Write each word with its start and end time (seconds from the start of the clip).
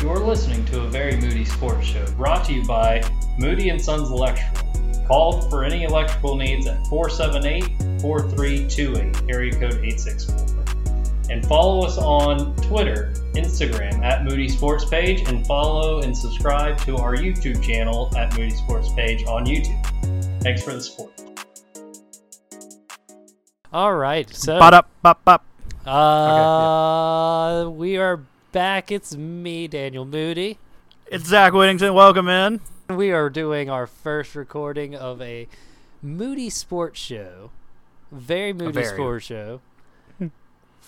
You're 0.00 0.18
listening 0.18 0.64
to 0.66 0.80
a 0.80 0.88
very 0.88 1.14
Moody 1.16 1.44
Sports 1.44 1.86
Show 1.86 2.04
brought 2.12 2.46
to 2.46 2.54
you 2.54 2.64
by 2.64 3.02
Moody 3.38 3.68
and 3.68 3.78
Sons 3.80 4.08
Electrical. 4.10 4.66
Call 5.06 5.42
for 5.50 5.62
any 5.62 5.82
electrical 5.84 6.36
needs 6.36 6.66
at 6.66 6.86
478 6.86 8.00
4328, 8.00 9.30
area 9.30 9.52
code 9.52 9.74
864. 9.84 11.30
And 11.30 11.44
follow 11.46 11.84
us 11.84 11.98
on 11.98 12.56
Twitter, 12.56 13.12
Instagram 13.34 14.02
at 14.02 14.24
Moody 14.24 14.48
Sports 14.48 14.86
Page, 14.86 15.28
and 15.28 15.46
follow 15.46 16.00
and 16.00 16.16
subscribe 16.16 16.78
to 16.86 16.96
our 16.96 17.14
YouTube 17.14 17.62
channel 17.62 18.10
at 18.16 18.32
Moody 18.38 18.50
Sports 18.50 18.90
Page 18.94 19.24
on 19.26 19.44
YouTube. 19.44 20.42
Thanks 20.42 20.62
for 20.62 20.72
the 20.72 20.80
support. 20.80 21.12
All 23.70 23.94
right, 23.94 24.28
so 24.34 24.58
Bop, 24.58 24.72
up, 24.72 24.90
bop, 25.02 25.24
bop. 25.24 25.44
uh, 25.86 27.68
we 27.68 27.98
are 27.98 28.20
back. 28.52 28.90
It's 28.90 29.16
me, 29.16 29.68
Daniel 29.68 30.04
Moody. 30.04 30.58
It's 31.06 31.26
Zach 31.26 31.52
Whittington. 31.52 31.94
Welcome 31.94 32.28
in. 32.28 32.60
We 32.88 33.12
are 33.12 33.30
doing 33.30 33.70
our 33.70 33.86
first 33.86 34.34
recording 34.34 34.94
of 34.94 35.22
a 35.22 35.46
Moody 36.02 36.50
Sports 36.50 36.98
Show, 36.98 37.50
very 38.10 38.52
Moody 38.52 38.72
very. 38.72 38.86
Sports 38.86 39.26
Show. 39.26 39.60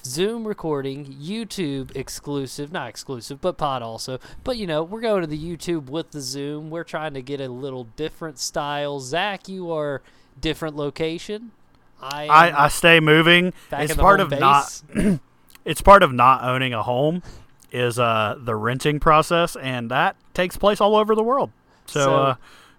Zoom 0.05 0.47
recording, 0.47 1.05
YouTube 1.07 1.95
exclusive, 1.95 2.73
not 2.73 2.89
exclusive, 2.89 3.41
but 3.41 3.57
pod 3.57 3.83
also. 3.83 4.19
But 4.43 4.57
you 4.57 4.67
know, 4.67 4.83
we're 4.83 5.01
going 5.01 5.21
to 5.21 5.29
the 5.29 5.39
YouTube 5.39 5.89
with 5.89 6.11
the 6.11 6.21
Zoom. 6.21 6.71
We're 6.71 6.85
trying 6.85 7.15
to 7.15 7.23
get 7.23 7.41
a 7.41 7.49
little 7.49 7.85
different 7.97 8.39
style. 8.41 8.99
Zach, 8.99 9.49
you 9.49 9.71
are 9.71 10.03
different 10.41 10.77
location. 10.77 11.53
I, 12.01 12.27
I, 12.27 12.65
I 12.65 12.69
stay 12.69 12.99
moving. 12.99 13.53
it's 13.71 13.95
part 13.95 14.19
of 14.19 14.31
not. 14.31 14.83
It's 15.65 15.81
part 15.81 16.03
of 16.03 16.13
not 16.13 16.43
owning 16.43 16.75
a 16.75 16.83
home, 16.83 17.23
is 17.73 17.99
uh 17.99 18.37
the 18.39 18.55
renting 18.55 19.01
process, 19.01 19.57
and 19.57 19.91
that 19.91 20.17
takes 20.35 20.57
place 20.57 20.81
all 20.81 20.95
over 20.95 21.15
the 21.15 21.23
world. 21.23 21.51
So, 21.87 22.37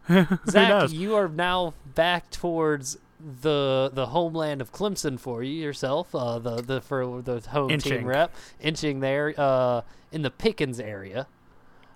So, 0.07 0.15
uh, 0.15 0.25
Zach, 0.49 0.91
you 0.91 1.15
are 1.15 1.27
now 1.27 1.73
back 1.95 2.29
towards 2.29 2.97
the 3.41 3.89
the 3.93 4.07
homeland 4.07 4.61
of 4.61 4.71
Clemson 4.71 5.19
for 5.19 5.43
you 5.43 5.53
yourself. 5.53 6.13
Uh, 6.13 6.39
the 6.39 6.61
the 6.61 6.81
for 6.81 7.21
the 7.21 7.39
home 7.41 7.69
team 7.77 8.05
rep, 8.05 8.33
inching 8.61 8.99
there 8.99 9.33
uh, 9.37 9.81
in 10.11 10.21
the 10.21 10.31
Pickens 10.31 10.79
area. 10.79 11.27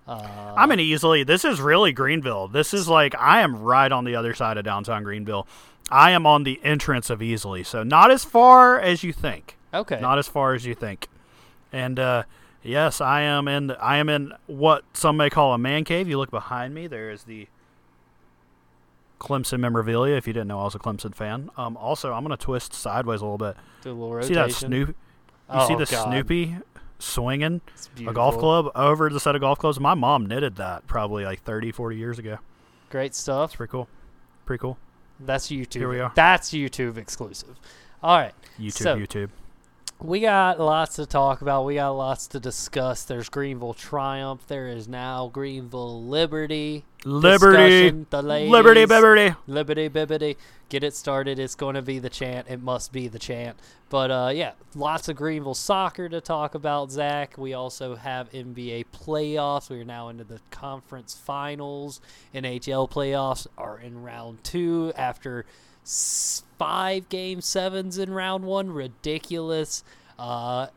Uh, 0.07 0.53
I'm 0.55 0.71
in 0.71 0.79
Easley. 0.79 1.25
This 1.27 1.43
is 1.43 1.59
really 1.59 1.91
Greenville. 1.91 2.47
This 2.47 2.73
is 2.73 2.87
like 2.87 3.13
I 3.19 3.41
am 3.41 3.61
right 3.61 3.91
on 3.91 4.05
the 4.05 4.15
other 4.15 4.33
side 4.33 4.57
of 4.57 4.63
downtown 4.63 5.03
Greenville. 5.03 5.45
I 5.91 6.11
am 6.11 6.25
on 6.25 6.43
the 6.43 6.59
entrance 6.63 7.09
of 7.09 7.19
Easley, 7.19 7.65
so 7.65 7.83
not 7.83 8.09
as 8.09 8.23
far 8.23 8.79
as 8.79 9.03
you 9.03 9.11
think. 9.13 9.57
okay. 9.73 9.99
Not 9.99 10.17
as 10.17 10.27
far 10.27 10.53
as 10.53 10.65
you 10.65 10.75
think. 10.75 11.07
And 11.73 11.99
uh, 11.99 12.23
yes, 12.67 13.01
I 13.01 13.21
am 13.21 13.47
in. 13.47 13.71
I 13.71 13.97
am 13.97 14.09
in 14.09 14.33
what 14.47 14.83
some 14.93 15.17
may 15.17 15.29
call 15.29 15.53
a 15.53 15.57
man 15.57 15.83
cave. 15.83 16.07
You 16.07 16.17
look 16.17 16.31
behind 16.31 16.73
me. 16.73 16.87
There 16.87 17.09
is 17.09 17.23
the 17.23 17.47
Clemson 19.19 19.59
memorabilia. 19.59 20.15
If 20.15 20.27
you 20.27 20.33
didn't 20.33 20.47
know, 20.47 20.59
I 20.59 20.65
was 20.65 20.75
a 20.75 20.79
Clemson 20.79 21.15
fan. 21.15 21.49
Um, 21.57 21.77
also, 21.77 22.13
I'm 22.13 22.23
gonna 22.23 22.37
twist 22.37 22.73
sideways 22.73 23.21
a 23.21 23.25
little 23.25 23.37
bit. 23.37 23.55
Do 23.81 23.91
a 23.91 23.93
little 23.93 24.13
rotation. 24.13 24.35
See 24.35 24.41
that 24.41 24.51
Snoop? 24.51 24.89
You 24.89 24.95
oh, 25.49 25.67
see 25.67 25.75
the 25.75 25.85
God. 25.85 26.09
Snoopy 26.09 26.57
swinging 26.99 27.61
a 28.05 28.13
golf 28.13 28.37
club 28.37 28.71
over 28.75 29.09
the 29.09 29.19
set 29.19 29.35
of 29.35 29.41
golf 29.41 29.59
clubs? 29.59 29.79
My 29.79 29.93
mom 29.93 30.25
knitted 30.25 30.55
that 30.57 30.87
probably 30.87 31.25
like 31.25 31.41
30, 31.43 31.71
40 31.71 31.95
years 31.95 32.19
ago. 32.19 32.39
Great 32.89 33.15
stuff. 33.15 33.51
It's 33.51 33.57
pretty 33.57 33.71
cool. 33.71 33.87
Pretty 34.45 34.61
cool. 34.61 34.77
That's 35.19 35.47
YouTube. 35.47 35.75
Here 35.75 35.89
we 35.89 35.99
are. 35.99 36.11
That's 36.15 36.51
YouTube 36.51 36.97
exclusive. 36.97 37.59
All 38.03 38.17
right. 38.17 38.33
YouTube, 38.59 38.71
So- 38.71 38.97
YouTube. 38.97 39.29
We 39.99 40.19
got 40.19 40.59
lots 40.59 40.97
to 40.97 41.07
talk 41.07 41.41
about. 41.41 41.65
We 41.65 41.75
got 41.75 41.89
lots 41.89 42.27
to 42.27 42.39
discuss. 42.39 43.03
There's 43.03 43.29
Greenville 43.29 43.73
Triumph. 43.73 44.45
There 44.47 44.67
is 44.67 44.87
now 44.87 45.27
Greenville 45.33 46.03
Liberty. 46.03 46.85
Liberty. 47.03 48.05
The 48.11 48.21
ladies. 48.21 48.51
Liberty, 48.51 48.85
Liberty. 48.85 49.35
Liberty 49.47 49.89
bibbity. 49.89 50.35
Get 50.69 50.83
it 50.83 50.93
started. 50.95 51.39
It's 51.39 51.55
going 51.55 51.73
to 51.73 51.81
be 51.81 51.97
the 51.97 52.09
chant. 52.11 52.47
It 52.47 52.61
must 52.61 52.91
be 52.91 53.07
the 53.07 53.17
chant. 53.17 53.57
But 53.89 54.11
uh, 54.11 54.31
yeah, 54.35 54.51
lots 54.75 55.09
of 55.09 55.15
Greenville 55.15 55.55
soccer 55.55 56.07
to 56.09 56.21
talk 56.21 56.53
about, 56.53 56.91
Zach. 56.91 57.35
We 57.35 57.53
also 57.55 57.95
have 57.95 58.29
NBA 58.31 58.85
playoffs. 58.93 59.69
We 59.71 59.79
are 59.79 59.85
now 59.85 60.09
into 60.09 60.25
the 60.25 60.41
conference 60.51 61.15
finals. 61.15 62.01
NHL 62.35 62.87
playoffs 62.91 63.47
are 63.57 63.79
in 63.79 64.03
round 64.03 64.43
two 64.43 64.93
after 64.95 65.45
s- 65.83 66.43
five 66.57 67.09
game 67.09 67.41
sevens 67.41 67.97
in 67.97 68.11
round 68.11 68.45
one. 68.45 68.71
Ridiculous. 68.71 69.83
Uh, 70.17 70.67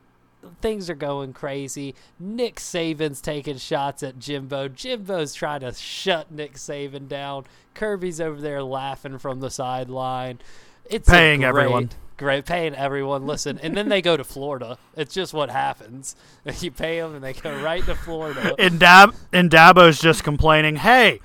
things 0.60 0.88
are 0.88 0.94
going 0.94 1.32
crazy. 1.32 1.94
Nick 2.18 2.56
Saban's 2.56 3.20
taking 3.20 3.58
shots 3.58 4.02
at 4.02 4.18
Jimbo. 4.18 4.68
Jimbo's 4.68 5.34
trying 5.34 5.60
to 5.60 5.72
shut 5.72 6.30
Nick 6.30 6.54
Saban 6.54 7.08
down. 7.08 7.44
Kirby's 7.74 8.20
over 8.20 8.40
there 8.40 8.62
laughing 8.62 9.18
from 9.18 9.40
the 9.40 9.50
sideline. 9.50 10.38
It's 10.84 11.08
Paying 11.08 11.40
great, 11.40 11.48
everyone. 11.48 11.90
Great, 12.16 12.44
paying 12.44 12.74
everyone. 12.74 13.26
Listen, 13.26 13.58
and 13.62 13.76
then 13.76 13.88
they 13.88 14.02
go 14.02 14.16
to 14.16 14.24
Florida. 14.24 14.76
It's 14.96 15.14
just 15.14 15.32
what 15.32 15.50
happens. 15.50 16.16
You 16.60 16.70
pay 16.70 17.00
them, 17.00 17.14
and 17.14 17.24
they 17.24 17.32
go 17.32 17.62
right 17.62 17.84
to 17.84 17.94
Florida. 17.94 18.54
And 18.58 18.80
Dab 18.80 19.14
and 19.32 19.50
Dabo's 19.50 19.98
just 20.00 20.24
complaining, 20.24 20.76
"Hey, 20.76 21.20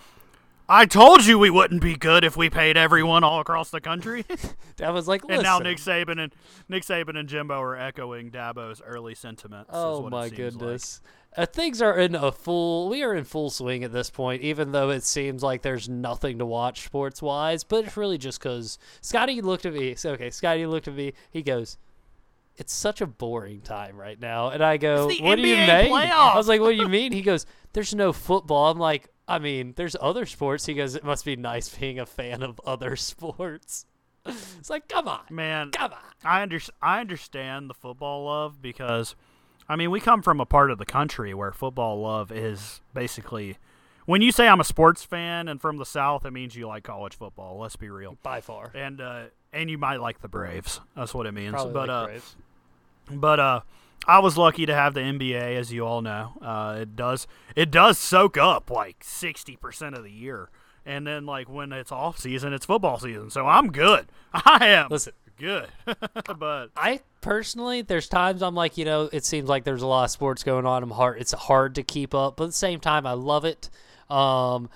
I 0.67 0.85
told 0.85 1.25
you 1.25 1.37
we 1.37 1.49
wouldn't 1.49 1.81
be 1.81 1.95
good 1.95 2.23
if 2.23 2.35
we 2.35 2.49
paid 2.49 2.77
everyone 2.77 3.23
all 3.23 3.39
across 3.39 3.69
the 3.69 3.81
country." 3.81 4.25
Was 4.79 5.07
like, 5.07 5.23
and 5.29 5.43
now. 5.43 5.59
Nick 5.59 5.77
Saban 5.77 6.21
and 6.21 6.33
Nick 6.67 6.83
Saban 6.83 7.17
and 7.17 7.29
Jimbo 7.29 7.61
are 7.61 7.77
echoing 7.77 8.29
Dabo's 8.29 8.81
early 8.85 9.15
sentiments. 9.15 9.69
Oh 9.73 10.09
my 10.09 10.23
seems 10.23 10.31
like. 10.31 10.35
goodness. 10.35 11.01
Uh, 11.37 11.45
things 11.45 11.81
are 11.81 11.97
in 11.97 12.15
a 12.15 12.31
full. 12.31 12.89
We 12.89 13.03
are 13.03 13.13
in 13.13 13.25
full 13.25 13.49
swing 13.49 13.83
at 13.83 13.91
this 13.91 14.09
point, 14.09 14.41
even 14.41 14.71
though 14.71 14.89
it 14.89 15.03
seems 15.03 15.43
like 15.43 15.61
there's 15.61 15.89
nothing 15.89 16.39
to 16.39 16.45
watch 16.45 16.85
sports 16.85 17.21
wise. 17.21 17.63
But 17.63 17.85
it's 17.85 17.97
really 17.97 18.17
just 18.17 18.39
because 18.39 18.79
Scotty 19.01 19.41
looked 19.41 19.65
at 19.65 19.73
me. 19.73 19.95
So 19.95 20.11
okay, 20.11 20.29
Scotty 20.29 20.65
looked 20.65 20.87
at 20.87 20.95
me. 20.95 21.13
He 21.31 21.41
goes, 21.41 21.77
"It's 22.55 22.73
such 22.73 23.01
a 23.01 23.07
boring 23.07 23.61
time 23.61 23.97
right 23.97 24.19
now," 24.19 24.49
and 24.49 24.63
I 24.63 24.77
go, 24.77 25.07
"What 25.07 25.35
do 25.35 25.41
you 25.41 25.55
NBA 25.57 25.83
mean?" 25.83 25.91
I 25.93 26.37
was 26.37 26.47
like, 26.47 26.61
"What 26.61 26.69
do 26.69 26.77
you 26.77 26.87
mean?" 26.87 27.11
He 27.11 27.21
goes, 27.21 27.45
"There's 27.73 27.93
no 27.93 28.13
football." 28.13 28.71
I'm 28.71 28.79
like, 28.79 29.09
"I 29.27 29.39
mean, 29.39 29.73
there's 29.75 29.95
other 30.01 30.25
sports." 30.25 30.65
He 30.65 30.73
goes, 30.73 30.95
"It 30.95 31.03
must 31.03 31.25
be 31.25 31.35
nice 31.35 31.69
being 31.75 31.99
a 31.99 32.05
fan 32.05 32.43
of 32.43 32.59
other 32.65 32.95
sports." 32.95 33.85
It's 34.25 34.71
like, 34.71 34.87
come 34.89 35.07
on, 35.07 35.21
Man, 35.29 35.69
come 35.69 35.91
on. 35.93 35.99
I 36.23 36.41
under, 36.41 36.59
I 36.81 36.99
understand 36.99 37.69
the 37.69 37.75
football 37.75 38.25
love 38.25 38.59
because, 38.59 39.15
I 39.69 39.75
mean, 39.75 39.91
we 39.91 39.99
come 39.99 40.23
from 40.23 40.39
a 40.39 40.47
part 40.47 40.71
of 40.71 40.79
the 40.79 40.85
country 40.85 41.31
where 41.35 41.51
football 41.51 42.01
love 42.01 42.31
is 42.31 42.81
basically. 42.93 43.57
When 44.07 44.21
you 44.23 44.31
say 44.31 44.47
I'm 44.47 44.59
a 44.59 44.63
sports 44.63 45.03
fan 45.03 45.47
and 45.47 45.59
from 45.61 45.77
the 45.77 45.85
South, 45.85 46.25
it 46.25 46.31
means 46.31 46.55
you 46.55 46.67
like 46.67 46.83
college 46.83 47.15
football. 47.15 47.59
Let's 47.59 47.75
be 47.75 47.89
real. 47.89 48.17
By 48.23 48.41
far, 48.41 48.71
And 48.75 48.99
uh, 49.01 49.23
and 49.53 49.69
you 49.69 49.77
might 49.79 49.99
like 50.01 50.21
the 50.21 50.27
Braves. 50.27 50.79
That's 50.95 51.13
what 51.13 51.25
it 51.27 51.31
means. 51.31 51.53
probably 51.53 51.73
but 51.73 51.87
like 51.89 51.95
uh, 51.95 52.05
Braves. 52.05 52.35
but 53.11 53.39
uh, 53.39 53.59
I 54.07 54.19
was 54.19 54.38
lucky 54.38 54.66
to 54.66 54.73
have 54.73 54.93
the 54.93 54.99
NBA, 55.01 55.57
as 55.57 55.73
you 55.73 55.85
all 55.85 56.01
know. 56.01 56.33
Uh, 56.41 56.77
it 56.81 56.95
does 56.95 57.27
it 57.55 57.71
does 57.71 57.97
soak 57.97 58.38
up 58.38 58.69
like 58.69 58.97
sixty 59.03 59.55
percent 59.55 59.95
of 59.95 60.03
the 60.03 60.11
year, 60.11 60.49
and 60.85 61.05
then 61.05 61.25
like 61.25 61.49
when 61.49 61.71
it's 61.71 61.91
off 61.91 62.19
season, 62.19 62.53
it's 62.53 62.66
football 62.66 62.99
season. 62.99 63.29
So 63.29 63.47
I'm 63.47 63.71
good. 63.71 64.07
I 64.33 64.67
am 64.67 64.89
Listen. 64.89 65.13
good. 65.38 65.67
but 66.38 66.67
I 66.75 67.01
personally, 67.21 67.81
there's 67.81 68.07
times 68.07 68.41
I'm 68.43 68.55
like, 68.55 68.77
you 68.77 68.85
know, 68.85 69.09
it 69.11 69.25
seems 69.25 69.49
like 69.49 69.63
there's 69.63 69.81
a 69.81 69.88
lot 69.88 70.03
of 70.05 70.11
sports 70.11 70.43
going 70.43 70.66
on. 70.66 70.83
I'm 70.83 70.91
hard. 70.91 71.19
It's 71.19 71.31
hard 71.33 71.75
to 71.75 71.83
keep 71.83 72.13
up, 72.13 72.37
but 72.37 72.45
at 72.45 72.47
the 72.49 72.53
same 72.53 72.79
time, 72.79 73.05
I 73.07 73.13
love 73.13 73.45
it. 73.45 73.69
Um, 74.09 74.69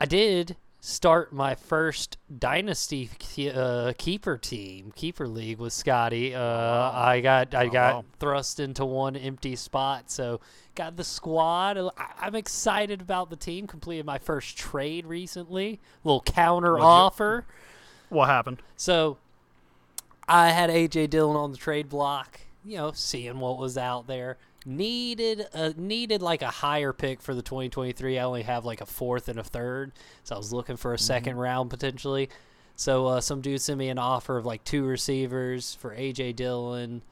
I 0.00 0.06
did 0.06 0.56
start 0.80 1.32
my 1.32 1.54
first 1.54 2.18
dynasty 2.38 3.10
uh, 3.52 3.92
keeper 3.98 4.36
team, 4.38 4.92
keeper 4.94 5.26
league 5.26 5.58
with 5.58 5.72
Scotty. 5.72 6.34
Uh, 6.34 6.40
I 6.40 7.20
got 7.20 7.54
I 7.54 7.66
Oh, 7.66 7.70
got 7.70 7.94
wow. 7.96 8.04
thrust 8.20 8.60
into 8.60 8.84
one 8.84 9.16
empty 9.16 9.56
spot, 9.56 10.10
so 10.10 10.40
got 10.74 10.96
the 10.96 11.04
squad. 11.04 11.76
I- 11.78 11.90
I'm 12.20 12.34
excited 12.36 13.00
about 13.02 13.30
the 13.30 13.36
team. 13.36 13.66
Completed 13.66 14.06
my 14.06 14.18
first 14.18 14.56
trade 14.56 15.06
recently. 15.06 15.80
little 16.04 16.22
counter 16.22 16.72
What'd 16.72 16.84
you- 16.84 16.88
offer. 16.88 17.44
what 18.08 18.26
happened? 18.28 18.62
So 18.76 19.18
I 20.28 20.50
had 20.50 20.70
AJ 20.70 21.08
Dillon 21.10 21.36
on 21.36 21.50
the 21.52 21.58
trade 21.58 21.88
block, 21.88 22.40
you 22.64 22.76
know, 22.76 22.92
seeing 22.92 23.40
what 23.40 23.58
was 23.58 23.76
out 23.76 24.06
there. 24.06 24.36
Needed 24.66 25.46
a 25.54 25.72
needed 25.76 26.20
like 26.20 26.42
a 26.42 26.48
higher 26.48 26.92
pick 26.92 27.22
for 27.22 27.34
the 27.34 27.42
2023. 27.42 28.18
I 28.18 28.24
only 28.24 28.42
have 28.42 28.64
like 28.64 28.80
a 28.80 28.86
fourth 28.86 29.28
and 29.28 29.38
a 29.38 29.44
third, 29.44 29.92
so 30.24 30.34
I 30.34 30.38
was 30.38 30.52
looking 30.52 30.76
for 30.76 30.92
a 30.92 30.98
second 30.98 31.36
round 31.36 31.70
potentially. 31.70 32.28
So 32.76 33.06
uh, 33.06 33.20
some 33.20 33.40
dude 33.40 33.60
sent 33.60 33.78
me 33.78 33.88
an 33.88 33.98
offer 33.98 34.36
of 34.36 34.46
like 34.46 34.64
two 34.64 34.84
receivers 34.84 35.74
for 35.74 35.94
AJ 35.94 36.36
Dillon, 36.36 37.02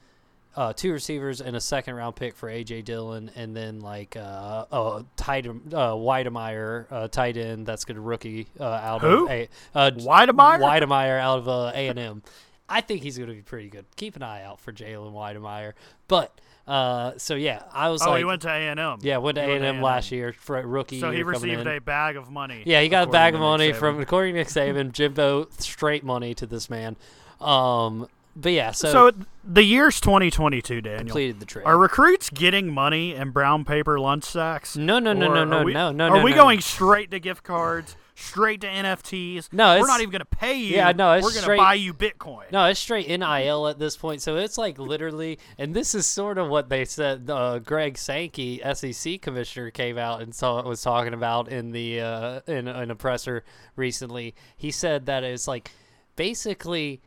uh, 0.56 0.72
two 0.72 0.92
receivers 0.92 1.40
and 1.40 1.54
a 1.54 1.60
second 1.60 1.94
round 1.94 2.16
pick 2.16 2.34
for 2.34 2.48
AJ 2.48 2.84
Dillon, 2.84 3.30
and 3.36 3.54
then 3.54 3.80
like 3.80 4.16
uh, 4.16 4.64
a 4.70 5.04
tight 5.16 5.46
uh, 5.46 5.50
Wydermyer, 5.92 6.86
uh, 6.90 7.08
tight 7.08 7.36
end 7.36 7.66
that's 7.66 7.84
good 7.84 7.98
rookie 7.98 8.46
uh, 8.58 8.64
out 8.64 9.02
Who? 9.02 9.24
of 9.24 9.30
a 9.30 9.48
uh, 9.74 9.90
Wydermyer? 9.90 10.60
Wydermyer 10.60 11.20
out 11.20 11.38
of 11.38 11.48
uh, 11.48 11.72
A 11.74 11.88
and 11.88 11.98
M. 11.98 12.22
I 12.68 12.80
think 12.80 13.02
he's 13.02 13.16
going 13.18 13.28
to 13.28 13.34
be 13.36 13.42
pretty 13.42 13.68
good. 13.68 13.84
Keep 13.96 14.16
an 14.16 14.22
eye 14.22 14.42
out 14.42 14.60
for 14.60 14.72
Jalen 14.72 15.12
Wydermyer. 15.12 15.74
But 16.08 16.40
Uh, 16.66 17.12
so 17.16 17.36
yeah, 17.36 17.62
I 17.72 17.90
was 17.90 18.02
Oh, 18.02 18.10
like, 18.10 18.18
he 18.18 18.24
went 18.24 18.42
to 18.42 18.48
A 18.48 18.52
and 18.70 18.80
M. 18.80 18.98
yeah, 19.02 19.18
went 19.18 19.36
to 19.36 19.40
A 19.42 19.54
and 19.54 19.64
M 19.64 19.80
last 19.80 20.10
year 20.10 20.32
for 20.32 20.58
a 20.58 20.66
rookie 20.66 20.98
So 20.98 21.12
he 21.12 21.22
received 21.22 21.66
a 21.66 21.78
bag 21.80 22.16
of 22.16 22.30
money. 22.30 22.62
Yeah, 22.66 22.80
he 22.82 22.88
got 22.88 23.06
a 23.08 23.10
bag 23.10 23.34
of 23.34 23.40
money 23.40 23.72
from, 23.72 24.00
according 24.00 24.34
to 24.34 24.40
Nick 24.40 24.48
Saban, 24.48 24.90
Jimbo, 24.92 25.46
straight 25.58 26.02
money 26.02 26.34
to 26.34 26.44
this 26.46 26.68
man. 26.68 26.96
Um, 27.40 28.08
but 28.34 28.52
yeah, 28.52 28.72
so, 28.72 28.90
So 28.92 29.12
the 29.44 29.62
year's 29.62 30.00
2022, 30.00 30.80
Daniel. 30.80 30.98
completed 30.98 31.38
the 31.40 31.46
trade. 31.46 31.64
Are 31.64 31.78
recruits 31.78 32.30
getting 32.30 32.72
money 32.74 33.14
in 33.14 33.30
brown 33.30 33.64
paper 33.64 33.98
lunch 34.00 34.24
sacks? 34.24 34.76
No, 34.76 34.98
no, 34.98 35.12
no, 35.12 35.32
no, 35.32 35.44
no, 35.44 35.62
we, 35.62 35.72
no, 35.72 35.92
no, 35.92 36.08
Are 36.08 36.18
no, 36.18 36.24
we 36.24 36.30
no. 36.32 36.36
going 36.36 36.60
straight 36.60 37.10
to 37.12 37.20
gift 37.20 37.44
cards, 37.44 37.96
straight 38.16 38.62
to 38.62 38.66
NFTs? 38.66 39.52
No, 39.52 39.78
we're 39.78 39.86
not 39.86 40.00
even 40.00 40.10
going 40.10 40.20
to 40.20 40.24
pay 40.24 40.54
you. 40.54 40.76
Yeah, 40.76 40.92
no, 40.92 41.12
we're 41.20 41.32
going 41.32 41.44
to 41.44 41.56
buy 41.56 41.74
you 41.74 41.94
Bitcoin. 41.94 42.50
No, 42.50 42.64
it's 42.64 42.80
straight 42.80 43.08
NIL 43.08 43.68
at 43.68 43.78
this 43.78 43.96
point. 43.96 44.22
So 44.22 44.36
it's 44.36 44.58
like 44.58 44.78
literally, 44.78 45.38
and 45.58 45.74
this 45.74 45.94
is 45.94 46.06
sort 46.06 46.38
of 46.38 46.48
what 46.48 46.68
they 46.68 46.84
said. 46.84 47.30
Uh, 47.30 47.58
Greg 47.58 47.98
Sankey, 47.98 48.60
SEC 48.74 49.20
commissioner, 49.20 49.70
came 49.70 49.98
out 49.98 50.22
and 50.22 50.34
saw, 50.34 50.62
was 50.62 50.82
talking 50.82 51.14
about 51.14 51.48
in 51.48 51.70
the 51.70 52.00
uh, 52.00 52.40
in, 52.46 52.66
in 52.66 52.90
a 52.90 52.96
presser 52.96 53.44
recently. 53.76 54.34
He 54.56 54.70
said 54.70 55.06
that 55.06 55.22
it's 55.22 55.46
like 55.46 55.70
basically 56.16 57.02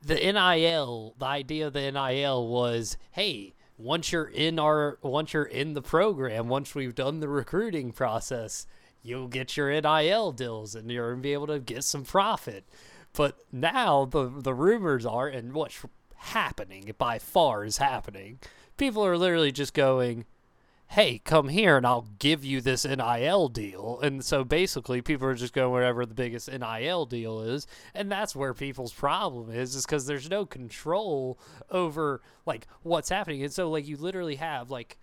the 0.00 0.14
NIL. 0.14 1.14
The 1.18 1.26
idea 1.26 1.66
of 1.66 1.72
the 1.72 1.90
NIL 1.90 2.46
was, 2.46 2.96
hey. 3.10 3.54
Once 3.80 4.10
you're 4.10 4.24
in 4.24 4.58
our, 4.58 4.98
once 5.02 5.32
you're 5.32 5.44
in 5.44 5.74
the 5.74 5.80
program, 5.80 6.48
once 6.48 6.74
we've 6.74 6.96
done 6.96 7.20
the 7.20 7.28
recruiting 7.28 7.92
process, 7.92 8.66
you'll 9.08 9.28
get 9.28 9.56
your 9.56 9.70
NIL 9.70 10.32
deals 10.32 10.74
and 10.74 10.90
you're 10.90 11.10
gonna 11.10 11.22
be 11.22 11.32
able 11.32 11.46
to 11.48 11.58
get 11.58 11.82
some 11.84 12.04
profit. 12.04 12.64
But 13.14 13.38
now 13.50 14.04
the 14.04 14.28
the 14.28 14.54
rumors 14.54 15.06
are, 15.06 15.26
and 15.26 15.54
what's 15.54 15.80
happening 16.16 16.92
by 16.98 17.18
far 17.18 17.64
is 17.64 17.78
happening. 17.78 18.38
People 18.76 19.04
are 19.04 19.16
literally 19.16 19.50
just 19.50 19.72
going, 19.74 20.24
"Hey, 20.88 21.18
come 21.24 21.48
here, 21.48 21.76
and 21.76 21.86
I'll 21.86 22.06
give 22.18 22.44
you 22.44 22.60
this 22.60 22.84
NIL 22.84 23.48
deal." 23.48 23.98
And 24.02 24.24
so 24.24 24.44
basically, 24.44 25.00
people 25.02 25.26
are 25.26 25.34
just 25.34 25.54
going 25.54 25.72
wherever 25.72 26.04
the 26.04 26.14
biggest 26.14 26.48
NIL 26.48 27.06
deal 27.06 27.40
is, 27.40 27.66
and 27.94 28.12
that's 28.12 28.36
where 28.36 28.54
people's 28.54 28.92
problem 28.92 29.50
is, 29.50 29.74
is 29.74 29.86
because 29.86 30.06
there's 30.06 30.30
no 30.30 30.44
control 30.44 31.38
over 31.70 32.20
like 32.46 32.66
what's 32.82 33.08
happening. 33.08 33.42
And 33.42 33.52
so, 33.52 33.70
like, 33.70 33.88
you 33.88 33.96
literally 33.96 34.36
have 34.36 34.70
like 34.70 34.98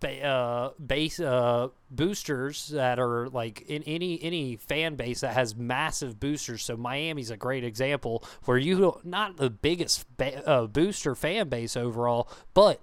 ba- 0.00 0.22
uh, 0.24 0.70
base 0.84 1.18
uh, 1.20 1.68
boosters 1.90 2.68
that 2.68 2.98
are 2.98 3.28
like 3.28 3.62
in 3.62 3.82
any 3.84 4.22
any 4.22 4.56
fan 4.56 4.94
base 4.96 5.20
that 5.20 5.34
has 5.34 5.54
massive 5.56 6.18
boosters. 6.20 6.62
So 6.64 6.76
Miami's 6.76 7.30
a 7.30 7.36
great 7.36 7.64
example 7.64 8.22
where 8.44 8.58
you 8.58 8.78
don't- 9.04 9.36
the 9.36 9.50
biggest 9.50 10.04
ba- 10.16 10.46
uh, 10.46 10.66
booster 10.66 11.14
fan 11.14 11.48
base 11.48 11.76
overall, 11.76 12.28
but 12.54 12.80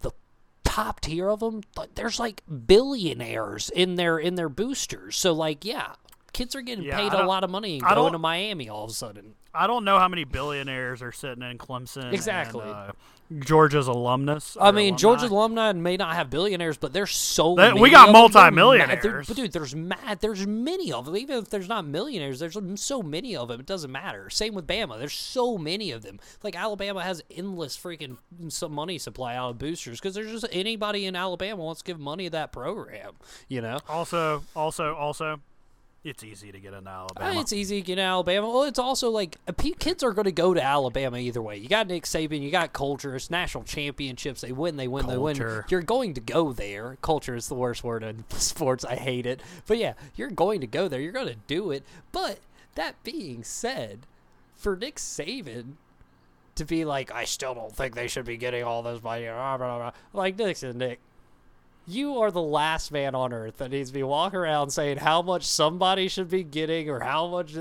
the 0.00 0.10
top 0.64 1.00
tier 1.00 1.28
of 1.28 1.40
them, 1.40 1.62
there's 1.94 2.18
like 2.20 2.42
billionaires 2.66 3.70
in 3.70 3.94
their 3.96 4.18
in 4.18 4.34
their 4.34 4.48
boosters. 4.48 5.16
So 5.16 5.32
like, 5.32 5.64
yeah. 5.64 5.94
Kids 6.32 6.56
are 6.56 6.62
getting 6.62 6.84
Yeah, 6.84 6.96
paid 6.96 7.12
a 7.12 7.24
lot 7.26 7.44
of 7.44 7.50
money 7.50 7.74
and 7.78 7.82
going 7.94 8.12
to 8.12 8.18
Miami 8.18 8.68
all 8.68 8.82
of 8.82 8.90
a 8.90 8.92
sudden. 8.92 9.36
I 9.54 9.68
don't 9.68 9.84
know 9.84 10.00
how 10.00 10.08
many 10.08 10.24
billionaires 10.24 11.00
are 11.00 11.12
sitting 11.12 11.44
in 11.44 11.58
Clemson. 11.58 12.06
and, 12.06 12.12
Exactly. 12.14 12.64
uh, 12.64 12.90
Georgia's 13.38 13.88
alumnus. 13.88 14.56
I 14.60 14.70
mean, 14.70 14.94
alumni. 14.94 14.96
Georgia's 14.98 15.30
alumni 15.30 15.72
may 15.72 15.96
not 15.96 16.14
have 16.14 16.30
billionaires, 16.30 16.76
but 16.76 16.92
there's 16.92 17.10
so 17.12 17.52
we 17.52 17.56
got 17.56 17.64
of 17.64 17.72
them. 17.72 17.90
They're 17.90 18.12
multimillionaires. 18.12 19.26
But 19.26 19.36
dude, 19.36 19.52
there's 19.52 19.74
mad. 19.74 20.20
There's 20.20 20.46
many 20.46 20.92
of 20.92 21.06
them. 21.06 21.16
Even 21.16 21.38
if 21.38 21.48
there's 21.48 21.68
not 21.68 21.86
millionaires, 21.86 22.38
there's 22.38 22.58
so 22.76 23.02
many 23.02 23.34
of 23.34 23.48
them. 23.48 23.60
It 23.60 23.66
doesn't 23.66 23.90
matter. 23.90 24.28
Same 24.30 24.54
with 24.54 24.66
Bama. 24.66 24.98
There's 24.98 25.14
so 25.14 25.56
many 25.56 25.90
of 25.90 26.02
them. 26.02 26.20
Like 26.42 26.54
Alabama 26.54 27.02
has 27.02 27.22
endless 27.30 27.76
freaking 27.76 28.18
some 28.48 28.72
money 28.72 28.98
supply 28.98 29.36
out 29.36 29.50
of 29.50 29.58
boosters 29.58 30.00
because 30.00 30.14
there's 30.14 30.30
just 30.30 30.46
anybody 30.52 31.06
in 31.06 31.16
Alabama 31.16 31.62
wants 31.62 31.82
to 31.82 31.86
give 31.86 31.98
money 31.98 32.24
to 32.24 32.30
that 32.30 32.52
program. 32.52 33.12
You 33.48 33.62
know. 33.62 33.78
Also, 33.88 34.44
also, 34.54 34.94
also, 34.94 35.40
it's 36.04 36.22
easy 36.22 36.52
to 36.52 36.60
get 36.60 36.74
into 36.74 36.90
Uh, 36.90 36.92
Alabama. 36.94 37.40
It's 37.40 37.52
easy 37.52 37.80
to 37.80 37.86
get 37.86 37.94
in 37.94 38.04
Alabama. 38.04 38.48
Well, 38.48 38.64
it's 38.64 38.78
also 38.78 39.10
like 39.10 39.38
uh, 39.48 39.52
kids 39.78 40.02
are 40.02 40.12
going 40.12 40.26
to 40.26 40.32
go 40.32 40.52
to 40.54 40.62
Alabama 40.62 41.16
either 41.18 41.40
way. 41.42 41.56
You 41.56 41.68
got 41.68 41.86
Nick 41.86 42.04
Saban, 42.04 42.42
you 42.42 42.50
got 42.50 42.72
culture. 42.72 43.16
It's 43.16 43.30
national 43.30 43.64
championships. 43.64 44.42
They 44.42 44.52
win, 44.52 44.76
they 44.76 44.86
win, 44.88 45.06
they 45.06 45.16
win. 45.16 45.36
You're 45.68 45.82
going 45.82 46.14
to 46.14 46.20
go 46.20 46.52
there. 46.52 46.98
Culture 47.02 47.34
is 47.34 47.48
the 47.48 47.54
worst 47.54 47.82
word 47.82 48.02
in 48.02 48.24
sports. 48.30 48.84
I 48.84 48.96
hate 48.96 49.26
it. 49.26 49.40
But 49.66 49.78
yeah, 49.78 49.94
you're 50.14 50.30
going 50.30 50.60
to 50.60 50.66
go 50.66 50.88
there. 50.88 51.00
You're 51.00 51.12
going 51.12 51.28
to 51.28 51.36
do 51.46 51.70
it. 51.70 51.82
But 52.12 52.38
that 52.74 53.02
being 53.02 53.42
said, 53.42 54.00
for 54.56 54.76
Nick 54.76 54.96
Saban 54.96 55.72
to 56.54 56.64
be 56.64 56.84
like, 56.84 57.12
I 57.12 57.24
still 57.24 57.54
don't 57.54 57.74
think 57.74 57.94
they 57.94 58.08
should 58.08 58.26
be 58.26 58.36
getting 58.36 58.62
all 58.62 58.82
this 58.82 59.02
money. 59.02 59.24
blah, 59.26 59.56
blah, 59.56 59.78
blah," 59.78 59.90
Like 60.12 60.38
Nick 60.38 60.56
said, 60.56 60.76
Nick, 60.76 61.00
you 61.86 62.18
are 62.18 62.30
the 62.30 62.42
last 62.42 62.90
man 62.92 63.14
on 63.14 63.32
earth 63.32 63.58
that 63.58 63.70
needs 63.70 63.90
to 63.90 63.94
be 63.94 64.02
walking 64.02 64.38
around 64.38 64.70
saying 64.70 64.98
how 64.98 65.22
much 65.22 65.44
somebody 65.44 66.08
should 66.08 66.30
be 66.30 66.42
getting 66.42 66.88
or 66.90 67.00
how 67.00 67.26
much. 67.28 67.54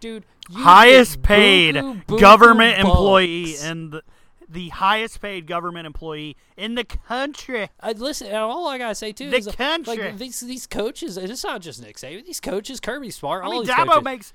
Dude, 0.00 0.24
highest 0.52 1.22
paid 1.22 1.74
government 2.06 2.78
employee 2.78 3.54
and 3.62 3.92
the 3.92 4.02
the 4.48 4.68
highest 4.68 5.22
paid 5.22 5.46
government 5.46 5.86
employee 5.86 6.36
in 6.58 6.74
the 6.74 6.84
country. 6.84 7.70
I, 7.80 7.92
listen, 7.92 8.26
and 8.26 8.36
all 8.36 8.68
I 8.68 8.76
gotta 8.76 8.94
say 8.94 9.12
too 9.12 9.30
The 9.30 9.36
is 9.38 9.46
country. 9.46 9.96
like 9.96 10.18
these 10.18 10.40
these 10.40 10.66
coaches. 10.66 11.16
and 11.16 11.30
It's 11.30 11.42
not 11.44 11.62
just 11.62 11.80
Nick 11.82 11.96
Saban. 11.96 12.26
These 12.26 12.40
coaches, 12.40 12.78
Kirby 12.80 13.10
Smart, 13.10 13.42
I 13.44 13.46
all 13.46 13.52
mean, 13.52 13.62
these 13.62 13.70
Dabo 13.70 13.86
coaches. 13.88 14.04
makes 14.04 14.32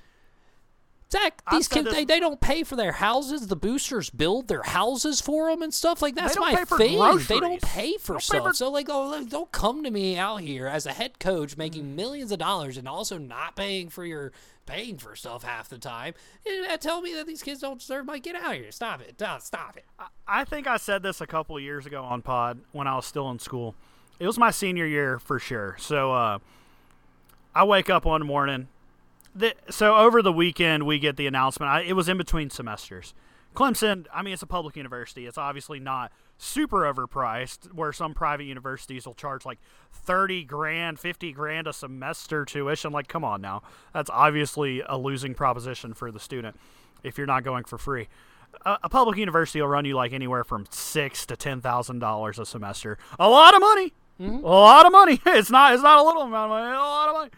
Zach, 1.10 1.42
these 1.52 1.70
kids, 1.70 1.90
they, 1.90 2.04
they 2.04 2.20
don't 2.20 2.42
pay 2.42 2.64
for 2.64 2.76
their 2.76 2.92
houses. 2.92 3.48
The 3.48 3.56
boosters 3.56 4.10
build 4.10 4.50
their 4.50 4.64
houses 4.64 5.22
for 5.22 5.50
them 5.50 5.62
and 5.62 5.74
stuff 5.74 6.02
like 6.02 6.16
that's 6.16 6.38
my 6.38 6.54
pay 6.54 6.66
thing. 6.66 7.18
They 7.28 7.40
don't 7.40 7.62
pay 7.62 7.98
for 7.98 8.14
Don't 8.14 8.20
pay 8.20 8.26
stuff. 8.26 8.44
for- 8.44 8.54
So 8.54 8.70
like, 8.70 8.88
oh, 8.90 9.24
don't 9.26 9.52
come 9.54 9.84
to 9.84 9.90
me 9.92 10.18
out 10.18 10.42
here 10.42 10.68
as 10.68 10.86
a 10.86 10.92
head 10.92 11.20
coach 11.20 11.56
making 11.56 11.96
millions 11.96 12.34
of 12.34 12.40
dollars 12.40 12.76
and 12.76 12.90
also 12.90 13.18
not 13.18 13.56
paying 13.56 13.88
for 13.90 14.04
your 14.06 14.34
paying 14.66 14.98
for 14.98 15.16
stuff 15.16 15.44
half 15.44 15.70
the 15.70 15.78
time. 15.78 16.14
And 16.46 16.68
uh, 16.70 16.76
tell 16.76 17.02
me 17.02 17.14
that 17.14 17.26
these 17.26 17.42
kids 17.42 17.62
don't 17.62 17.80
deserve 17.80 18.06
my 18.06 18.20
Get 18.20 18.36
out 18.36 18.56
of 18.56 18.62
here. 18.62 18.72
Stop 18.74 19.00
it. 19.02 19.16
Stop 19.40 19.78
it. 19.78 19.86
I 20.28 20.44
think 20.44 20.68
I 20.68 20.76
said 20.76 21.04
this 21.04 21.22
a 21.22 21.28
couple 21.28 21.56
of 21.56 21.64
years 21.64 21.86
ago 21.86 22.04
on 22.04 22.22
Pod 22.22 22.60
when 22.74 22.86
I 22.86 22.96
was 22.98 23.06
still 23.06 23.30
in 23.30 23.40
school. 23.40 23.76
It 24.20 24.28
was 24.28 24.38
my 24.38 24.52
senior 24.52 24.86
year 24.86 25.20
for 25.20 25.40
sure. 25.40 25.78
So 25.80 26.12
uh, 26.12 26.40
I 27.56 27.64
wake 27.64 27.90
up 27.90 28.04
one 28.04 28.26
morning. 28.26 28.68
The, 29.38 29.54
so 29.70 29.96
over 29.96 30.22
the 30.22 30.34
weekend 30.34 30.86
we 30.86 31.00
get 31.00 31.16
the 31.16 31.28
announcement. 31.28 31.72
I, 31.72 31.82
it 31.82 31.94
was 31.94 32.10
in 32.10 32.18
between 32.18 32.50
semesters. 32.50 33.14
Clemson, 33.56 34.06
I 34.14 34.22
mean, 34.22 34.34
it's 34.34 34.44
a 34.44 34.48
public 34.48 34.76
university. 34.76 35.26
It's 35.26 35.38
obviously 35.38 35.80
not 35.80 36.12
super 36.38 36.82
overpriced, 36.82 37.74
where 37.74 37.92
some 37.92 38.14
private 38.14 38.44
universities 38.44 39.06
will 39.06 39.16
charge 39.16 39.46
like 39.46 39.60
thirty 39.92 40.44
grand, 40.44 41.00
fifty 41.00 41.32
grand 41.32 41.68
a 41.68 41.74
semester 41.74 42.46
tuition. 42.46 42.92
Like, 42.92 43.08
come 43.08 43.24
on 43.24 43.42
now, 43.42 43.64
that's 43.94 44.10
obviously 44.12 44.82
a 44.88 44.98
losing 44.98 45.34
proposition 45.34 45.94
for 45.94 46.12
the 46.12 46.20
student 46.20 46.56
if 47.04 47.18
you're 47.18 47.28
not 47.28 47.44
going 47.44 47.64
for 47.64 47.78
free 47.78 48.08
a, 48.66 48.78
a 48.84 48.90
public 48.90 49.18
university 49.18 49.62
will 49.62 49.68
run 49.68 49.86
you 49.86 49.96
like 49.96 50.14
anywhere 50.14 50.44
from 50.44 50.66
six 50.70 51.26
to 51.26 51.36
ten 51.36 51.62
thousand 51.62 52.00
dollars 52.00 52.40
a 52.40 52.46
semester. 52.46 52.98
A 53.20 53.30
lot 53.30 53.54
of 53.54 53.62
money. 53.62 53.94
A 54.20 54.24
lot 54.24 54.86
of 54.86 54.92
money. 54.92 55.22
It's 55.28 55.52
not. 55.52 55.74
It's 55.74 55.84
not 55.84 56.00
a 56.00 56.04
little 56.04 56.24
amount 56.24 56.52
of 56.52 56.58
money. 56.58 56.76
A 56.76 56.80
lot 56.80 57.10
of 57.10 57.16
money. 57.16 57.32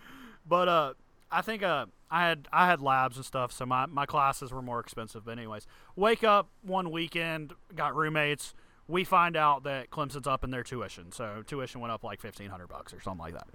But 0.47 0.67
uh, 0.67 0.93
I 1.31 1.41
think 1.41 1.63
uh, 1.63 1.86
I 2.09 2.27
had 2.27 2.48
I 2.51 2.65
had 2.67 2.81
labs 2.81 3.17
and 3.17 3.25
stuff, 3.25 3.51
so 3.51 3.65
my 3.65 3.86
my 3.86 4.05
classes 4.05 4.51
were 4.51 4.62
more 4.62 4.79
expensive. 4.79 5.25
But 5.25 5.31
anyways, 5.38 5.67
wake 5.95 6.24
up 6.24 6.50
one 6.62 6.91
weekend, 6.91 7.53
got 7.75 7.95
roommates. 7.95 8.53
We 8.88 9.03
find 9.03 9.36
out 9.36 9.63
that 9.63 9.91
Clemson's 9.91 10.25
up 10.25 10.43
in 10.43 10.50
their 10.50 10.63
tuition, 10.63 11.12
so 11.12 11.43
tuition 11.45 11.79
went 11.81 11.91
up 11.91 12.03
like 12.03 12.19
fifteen 12.19 12.50
hundred 12.50 12.67
bucks 12.67 12.93
or 12.93 13.00
something 13.01 13.19
like 13.19 13.33
that. 13.33 13.48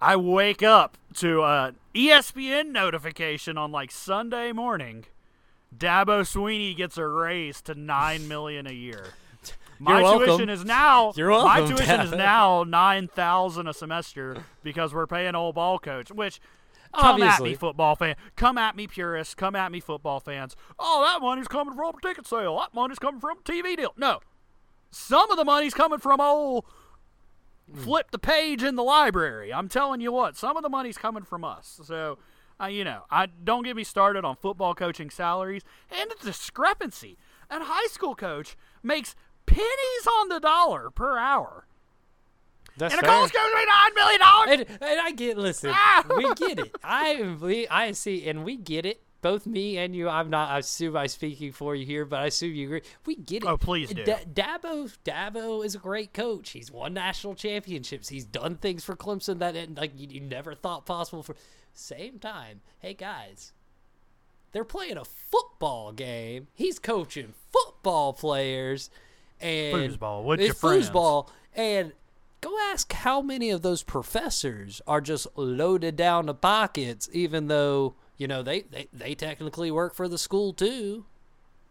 I 0.00 0.16
wake 0.16 0.62
up 0.62 0.98
to 1.14 1.42
a 1.42 1.72
E 1.94 2.08
ESPN 2.10 2.72
notification 2.72 3.56
on 3.56 3.72
like 3.72 3.90
Sunday 3.90 4.52
morning. 4.52 5.06
Dabo 5.76 6.26
Sweeney 6.26 6.74
gets 6.74 6.98
a 6.98 7.06
raise 7.06 7.60
to 7.62 7.74
nine 7.74 8.28
million 8.28 8.66
a 8.66 8.72
year. 8.72 9.06
My 9.78 9.94
You're 9.94 10.02
welcome. 10.02 10.26
tuition 10.26 10.48
is 10.50 10.64
now 10.64 11.12
You're 11.16 11.30
my 11.30 11.60
welcome, 11.60 11.76
tuition 11.76 12.00
is 12.00 12.10
now 12.12 12.64
nine 12.64 13.08
thousand 13.08 13.68
a 13.68 13.74
semester 13.74 14.44
because 14.62 14.94
we're 14.94 15.06
paying 15.06 15.34
old 15.34 15.54
ball 15.54 15.78
coach. 15.78 16.10
Which 16.10 16.40
come 17.00 17.22
at 17.22 17.40
me, 17.40 17.54
football 17.54 17.96
fan. 17.96 18.16
Come 18.36 18.58
at 18.58 18.76
me, 18.76 18.86
purists. 18.86 19.34
Come 19.34 19.54
at 19.56 19.70
me, 19.72 19.80
football 19.80 20.20
fans. 20.20 20.56
Oh, 20.78 21.04
that 21.04 21.24
money's 21.24 21.48
coming 21.48 21.74
from 21.74 21.94
a 21.96 22.00
ticket 22.00 22.26
sale. 22.26 22.58
That 22.58 22.74
money's 22.74 22.98
coming 22.98 23.20
from 23.20 23.38
a 23.38 23.42
TV 23.42 23.76
deal. 23.76 23.92
No, 23.96 24.20
some 24.90 25.30
of 25.30 25.36
the 25.36 25.44
money's 25.44 25.74
coming 25.74 25.98
from 25.98 26.20
old 26.20 26.64
flip 27.74 28.10
the 28.10 28.18
page 28.18 28.62
in 28.62 28.76
the 28.76 28.82
library. 28.82 29.52
I'm 29.52 29.68
telling 29.68 30.00
you 30.00 30.12
what, 30.12 30.36
some 30.36 30.56
of 30.56 30.62
the 30.62 30.68
money's 30.68 30.98
coming 30.98 31.24
from 31.24 31.44
us. 31.44 31.80
So, 31.84 32.18
uh, 32.60 32.66
you 32.66 32.84
know, 32.84 33.02
I 33.10 33.26
don't 33.26 33.64
get 33.64 33.76
me 33.76 33.84
started 33.84 34.24
on 34.24 34.36
football 34.36 34.74
coaching 34.74 35.10
salaries 35.10 35.62
and 35.90 36.10
the 36.10 36.24
discrepancy. 36.24 37.18
A 37.50 37.58
high 37.60 37.88
school 37.88 38.14
coach 38.14 38.56
makes 38.82 39.14
pennies 39.46 40.06
on 40.18 40.28
the 40.28 40.40
dollar 40.40 40.90
per 40.90 41.18
hour, 41.18 41.66
That's 42.78 42.92
and 42.94 43.02
a 43.02 43.06
fair. 43.06 43.14
college 43.14 43.32
coach 43.32 43.50
makes 43.54 43.70
nine 43.70 43.94
million 43.94 44.20
dollars. 44.20 44.50
and, 44.50 44.82
and 44.82 45.00
I 45.00 45.10
get 45.12 45.38
listen, 45.38 45.70
Ah! 45.74 46.04
we 46.16 46.32
get 46.34 46.58
it. 46.58 46.76
I 46.84 47.36
we, 47.40 47.66
I 47.68 47.92
see, 47.92 48.28
and 48.28 48.44
we 48.44 48.56
get 48.56 48.84
it. 48.86 49.02
both 49.22 49.46
me 49.46 49.78
and 49.78 49.94
you. 49.96 50.08
I'm 50.08 50.28
not. 50.30 50.50
I 50.50 50.58
assume 50.58 50.96
I'm 50.96 51.08
speaking 51.08 51.52
for 51.52 51.74
you 51.74 51.84
here, 51.86 52.04
but 52.04 52.20
I 52.20 52.26
assume 52.26 52.54
you 52.54 52.66
agree. 52.66 52.82
We 53.06 53.16
get 53.16 53.42
it. 53.42 53.46
Oh, 53.48 53.56
please 53.56 53.88
do. 53.92 54.04
Da- 54.04 54.24
Dabo, 54.32 54.94
Dabo 55.04 55.64
is 55.64 55.74
a 55.74 55.78
great 55.78 56.12
coach. 56.12 56.50
He's 56.50 56.70
won 56.70 56.94
national 56.94 57.34
championships. 57.34 58.08
He's 58.10 58.24
done 58.24 58.56
things 58.56 58.84
for 58.84 58.94
Clemson 58.94 59.38
that 59.40 59.54
like 59.76 59.92
you, 59.98 60.06
you 60.10 60.20
never 60.20 60.54
thought 60.54 60.84
possible. 60.86 61.22
For 61.22 61.34
same 61.72 62.18
time, 62.18 62.60
hey 62.78 62.94
guys, 62.94 63.52
they're 64.52 64.64
playing 64.64 64.96
a 64.98 65.04
football 65.04 65.92
game. 65.92 66.48
He's 66.54 66.78
coaching 66.78 67.32
football 67.52 68.12
players 68.12 68.90
and 69.40 69.74
Foosball 69.98 70.24
with 70.24 70.40
it's 70.40 70.46
your 70.48 70.54
friends. 70.54 70.90
foosball. 70.90 71.28
And 71.54 71.92
go 72.40 72.56
ask 72.70 72.92
how 72.92 73.20
many 73.20 73.50
of 73.50 73.62
those 73.62 73.82
professors 73.82 74.80
are 74.86 75.00
just 75.00 75.26
loaded 75.36 75.96
down 75.96 76.26
the 76.26 76.34
pockets, 76.34 77.08
even 77.12 77.48
though 77.48 77.94
you 78.16 78.26
know 78.26 78.42
they 78.42 78.62
they, 78.62 78.88
they 78.92 79.14
technically 79.14 79.70
work 79.70 79.94
for 79.94 80.08
the 80.08 80.18
school 80.18 80.52
too. 80.52 81.04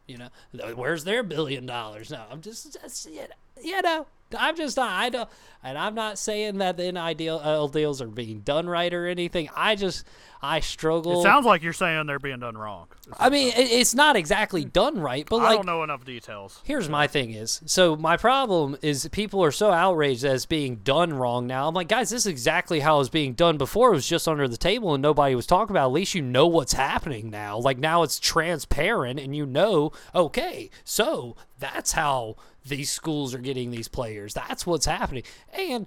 You 0.08 0.20
know, 0.20 0.30
where's 0.76 1.04
their 1.04 1.24
billion 1.24 1.66
dollars? 1.66 2.12
No, 2.12 2.26
I'm 2.30 2.42
just, 2.42 2.80
just 2.80 3.10
you 3.10 3.82
know, 3.82 4.06
I'm 4.38 4.56
just 4.56 4.78
not. 4.78 4.92
I 4.92 5.10
don't, 5.10 5.30
and 5.64 5.78
I'm 5.78 5.96
not 5.96 6.18
saying 6.18 6.58
that 6.60 6.78
the 6.78 6.92
NIL 6.92 7.68
deals 7.68 8.02
are 8.02 8.08
being 8.08 8.42
done 8.42 8.68
right 8.68 8.94
or 8.94 9.08
anything. 9.08 9.50
I 9.56 9.76
just, 9.76 10.06
I 10.42 10.60
struggle. 10.60 11.20
It 11.20 11.24
sounds 11.24 11.46
like 11.46 11.64
you're 11.64 11.74
saying 11.74 12.06
they're 12.06 12.20
being 12.20 12.40
done 12.40 12.58
wrong. 12.58 12.88
I 13.20 13.30
mean, 13.30 13.50
it, 13.50 13.72
it's 13.72 13.96
not 13.96 14.16
exactly 14.16 14.64
done 14.64 15.00
right, 15.00 15.28
but 15.28 15.38
I 15.38 15.44
like 15.44 15.52
I 15.52 15.56
don't 15.56 15.66
know 15.66 15.84
enough 15.84 16.06
details. 16.06 16.62
Here's 16.64 16.90
my 16.90 17.08
thing 17.08 17.32
is 17.32 17.62
so 17.66 17.96
my 17.96 18.18
problem 18.18 18.78
is 18.82 19.08
people 19.12 19.44
are 19.44 19.52
so 19.52 19.72
outraged 19.72 20.24
that 20.24 20.36
it's 20.36 20.46
being 20.46 20.78
done 20.78 21.14
wrong 21.14 21.48
now. 21.48 21.68
I'm 21.68 21.74
like, 21.74 21.88
guys, 21.88 22.10
this 22.10 22.24
is 22.24 22.28
exactly 22.28 22.80
how 22.80 22.96
it 22.96 23.00
was 23.00 23.10
being 23.10 23.34
done 23.34 23.58
before. 23.58 23.90
It 23.92 23.96
was 23.96 24.08
just 24.08 24.28
under 24.28 24.48
the 24.48 24.58
table 24.58 24.94
and 24.94 25.02
nobody 25.02 25.36
was 25.36 25.48
talking 25.48 25.74
about. 25.74 25.86
It. 25.86 25.90
At 25.90 25.94
least 25.94 26.16
you 26.16 26.22
know 26.22 26.48
what's 26.48 26.74
happening 26.74 27.30
now. 27.30 27.58
Like 27.58 27.78
now 27.78 28.04
it's 28.04 28.20
transparent 28.20 29.20
and 29.20 29.36
you 29.36 29.46
know, 29.46 29.92
okay, 30.14 30.70
so 30.84 31.36
that's 31.60 31.94
how 31.94 32.36
these 32.66 32.92
schools 32.92 33.34
are 33.34 33.40
getting 33.40 33.72
these 33.72 33.88
players. 33.88 34.34
That's 34.34 34.66
what's 34.66 34.86
happening. 34.86 35.24
And 35.54 35.86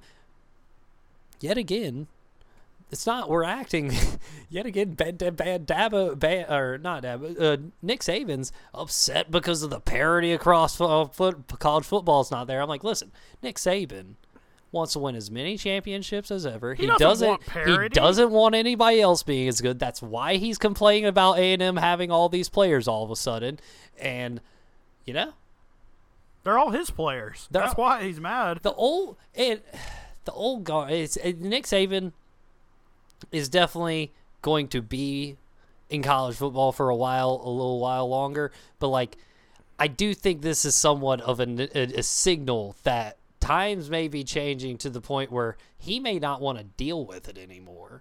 yet 1.40 1.58
again, 1.58 2.06
it's 2.90 3.06
not 3.06 3.28
we're 3.28 3.44
acting 3.44 3.92
yet 4.50 4.66
again 4.66 4.94
bad 4.94 5.18
bad 5.18 5.66
Dabo 5.66 6.18
bad, 6.18 6.50
or 6.50 6.78
not 6.78 7.02
Dabo 7.02 7.40
uh, 7.40 7.56
Nick 7.82 8.00
Saban's 8.00 8.52
upset 8.73 9.30
because 9.30 9.62
of 9.62 9.70
the 9.70 9.80
parity 9.80 10.32
across 10.32 10.76
fo- 10.76 11.06
foot, 11.06 11.47
college 11.58 11.85
football 11.85 12.20
is 12.20 12.30
not 12.30 12.47
there. 12.47 12.62
I'm 12.62 12.68
like, 12.68 12.85
listen, 12.85 13.12
Nick 13.42 13.56
Saban 13.56 14.14
wants 14.70 14.92
to 14.92 14.99
win 14.99 15.16
as 15.16 15.30
many 15.30 15.56
championships 15.56 16.30
as 16.30 16.44
ever. 16.47 16.75
He, 16.75 16.87
doesn't 16.99 17.26
want 17.28 17.42
he 17.66 17.88
doesn't 17.88 18.30
want 18.30 18.54
anybody 18.54 19.00
else 19.00 19.23
being 19.23 19.49
as 19.49 19.61
good. 19.61 19.78
That's 19.78 20.02
why 20.02 20.37
he's 20.37 20.58
complaining 20.58 21.06
about 21.06 21.38
A&M 21.38 21.76
having 21.76 22.11
all 22.11 22.28
these 22.28 22.49
players 22.49 22.87
all 22.87 23.04
of 23.04 23.11
a 23.11 23.16
sudden. 23.16 23.61
And 23.99 24.40
you 25.04 25.14
know, 25.14 25.32
They're 26.48 26.58
all 26.58 26.70
his 26.70 26.88
players. 26.88 27.46
That's 27.50 27.74
all- 27.74 27.84
why 27.84 28.04
he's 28.04 28.18
mad. 28.18 28.60
the 28.62 28.72
old 28.72 29.18
it 29.34 29.62
the 30.24 30.32
old 30.32 30.64
guard 30.64 30.90
it's 30.92 31.18
it, 31.18 31.38
Nick 31.42 31.64
Saban 31.64 32.12
is 33.30 33.50
definitely 33.50 34.12
going 34.40 34.68
to 34.68 34.80
be 34.80 35.36
in 35.90 36.02
college 36.02 36.36
football 36.36 36.72
for 36.72 36.88
a 36.88 36.96
while, 36.96 37.38
a 37.44 37.50
little 37.50 37.80
while 37.80 38.08
longer. 38.08 38.50
But 38.78 38.88
like, 38.88 39.18
I 39.78 39.88
do 39.88 40.14
think 40.14 40.40
this 40.40 40.64
is 40.64 40.74
somewhat 40.74 41.20
of 41.20 41.38
an, 41.38 41.60
a, 41.60 41.98
a 41.98 42.02
signal 42.02 42.76
that 42.82 43.18
times 43.40 43.90
may 43.90 44.08
be 44.08 44.24
changing 44.24 44.78
to 44.78 44.88
the 44.88 45.02
point 45.02 45.30
where 45.30 45.58
he 45.76 46.00
may 46.00 46.18
not 46.18 46.40
want 46.40 46.56
to 46.56 46.64
deal 46.64 47.04
with 47.04 47.28
it 47.28 47.36
anymore. 47.36 48.00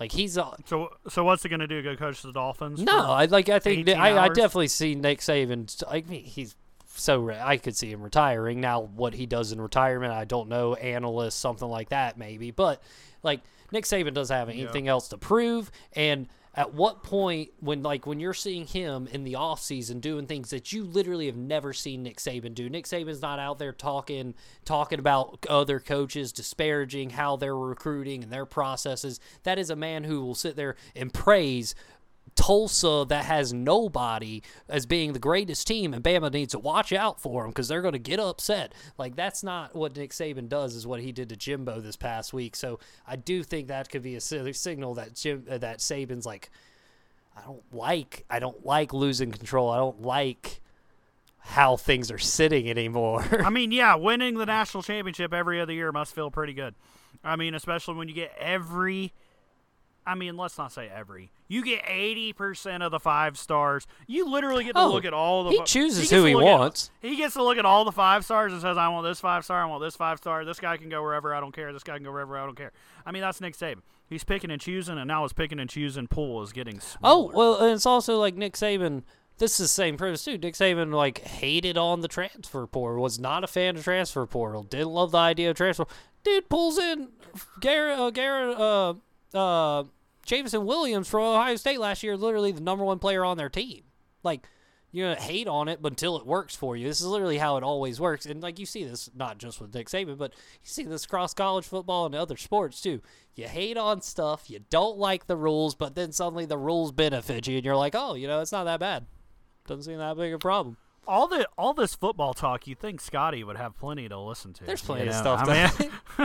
Like 0.00 0.10
he's 0.10 0.36
uh, 0.36 0.56
So, 0.66 0.96
so 1.08 1.22
what's 1.22 1.44
he 1.44 1.48
gonna 1.48 1.68
do? 1.68 1.80
Go 1.80 1.94
coach 1.94 2.22
the 2.22 2.32
Dolphins? 2.32 2.80
no, 2.80 3.12
I 3.12 3.26
like. 3.26 3.48
I 3.48 3.60
think 3.60 3.88
I, 3.88 4.18
I 4.24 4.28
definitely 4.30 4.66
see 4.66 4.96
Nick 4.96 5.20
Saban. 5.20 5.80
I 5.88 6.02
mean, 6.08 6.24
he's 6.24 6.56
so 6.98 7.20
re- 7.20 7.40
I 7.40 7.56
could 7.56 7.76
see 7.76 7.90
him 7.90 8.02
retiring. 8.02 8.60
Now, 8.60 8.80
what 8.80 9.14
he 9.14 9.26
does 9.26 9.52
in 9.52 9.60
retirement, 9.60 10.12
I 10.12 10.24
don't 10.24 10.48
know. 10.48 10.74
Analyst, 10.74 11.38
something 11.38 11.68
like 11.68 11.90
that, 11.90 12.18
maybe. 12.18 12.50
But 12.50 12.82
like 13.22 13.40
Nick 13.72 13.84
Saban 13.84 14.14
doesn't 14.14 14.34
have 14.34 14.48
anything 14.48 14.88
else 14.88 15.08
to 15.08 15.18
prove, 15.18 15.70
and 15.92 16.28
at 16.54 16.74
what 16.74 17.04
point 17.04 17.50
when 17.60 17.84
like 17.84 18.04
when 18.04 18.18
you're 18.18 18.34
seeing 18.34 18.66
him 18.66 19.06
in 19.12 19.22
the 19.22 19.36
off 19.36 19.60
season 19.60 20.00
doing 20.00 20.26
things 20.26 20.50
that 20.50 20.72
you 20.72 20.82
literally 20.82 21.26
have 21.26 21.36
never 21.36 21.72
seen 21.72 22.02
Nick 22.02 22.16
Saban 22.16 22.52
do. 22.52 22.68
Nick 22.68 22.84
Saban's 22.86 23.22
not 23.22 23.38
out 23.38 23.58
there 23.58 23.72
talking 23.72 24.34
talking 24.64 24.98
about 24.98 25.46
other 25.48 25.78
coaches 25.78 26.32
disparaging 26.32 27.10
how 27.10 27.36
they're 27.36 27.56
recruiting 27.56 28.24
and 28.24 28.32
their 28.32 28.44
processes. 28.44 29.20
That 29.44 29.58
is 29.58 29.70
a 29.70 29.76
man 29.76 30.02
who 30.04 30.20
will 30.22 30.34
sit 30.34 30.56
there 30.56 30.74
and 30.96 31.14
praise 31.14 31.76
Tulsa 32.38 33.04
that 33.08 33.24
has 33.24 33.52
nobody 33.52 34.42
as 34.68 34.86
being 34.86 35.12
the 35.12 35.18
greatest 35.18 35.66
team, 35.66 35.92
and 35.92 36.04
Bama 36.04 36.32
needs 36.32 36.52
to 36.52 36.58
watch 36.60 36.92
out 36.92 37.20
for 37.20 37.42
them 37.42 37.50
because 37.50 37.66
they're 37.66 37.82
going 37.82 37.94
to 37.94 37.98
get 37.98 38.20
upset. 38.20 38.72
Like 38.96 39.16
that's 39.16 39.42
not 39.42 39.74
what 39.74 39.96
Nick 39.96 40.12
Saban 40.12 40.48
does. 40.48 40.76
Is 40.76 40.86
what 40.86 41.00
he 41.00 41.10
did 41.10 41.28
to 41.30 41.36
Jimbo 41.36 41.80
this 41.80 41.96
past 41.96 42.32
week. 42.32 42.54
So 42.54 42.78
I 43.08 43.16
do 43.16 43.42
think 43.42 43.66
that 43.68 43.90
could 43.90 44.02
be 44.02 44.14
a 44.14 44.20
signal 44.20 44.94
that 44.94 45.14
Jim 45.14 45.44
uh, 45.50 45.58
that 45.58 45.78
Saban's 45.78 46.24
like, 46.24 46.50
I 47.36 47.42
don't 47.42 47.74
like 47.74 48.24
I 48.30 48.38
don't 48.38 48.64
like 48.64 48.92
losing 48.92 49.32
control. 49.32 49.70
I 49.70 49.78
don't 49.78 50.02
like 50.02 50.60
how 51.40 51.76
things 51.76 52.12
are 52.12 52.18
sitting 52.18 52.70
anymore. 52.70 53.24
I 53.44 53.50
mean, 53.50 53.72
yeah, 53.72 53.96
winning 53.96 54.36
the 54.36 54.46
national 54.46 54.84
championship 54.84 55.34
every 55.34 55.60
other 55.60 55.72
year 55.72 55.90
must 55.90 56.14
feel 56.14 56.30
pretty 56.30 56.52
good. 56.52 56.76
I 57.24 57.34
mean, 57.34 57.54
especially 57.54 57.96
when 57.96 58.08
you 58.08 58.14
get 58.14 58.32
every. 58.38 59.12
I 60.08 60.14
mean, 60.14 60.36
let's 60.38 60.56
not 60.56 60.72
say 60.72 60.88
every. 60.88 61.30
You 61.48 61.62
get 61.62 61.82
eighty 61.86 62.32
percent 62.32 62.82
of 62.82 62.90
the 62.90 62.98
five 62.98 63.36
stars. 63.38 63.86
You 64.06 64.26
literally 64.28 64.64
get 64.64 64.74
to 64.74 64.80
Oh, 64.80 64.90
look 64.92 65.04
at 65.04 65.12
all 65.12 65.44
the. 65.44 65.50
he 65.50 65.62
chooses 65.64 66.00
gets 66.00 66.10
who 66.10 66.24
he 66.24 66.34
look 66.34 66.44
at- 66.44 66.58
wants. 66.60 66.90
he 67.02 67.14
gets 67.16 67.34
to 67.34 67.42
look 67.42 67.58
at 67.58 67.66
all 67.66 67.84
the 67.84 67.92
five 67.92 68.24
stars 68.24 68.52
and 68.52 68.62
says, 68.62 68.78
"I 68.78 68.88
want 68.88 69.06
this 69.06 69.20
five 69.20 69.44
star. 69.44 69.62
I 69.62 69.66
want 69.66 69.82
this 69.82 69.96
five 69.96 70.18
star. 70.18 70.44
This 70.44 70.58
guy 70.60 70.76
can 70.78 70.88
go 70.88 71.02
wherever. 71.02 71.34
I 71.34 71.40
don't 71.40 71.52
care. 71.54 71.72
This 71.72 71.82
guy 71.84 71.94
can 71.96 72.04
go 72.04 72.10
wherever. 72.12 72.38
I 72.38 72.46
don't 72.46 72.56
care." 72.56 72.72
I 73.04 73.12
mean, 73.12 73.20
that's 73.22 73.40
Nick 73.40 73.54
Saban. 73.56 73.82
He's 74.08 74.24
picking 74.24 74.50
and 74.50 74.60
choosing, 74.60 74.96
and 74.96 75.06
now 75.08 75.22
his 75.24 75.34
picking 75.34 75.60
and 75.60 75.68
choosing 75.68 76.06
pool 76.06 76.42
is 76.42 76.52
getting 76.52 76.80
Oh 77.02 77.30
well, 77.34 77.56
and 77.62 77.72
it's 77.72 77.84
also 77.86 78.18
like 78.18 78.34
Nick 78.34 78.54
Saban. 78.54 79.02
This 79.36 79.52
is 79.60 79.66
the 79.66 79.68
same 79.68 79.96
premise 79.98 80.24
too. 80.24 80.38
Nick 80.38 80.54
Saban 80.54 80.92
like 80.94 81.18
hated 81.18 81.76
on 81.76 82.00
the 82.00 82.08
transfer 82.08 82.66
portal. 82.66 83.02
Was 83.02 83.18
not 83.18 83.44
a 83.44 83.46
fan 83.46 83.76
of 83.76 83.84
transfer 83.84 84.24
portal. 84.26 84.62
Didn't 84.62 84.88
love 84.88 85.12
the 85.12 85.18
idea 85.18 85.50
of 85.50 85.56
transfer. 85.56 85.84
Dude 86.24 86.48
pulls 86.48 86.78
in 86.78 87.08
Garrett, 87.60 87.98
uh, 87.98 88.10
Garrett, 88.10 88.56
uh, 88.58 88.94
uh, 89.34 89.84
Jameson 90.28 90.66
Williams 90.66 91.08
from 91.08 91.22
Ohio 91.22 91.56
State 91.56 91.80
last 91.80 92.02
year. 92.02 92.14
Literally 92.16 92.52
the 92.52 92.60
number 92.60 92.84
one 92.84 92.98
player 92.98 93.24
on 93.24 93.38
their 93.38 93.48
team. 93.48 93.84
Like 94.22 94.46
you're 94.92 95.08
gonna 95.08 95.26
hate 95.26 95.48
on 95.48 95.68
it, 95.68 95.80
but 95.80 95.92
until 95.92 96.18
it 96.18 96.26
works 96.26 96.54
for 96.54 96.76
you, 96.76 96.86
this 96.86 97.00
is 97.00 97.06
literally 97.06 97.38
how 97.38 97.56
it 97.56 97.64
always 97.64 97.98
works. 97.98 98.26
And 98.26 98.42
like 98.42 98.58
you 98.58 98.66
see 98.66 98.84
this 98.84 99.08
not 99.14 99.38
just 99.38 99.58
with 99.58 99.74
Nick 99.74 99.88
Saban, 99.88 100.18
but 100.18 100.34
you 100.34 100.68
see 100.68 100.84
this 100.84 101.06
across 101.06 101.32
college 101.32 101.64
football 101.64 102.04
and 102.04 102.14
other 102.14 102.36
sports 102.36 102.82
too. 102.82 103.00
You 103.34 103.48
hate 103.48 103.78
on 103.78 104.02
stuff, 104.02 104.50
you 104.50 104.60
don't 104.68 104.98
like 104.98 105.26
the 105.26 105.36
rules, 105.36 105.74
but 105.74 105.94
then 105.94 106.12
suddenly 106.12 106.44
the 106.44 106.58
rules 106.58 106.92
benefit 106.92 107.46
you, 107.46 107.56
and 107.56 107.64
you're 107.64 107.76
like, 107.76 107.94
oh, 107.96 108.14
you 108.14 108.28
know, 108.28 108.40
it's 108.40 108.52
not 108.52 108.64
that 108.64 108.80
bad. 108.80 109.06
Doesn't 109.66 109.84
seem 109.84 109.98
that 109.98 110.16
big 110.16 110.34
a 110.34 110.38
problem. 110.38 110.76
All 111.08 111.26
the 111.26 111.48
all 111.56 111.72
this 111.74 111.94
football 111.94 112.34
talk, 112.34 112.66
you 112.66 112.74
think 112.74 113.00
Scotty 113.00 113.42
would 113.42 113.56
have 113.56 113.76
plenty 113.76 114.08
to 114.08 114.18
listen 114.18 114.52
to? 114.52 114.64
There's 114.64 114.82
you 114.82 114.86
plenty 114.86 115.08
of 115.08 115.14
stuff. 115.14 115.48
I 115.48 115.70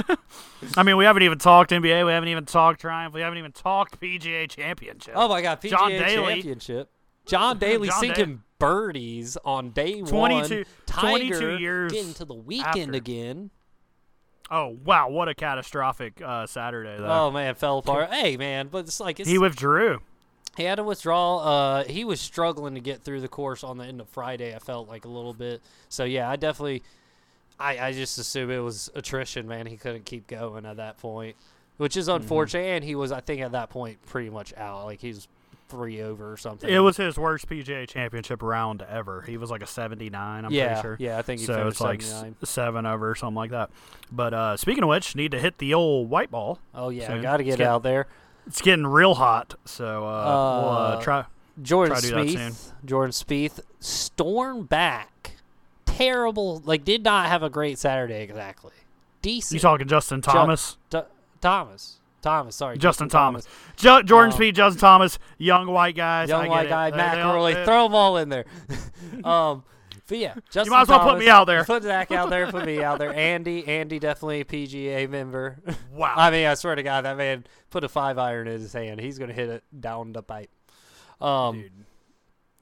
mean, 0.04 0.18
I 0.78 0.84
mean, 0.84 0.98
we 0.98 1.06
haven't 1.06 1.24
even 1.24 1.40
talked 1.40 1.72
NBA. 1.72 2.06
We 2.06 2.12
haven't 2.12 2.30
even 2.30 2.46
talked 2.46 2.82
Triumph. 2.82 3.16
We 3.16 3.22
haven't 3.22 3.40
even 3.40 3.54
talked 3.54 4.00
PGA 4.00 4.50
Championship. 4.50 5.13
oh 5.16 5.28
my 5.30 5.42
God, 5.42 5.62
PGA 5.62 5.70
John. 5.70 5.90
Championship. 5.92 6.90
John 7.25 7.58
Daly 7.58 7.88
John 7.88 8.00
sinking 8.02 8.44
birdies 8.60 9.38
on 9.46 9.72
day 9.72 10.02
22 10.02 10.12
one. 10.12 10.66
Tiger 10.86 11.08
22 11.36 11.58
years 11.58 11.92
getting 11.94 12.13
to 12.16 12.25
the 12.25 12.34
weekend 12.34 12.78
after. 12.78 12.98
again. 12.98 13.50
Oh 14.52 14.78
wow, 14.84 15.10
what 15.10 15.30
a 15.30 15.34
catastrophic 15.34 16.22
uh, 16.22 16.46
Saturday 16.46 16.98
though. 16.98 17.08
Oh 17.08 17.32
man, 17.32 17.56
fell 17.56 17.78
apart. 17.78 18.12
hey 18.12 18.36
man, 18.36 18.68
but 18.68 18.80
it's 18.80 19.00
like 19.00 19.22
it's 19.22 19.30
he 19.30 19.38
withdrew. 19.38 20.02
He 20.57 20.63
had 20.63 20.77
a 20.79 20.83
withdrawal. 20.83 21.39
Uh, 21.39 21.83
he 21.86 22.03
was 22.05 22.22
struggling 22.22 22.75
to 22.75 22.79
get 22.79 23.01
through 23.01 23.22
the 23.22 23.27
course 23.27 23.63
on 23.63 23.77
the 23.77 23.86
end 23.86 24.00
of 24.00 24.07
Friday. 24.10 24.55
I 24.55 24.60
felt 24.60 24.88
like 24.88 25.05
a 25.05 25.10
little 25.10 25.33
bit. 25.33 25.62
So 25.89 26.03
yeah, 26.03 26.29
I 26.29 26.36
definitely, 26.36 26.83
I, 27.60 27.79
I 27.88 27.91
just 27.91 28.17
assume 28.19 28.51
it 28.51 28.60
was 28.60 28.89
attrition. 28.93 29.48
Man, 29.48 29.65
he 29.65 29.77
couldn't 29.77 30.05
keep 30.05 30.27
going 30.27 30.65
at 30.65 30.77
that 30.77 30.98
point, 31.00 31.36
which 31.77 31.98
is 31.98 32.07
Mm-hmm. 32.07 32.22
unfortunate. 32.22 32.65
And 32.65 32.83
he 32.83 32.93
was, 32.95 33.12
I 33.12 33.22
think, 33.22 33.41
at 33.41 33.53
that 33.53 33.69
point, 33.72 33.98
pretty 34.05 34.29
much 34.29 34.53
out. 34.55 34.86
Like 34.86 35.01
he's 35.01 35.27
three 35.69 36.03
over 36.03 36.31
or 36.31 36.38
something. 36.38 36.69
It 36.69 36.77
was 36.79 36.98
his 36.98 37.17
worst 37.17 37.50
PGA 37.50 37.88
Championship 37.88 38.43
round 38.43 38.83
ever. 38.83 39.22
He 39.24 39.38
was 39.38 39.50
like 39.50 39.63
a 39.63 39.67
79. 39.67 40.45
I'm 40.45 40.51
yeah, 40.51 40.67
pretty 40.67 40.81
sure. 40.83 40.98
yeah. 41.00 41.17
I 41.17 41.24
think 41.24 41.39
he 41.39 41.48
so 41.48 41.67
it's 41.67 41.81
like 41.81 42.03
seven 42.43 42.86
over 42.86 43.10
or 43.10 43.15
something 43.15 43.36
like 43.36 43.50
that. 43.51 43.72
But 44.12 44.36
uh, 44.36 44.57
speaking 44.57 44.83
of 44.83 44.89
which, 44.89 45.15
need 45.15 45.31
to 45.31 45.39
hit 45.39 45.57
the 45.57 45.74
old 45.74 46.12
white 46.12 46.29
ball. 46.29 46.60
Oh 46.75 46.89
yeah, 46.89 47.07
soon. 47.07 47.24
got 47.24 47.38
to 47.38 47.43
get 47.43 47.57
get- 47.57 47.67
out 47.67 47.81
there. 47.81 48.05
It's 48.48 48.62
getting 48.62 48.86
real 48.88 49.16
hot, 49.16 49.56
so 49.66 50.06
uh, 50.06 50.24
we'll 50.62 50.70
uh, 50.70 50.98
Uh, 50.98 51.02
try. 51.02 51.26
Jordan 51.62 51.94
Try 51.96 52.02
to 52.02 52.08
do 52.08 52.16
that 52.16 52.52
Spieth. 52.52 52.72
Jordan 52.86 53.12
Spieth 53.12 53.60
storm 53.80 54.66
back. 54.66 55.34
Terrible. 55.86 56.62
Like 56.66 56.84
did 56.84 57.04
not 57.04 57.28
have 57.28 57.44
a 57.44 57.50
great 57.50 57.78
Saturday 57.78 58.22
exactly. 58.24 58.72
Decent. 59.22 59.54
You 59.54 59.60
talking 59.60 59.88
Justin 59.88 60.22
Thomas? 60.22 60.78
T- 60.90 61.00
Thomas. 61.42 62.00
Thomas. 62.22 62.56
Sorry, 62.56 62.78
Justin 62.78 63.10
Thomas. 63.10 63.46
Jo- 63.76 64.02
Jordan 64.02 64.34
Um, 64.34 64.40
Spieth, 64.40 64.54
Justin 64.56 64.80
Thomas, 64.80 65.20
young 65.38 65.68
white 65.68 65.96
guys. 65.96 66.30
Young 66.30 66.48
white 66.48 66.66
it. 66.66 66.70
guy, 66.70 66.92
Matt 66.92 67.22
Corley. 67.24 67.54
Throw 67.66 67.84
them 67.84 67.96
all 67.96 68.18
in 68.18 68.30
there. 68.30 68.46
um, 69.24 69.64
but 70.07 70.17
yeah, 70.17 70.36
Justin 70.51 70.72
might 70.72 70.81
as 70.81 70.89
well 70.89 71.00
put 71.00 71.19
me 71.19 71.29
out 71.29 71.45
there. 71.45 71.63
Put 71.63 71.83
Zach 71.83 72.12
out 72.12 72.29
there. 72.29 72.51
Put 72.51 72.65
me 72.65 72.83
out 72.83 73.00
there. 73.00 73.13
Andy, 73.15 73.67
Andy, 73.67 74.00
definitely 74.00 74.41
a 74.41 74.45
PGA 74.45 75.10
member. 75.10 75.60
Wow. 75.93 76.13
I 76.15 76.31
mean, 76.31 76.45
I 76.45 76.53
swear 76.55 76.75
to 76.75 76.83
God, 76.83 77.05
that 77.05 77.17
man 77.17 77.45
put 77.69 77.83
a 77.83 77.89
five 77.89 78.17
iron 78.17 78.48
in 78.48 78.60
his 78.62 78.74
hand. 78.74 79.00
He's 79.00 79.17
gonna 79.17 79.33
hit 79.33 79.50
it 79.50 79.63
down 79.79 80.13
the 80.13 80.24
pipe. 80.24 80.50
Um, 81.22 81.62
Dude. 81.62 81.72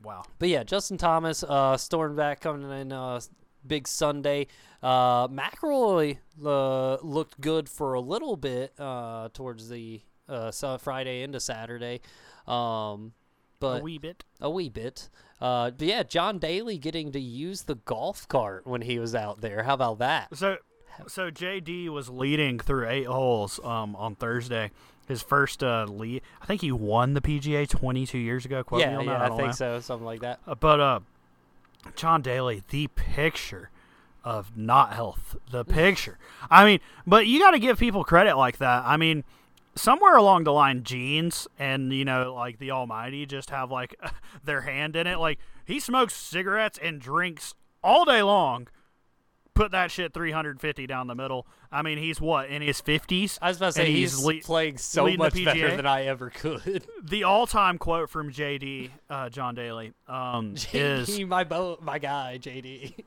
Wow. 0.04 0.24
but 0.40 0.50
yeah, 0.50 0.64
Justin 0.64 0.98
Thomas, 0.98 1.44
uh, 1.44 1.76
Stormback 1.76 2.40
coming 2.40 2.72
in 2.72 2.92
uh, 2.92 3.20
big 3.66 3.88
Sunday. 3.88 4.48
Uh, 4.82 5.28
McIlroy 5.28 6.18
uh, 6.44 6.96
looked 7.04 7.40
good 7.40 7.70
for 7.70 7.94
a 7.94 8.02
little 8.02 8.36
bit 8.36 8.74
uh, 8.80 9.30
towards 9.34 9.70
the 9.70 10.02
uh, 10.28 10.52
Friday 10.78 11.22
into 11.22 11.40
Saturday, 11.40 12.02
um, 12.48 13.14
but 13.60 13.82
a 13.82 13.84
wee 13.84 13.98
bit. 13.98 14.24
a 14.40 14.50
wee 14.50 14.70
bit. 14.70 15.10
Uh, 15.42 15.72
but 15.72 15.88
yeah, 15.88 16.04
John 16.04 16.38
Daly 16.38 16.78
getting 16.78 17.12
to 17.14 17.20
use 17.20 17.64
the 17.64 17.76
golf 17.76 18.28
cart 18.28 18.68
when 18.68 18.82
he 18.82 19.00
was 19.00 19.16
out 19.16 19.42
there. 19.42 19.64
How 19.64 19.74
about 19.74 20.00
that? 20.00 20.36
So, 20.38 20.58
so 21.08 21.32
JD 21.32 21.90
was 21.90 22.10
leading 22.10 22.60
through 22.60 22.88
eight 22.88 23.08
holes 23.08 23.60
um, 23.64 23.96
on 23.96 24.16
Thursday. 24.16 24.72
His 25.08 25.24
first 25.24 25.64
uh, 25.64 25.86
lead. 25.90 26.22
I 26.42 26.46
think 26.46 26.62
he 26.62 26.72
won 26.72 27.16
the 27.16 27.22
PGA 27.22 27.68
22 27.68 28.18
years 28.18 28.46
ago. 28.46 28.64
Quote 28.64 28.80
me 28.80 28.86
yeah, 28.86 29.02
yeah, 29.02 29.06
that. 29.06 29.22
I, 29.22 29.28
don't 29.28 29.38
think 29.38 29.48
know. 29.48 29.54
so, 29.54 29.80
something 29.80 30.06
like 30.06 30.22
that. 30.22 30.40
Uh, 30.48 30.56
but 30.56 30.80
uh, 30.80 31.00
John 31.96 32.22
Daly, 32.22 32.64
the 32.70 32.88
picture 32.88 33.72
of 34.24 34.56
not 34.56 34.94
health, 34.94 35.36
the 35.50 35.66
picture. 35.66 36.18
I 36.50 36.66
mean, 36.66 36.80
but 37.08 37.26
you 37.26 37.40
got 37.40 37.52
to 37.52 37.60
give 37.60 37.80
people 37.80 38.04
credit 38.04 38.38
like 38.38 38.60
that. 38.60 38.84
I 38.86 38.96
mean, 38.96 39.24
somewhere 39.76 40.16
along 40.16 40.44
the 40.44 40.54
line, 40.54 40.84
jeans 40.84 41.48
and 41.60 41.92
you 41.94 42.06
know, 42.06 42.34
like 42.34 42.60
the 42.60 42.72
Almighty, 42.72 43.26
just 43.26 43.50
have 43.50 43.72
like 43.72 43.96
their 44.44 44.62
hand 44.62 44.96
in 44.96 45.08
it. 45.08 45.20
Like 45.20 45.40
he 45.66 45.80
smokes 45.80 46.16
cigarettes 46.16 46.80
and 46.82 47.00
drinks 47.00 47.54
all 47.84 48.06
day 48.06 48.22
long. 48.22 48.68
Put 49.54 49.72
that 49.72 49.92
shit 49.92 50.14
350 50.14 50.88
down 50.88 51.08
the 51.08 51.16
middle. 51.16 51.46
I 51.74 51.82
mean, 51.82 51.98
he's 51.98 52.22
what 52.22 52.50
in 52.50 52.62
his 52.62 52.82
50s. 52.82 53.38
I 53.42 53.50
was 53.50 53.58
about 53.58 53.68
to 53.68 53.72
say 53.74 53.86
and 53.86 53.96
he's, 53.96 54.24
le- 54.24 54.40
playing 54.40 54.78
so 54.78 55.08
much 55.12 55.34
better 55.44 55.76
than 55.76 55.86
I 55.86 56.06
ever 56.06 56.30
could. 56.30 56.86
the 57.04 57.26
all-time 57.26 57.78
quote 57.78 58.10
from 58.10 58.32
JD, 58.32 58.92
uh, 59.10 59.30
John 59.30 59.54
Daly, 59.54 59.94
um, 60.08 60.56
is 60.74 61.20
my 61.22 61.44
bo- 61.44 61.80
my 61.82 62.00
guy, 62.00 62.40
JD. 62.42 63.04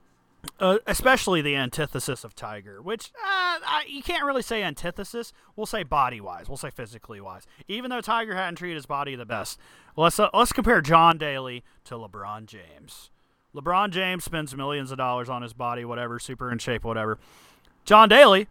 Uh, 0.60 0.78
especially 0.86 1.42
the 1.42 1.56
antithesis 1.56 2.24
of 2.24 2.34
Tiger, 2.34 2.80
which 2.80 3.10
uh, 3.16 3.58
I, 3.66 3.84
you 3.88 4.02
can't 4.02 4.24
really 4.24 4.42
say 4.42 4.62
antithesis. 4.62 5.32
We'll 5.56 5.66
say 5.66 5.82
body 5.82 6.20
wise. 6.20 6.48
We'll 6.48 6.56
say 6.56 6.70
physically 6.70 7.20
wise. 7.20 7.46
Even 7.66 7.90
though 7.90 8.00
Tiger 8.00 8.34
hadn't 8.34 8.56
treated 8.56 8.76
his 8.76 8.86
body 8.86 9.16
the 9.16 9.26
best, 9.26 9.58
let's 9.96 10.18
uh, 10.18 10.28
let's 10.32 10.52
compare 10.52 10.80
John 10.80 11.18
Daly 11.18 11.64
to 11.84 11.94
LeBron 11.94 12.46
James. 12.46 13.10
LeBron 13.54 13.90
James 13.90 14.24
spends 14.24 14.54
millions 14.56 14.90
of 14.90 14.98
dollars 14.98 15.28
on 15.28 15.42
his 15.42 15.52
body, 15.52 15.84
whatever, 15.84 16.18
super 16.18 16.50
in 16.50 16.58
shape, 16.58 16.84
whatever. 16.84 17.18
John 17.84 18.08
Daly 18.08 18.48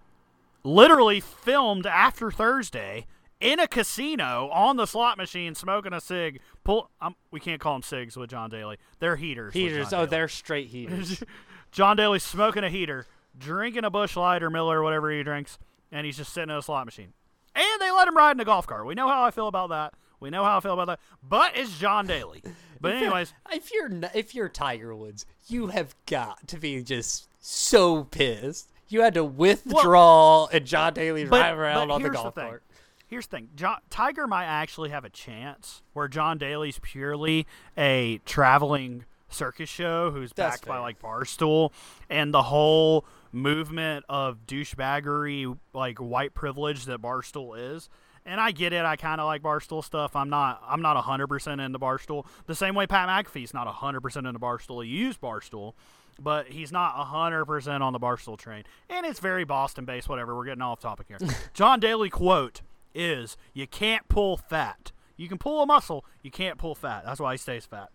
literally 0.63 1.19
filmed 1.19 1.85
after 1.85 2.31
Thursday 2.31 3.05
in 3.39 3.59
a 3.59 3.67
casino 3.67 4.49
on 4.53 4.77
the 4.77 4.85
slot 4.85 5.17
machine, 5.17 5.55
smoking 5.55 5.91
a 5.91 5.99
cig. 5.99 6.39
Pull, 6.63 6.89
um, 7.01 7.15
we 7.31 7.39
can't 7.41 7.59
call 7.59 7.73
them 7.73 7.81
cigs 7.83 8.15
with 8.15 8.29
John 8.29 8.49
Daly. 8.49 8.77
They're 8.99 9.17
heaters. 9.17 9.53
Heaters. 9.53 9.87
Oh, 9.87 9.97
Daly. 9.97 10.07
they're 10.07 10.27
straight 10.29 10.67
heaters. 10.67 11.21
John 11.73 11.97
Daly 11.97 12.19
smoking 12.19 12.63
a 12.63 12.69
heater, 12.69 13.07
drinking 13.37 13.83
a 13.83 13.89
Busch 13.89 14.15
Light 14.15 14.43
or 14.43 14.51
Miller 14.51 14.79
or 14.79 14.83
whatever 14.83 15.11
he 15.11 15.23
drinks, 15.23 15.57
and 15.91 16.05
he's 16.05 16.17
just 16.17 16.31
sitting 16.31 16.51
in 16.51 16.55
a 16.55 16.61
slot 16.61 16.85
machine. 16.85 17.13
And 17.55 17.81
they 17.81 17.91
let 17.91 18.07
him 18.07 18.15
ride 18.15 18.37
in 18.37 18.39
a 18.39 18.45
golf 18.45 18.67
cart. 18.67 18.85
We 18.85 18.93
know 18.93 19.07
how 19.07 19.23
I 19.23 19.31
feel 19.31 19.47
about 19.47 19.69
that. 19.69 19.93
We 20.19 20.29
know 20.29 20.43
how 20.43 20.57
I 20.57 20.59
feel 20.61 20.73
about 20.73 20.85
that. 20.87 20.99
But 21.27 21.57
it's 21.57 21.77
John 21.77 22.07
Daly. 22.07 22.43
But 22.79 22.93
anyways, 22.93 23.33
if 23.51 23.73
you're 23.73 23.89
if 24.13 24.35
you're 24.35 24.49
Tiger 24.49 24.95
Woods, 24.95 25.25
you 25.47 25.67
have 25.67 25.95
got 26.05 26.47
to 26.49 26.57
be 26.57 26.81
just 26.83 27.27
so 27.39 28.03
pissed. 28.03 28.71
You 28.87 29.01
had 29.01 29.13
to 29.15 29.23
withdraw, 29.23 30.47
and 30.47 30.65
John 30.65 30.93
Daly's 30.93 31.29
but, 31.29 31.41
riding 31.41 31.59
around 31.59 31.91
on 31.91 32.01
the 32.01 32.09
golf 32.09 32.35
thing. 32.35 32.45
cart. 32.45 32.63
Here's 33.07 33.25
the 33.27 33.37
thing. 33.37 33.49
John, 33.55 33.77
Tiger 33.89 34.27
might 34.27 34.45
actually 34.45 34.89
have 34.89 35.05
a 35.05 35.09
chance 35.09 35.81
where 35.93 36.07
John 36.07 36.37
Daly's 36.37 36.79
purely 36.79 37.47
a 37.77 38.19
traveling 38.25 39.05
circus 39.33 39.69
show 39.69 40.11
who's 40.11 40.31
That's 40.33 40.57
backed 40.57 40.67
by 40.67 40.79
like 40.79 41.01
Barstool 41.01 41.71
and 42.09 42.33
the 42.33 42.43
whole 42.43 43.05
movement 43.31 44.05
of 44.07 44.45
douchebaggery, 44.47 45.57
like 45.73 45.97
white 45.97 46.33
privilege 46.33 46.85
that 46.85 47.01
Barstool 47.01 47.75
is. 47.75 47.89
And 48.25 48.39
I 48.39 48.51
get 48.51 48.71
it. 48.71 48.85
I 48.85 48.95
kind 48.95 49.19
of 49.19 49.25
like 49.27 49.41
Barstool 49.41 49.83
stuff. 49.83 50.15
I'm 50.15 50.29
not. 50.29 50.63
I'm 50.65 50.81
not 50.81 50.95
hundred 50.95 51.27
percent 51.27 51.59
into 51.59 51.77
Barstool. 51.77 52.25
The 52.45 52.55
same 52.55 52.73
way 52.73 52.87
Pat 52.87 53.09
McAfee's 53.09 53.53
not 53.53 53.67
hundred 53.67 53.99
percent 53.99 54.25
into 54.25 54.39
Barstool. 54.39 54.81
He 54.85 54.89
used 54.89 55.19
Barstool, 55.19 55.73
but 56.17 56.47
he's 56.47 56.71
not 56.71 56.93
hundred 56.93 57.45
percent 57.45 57.83
on 57.83 57.91
the 57.91 57.99
Barstool 57.99 58.37
train. 58.37 58.63
And 58.89 59.05
it's 59.05 59.19
very 59.19 59.43
Boston 59.43 59.83
based. 59.83 60.07
Whatever. 60.07 60.37
We're 60.37 60.45
getting 60.45 60.61
off 60.61 60.79
topic 60.79 61.07
here. 61.09 61.17
John 61.53 61.81
Daly 61.81 62.09
quote 62.09 62.61
is: 62.95 63.35
"You 63.53 63.67
can't 63.67 64.07
pull 64.07 64.37
fat. 64.37 64.93
You 65.17 65.27
can 65.27 65.37
pull 65.37 65.61
a 65.61 65.65
muscle. 65.65 66.05
You 66.21 66.31
can't 66.31 66.57
pull 66.57 66.75
fat. 66.75 67.03
That's 67.05 67.19
why 67.19 67.33
he 67.33 67.37
stays 67.37 67.65
fat." 67.65 67.89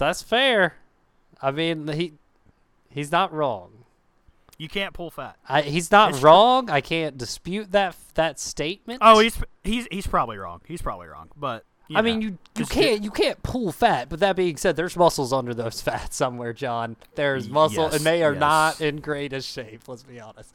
That's 0.00 0.22
fair. 0.22 0.74
I 1.40 1.52
mean, 1.52 1.86
he 1.88 2.14
he's 2.90 3.12
not 3.12 3.32
wrong. 3.32 3.70
You 4.58 4.68
can't 4.68 4.92
pull 4.92 5.10
fat. 5.10 5.36
I, 5.48 5.62
he's 5.62 5.90
not 5.90 6.10
It's 6.10 6.20
true. 6.20 6.28
wrong. 6.28 6.68
I 6.68 6.80
can't 6.82 7.16
dispute 7.16 7.72
that 7.72 7.96
that 8.14 8.38
statement. 8.40 8.98
Oh, 9.00 9.20
he's 9.20 9.38
he's 9.64 9.86
he's 9.90 10.06
probably 10.06 10.36
wrong. 10.36 10.60
He's 10.66 10.82
probably 10.82 11.06
wrong. 11.06 11.30
But 11.36 11.64
I 11.94 12.02
mean, 12.02 12.20
you 12.20 12.38
you 12.56 12.66
can't 12.66 13.02
you 13.02 13.10
can't 13.10 13.42
pull 13.42 13.72
fat. 13.72 14.08
But 14.10 14.20
that 14.20 14.36
being 14.36 14.56
said, 14.58 14.76
there's 14.76 14.96
muscles 14.96 15.32
under 15.32 15.54
those 15.54 15.80
fat 15.88 16.12
somewhere, 16.12 16.52
John. 16.52 16.96
There's 17.14 17.48
muscle, 17.48 17.84
Yes, 17.84 17.96
and 17.96 18.04
they 18.04 18.22
are 18.22 18.32
yes. 18.32 18.40
not 18.40 18.80
in 18.80 18.96
greatest 19.00 19.50
shape. 19.50 19.88
Let's 19.88 20.02
be 20.02 20.20
honest. 20.20 20.54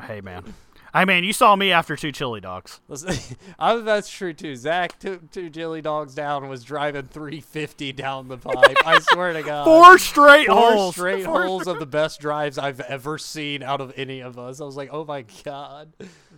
Hey 0.00 0.20
man. 0.20 0.54
I 0.96 1.04
mean, 1.04 1.24
you 1.24 1.34
saw 1.34 1.54
me 1.56 1.72
after 1.72 1.94
two 1.94 2.10
chili 2.10 2.40
dogs. 2.40 2.80
Listen, 2.88 3.36
I, 3.58 3.76
that's 3.76 4.08
true 4.08 4.32
too. 4.32 4.56
Zach 4.56 4.98
took 4.98 5.30
two 5.30 5.50
chili 5.50 5.82
dogs 5.82 6.14
down 6.14 6.42
and 6.42 6.50
was 6.50 6.64
driving 6.64 7.02
350 7.02 7.92
down 7.92 8.28
the 8.28 8.38
pipe. 8.38 8.78
I 8.86 9.00
swear 9.00 9.34
to 9.34 9.42
God. 9.42 9.66
Four 9.66 9.98
straight 9.98 10.46
Four 10.46 10.72
holes. 10.72 10.94
straight 10.94 11.26
Four 11.26 11.42
holes 11.42 11.66
of 11.66 11.80
the 11.80 11.86
best 11.86 12.18
drives 12.18 12.56
I've 12.56 12.80
ever 12.80 13.18
seen 13.18 13.62
out 13.62 13.82
of 13.82 13.92
any 13.94 14.20
of 14.20 14.38
us. 14.38 14.58
I 14.58 14.64
was 14.64 14.78
like, 14.78 14.88
oh 14.90 15.04
my 15.04 15.26
God. 15.44 15.92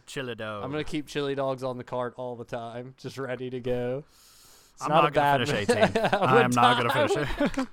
Chili 0.07 0.35
dog. 0.35 0.65
I'm 0.65 0.73
going 0.73 0.85
to 0.85 0.91
keep 0.91 1.07
chili 1.07 1.37
dogs 1.37 1.63
on 1.63 1.79
the 1.79 1.85
cart 1.85 2.15
all 2.17 2.35
the 2.35 2.45
time, 2.45 2.95
just 2.97 3.17
ready 3.17 3.51
to 3.51 3.61
go. 3.61 4.03
It's 4.75 4.83
I'm 4.83 4.89
not, 4.89 5.03
not, 5.03 5.09
a 5.09 5.13
bad 5.13 5.47
gonna 5.47 5.65
finish 5.67 5.71
18. 5.87 6.05
I 6.05 6.17
I 6.17 6.35
would 6.35 6.45
am 6.45 6.51
not 6.51 6.83
gonna 6.83 7.09
finish 7.09 7.29
it. 7.41 7.69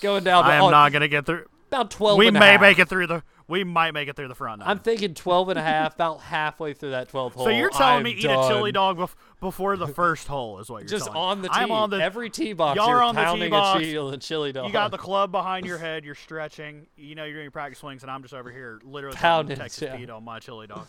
Going 0.00 0.22
down 0.22 0.44
I 0.44 0.56
am 0.56 0.70
not 0.70 0.92
gonna 0.92 1.08
get 1.08 1.26
through. 1.26 1.46
About 1.74 1.90
12 1.90 2.18
We 2.18 2.30
may 2.30 2.52
half. 2.52 2.60
make 2.60 2.78
it 2.78 2.88
through 2.88 3.06
the. 3.08 3.22
We 3.46 3.62
might 3.62 3.92
make 3.92 4.08
it 4.08 4.16
through 4.16 4.28
the 4.28 4.34
front. 4.34 4.60
Nine. 4.60 4.68
I'm 4.68 4.78
thinking 4.78 5.12
12 5.12 5.50
and 5.50 5.58
a 5.58 5.62
half, 5.62 5.96
about 5.96 6.20
halfway 6.20 6.72
through 6.72 6.92
that 6.92 7.10
12 7.10 7.34
hole. 7.34 7.44
so 7.44 7.50
you're 7.50 7.68
telling 7.68 7.96
I'm 7.98 8.02
me 8.04 8.12
eat 8.12 8.24
a 8.24 8.48
chili 8.48 8.72
dog 8.72 8.96
bef- 8.96 9.14
before 9.40 9.76
the 9.76 9.86
first 9.86 10.26
hole 10.28 10.60
is 10.60 10.70
what 10.70 10.82
you're 10.82 10.88
Just 10.88 11.06
telling 11.06 11.20
on 11.20 11.42
the 11.42 11.48
tee. 11.48 11.54
I'm 11.56 11.70
on 11.70 11.90
the. 11.90 12.02
Every 12.02 12.30
tee 12.30 12.52
box, 12.54 12.76
y'all 12.76 12.88
you're 12.88 12.98
are 12.98 13.02
on 13.02 13.14
the 13.14 13.34
tee 13.34 13.48
box. 13.48 13.84
a 13.84 14.16
chili, 14.18 14.52
dog. 14.52 14.66
you 14.66 14.72
got 14.72 14.90
the 14.90 14.98
club 14.98 15.30
behind 15.30 15.66
your 15.66 15.78
head. 15.78 16.04
You're 16.04 16.14
stretching. 16.14 16.86
You 16.96 17.14
know 17.14 17.24
you're 17.24 17.34
doing 17.34 17.44
your 17.44 17.50
practice 17.50 17.80
swings, 17.80 18.02
and 18.02 18.10
I'm 18.10 18.22
just 18.22 18.34
over 18.34 18.50
here 18.50 18.80
literally 18.84 19.16
Pounding, 19.16 19.58
Texas 19.58 19.82
yeah. 19.82 19.96
Pete 19.96 20.10
on 20.10 20.24
my 20.24 20.38
chili 20.38 20.66
dog. 20.66 20.86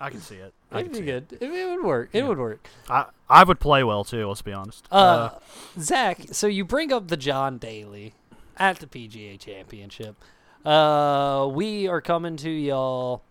I 0.00 0.10
can 0.10 0.20
see 0.20 0.36
it. 0.36 0.54
I 0.70 0.80
It'd 0.80 0.92
be 0.92 1.00
good. 1.00 1.26
It, 1.32 1.42
it 1.42 1.68
would 1.68 1.84
work. 1.84 2.10
It 2.12 2.22
would 2.22 2.38
work. 2.38 2.68
I 2.88 3.06
I 3.28 3.42
would 3.42 3.58
play 3.58 3.82
well 3.82 4.04
too. 4.04 4.28
Let's 4.28 4.42
be 4.42 4.52
honest. 4.52 4.86
Uh, 4.92 5.30
Zach, 5.78 6.20
so 6.32 6.46
you 6.46 6.64
bring 6.64 6.92
up 6.92 7.08
the 7.08 7.16
John 7.16 7.58
Daly 7.58 8.14
at 8.58 8.78
the 8.78 8.86
PGA 8.86 9.38
Championship. 9.38 10.16
Uh, 10.64 11.48
we 11.52 11.88
are 11.88 12.00
coming 12.00 12.36
to 12.38 12.50
y'all. 12.50 13.22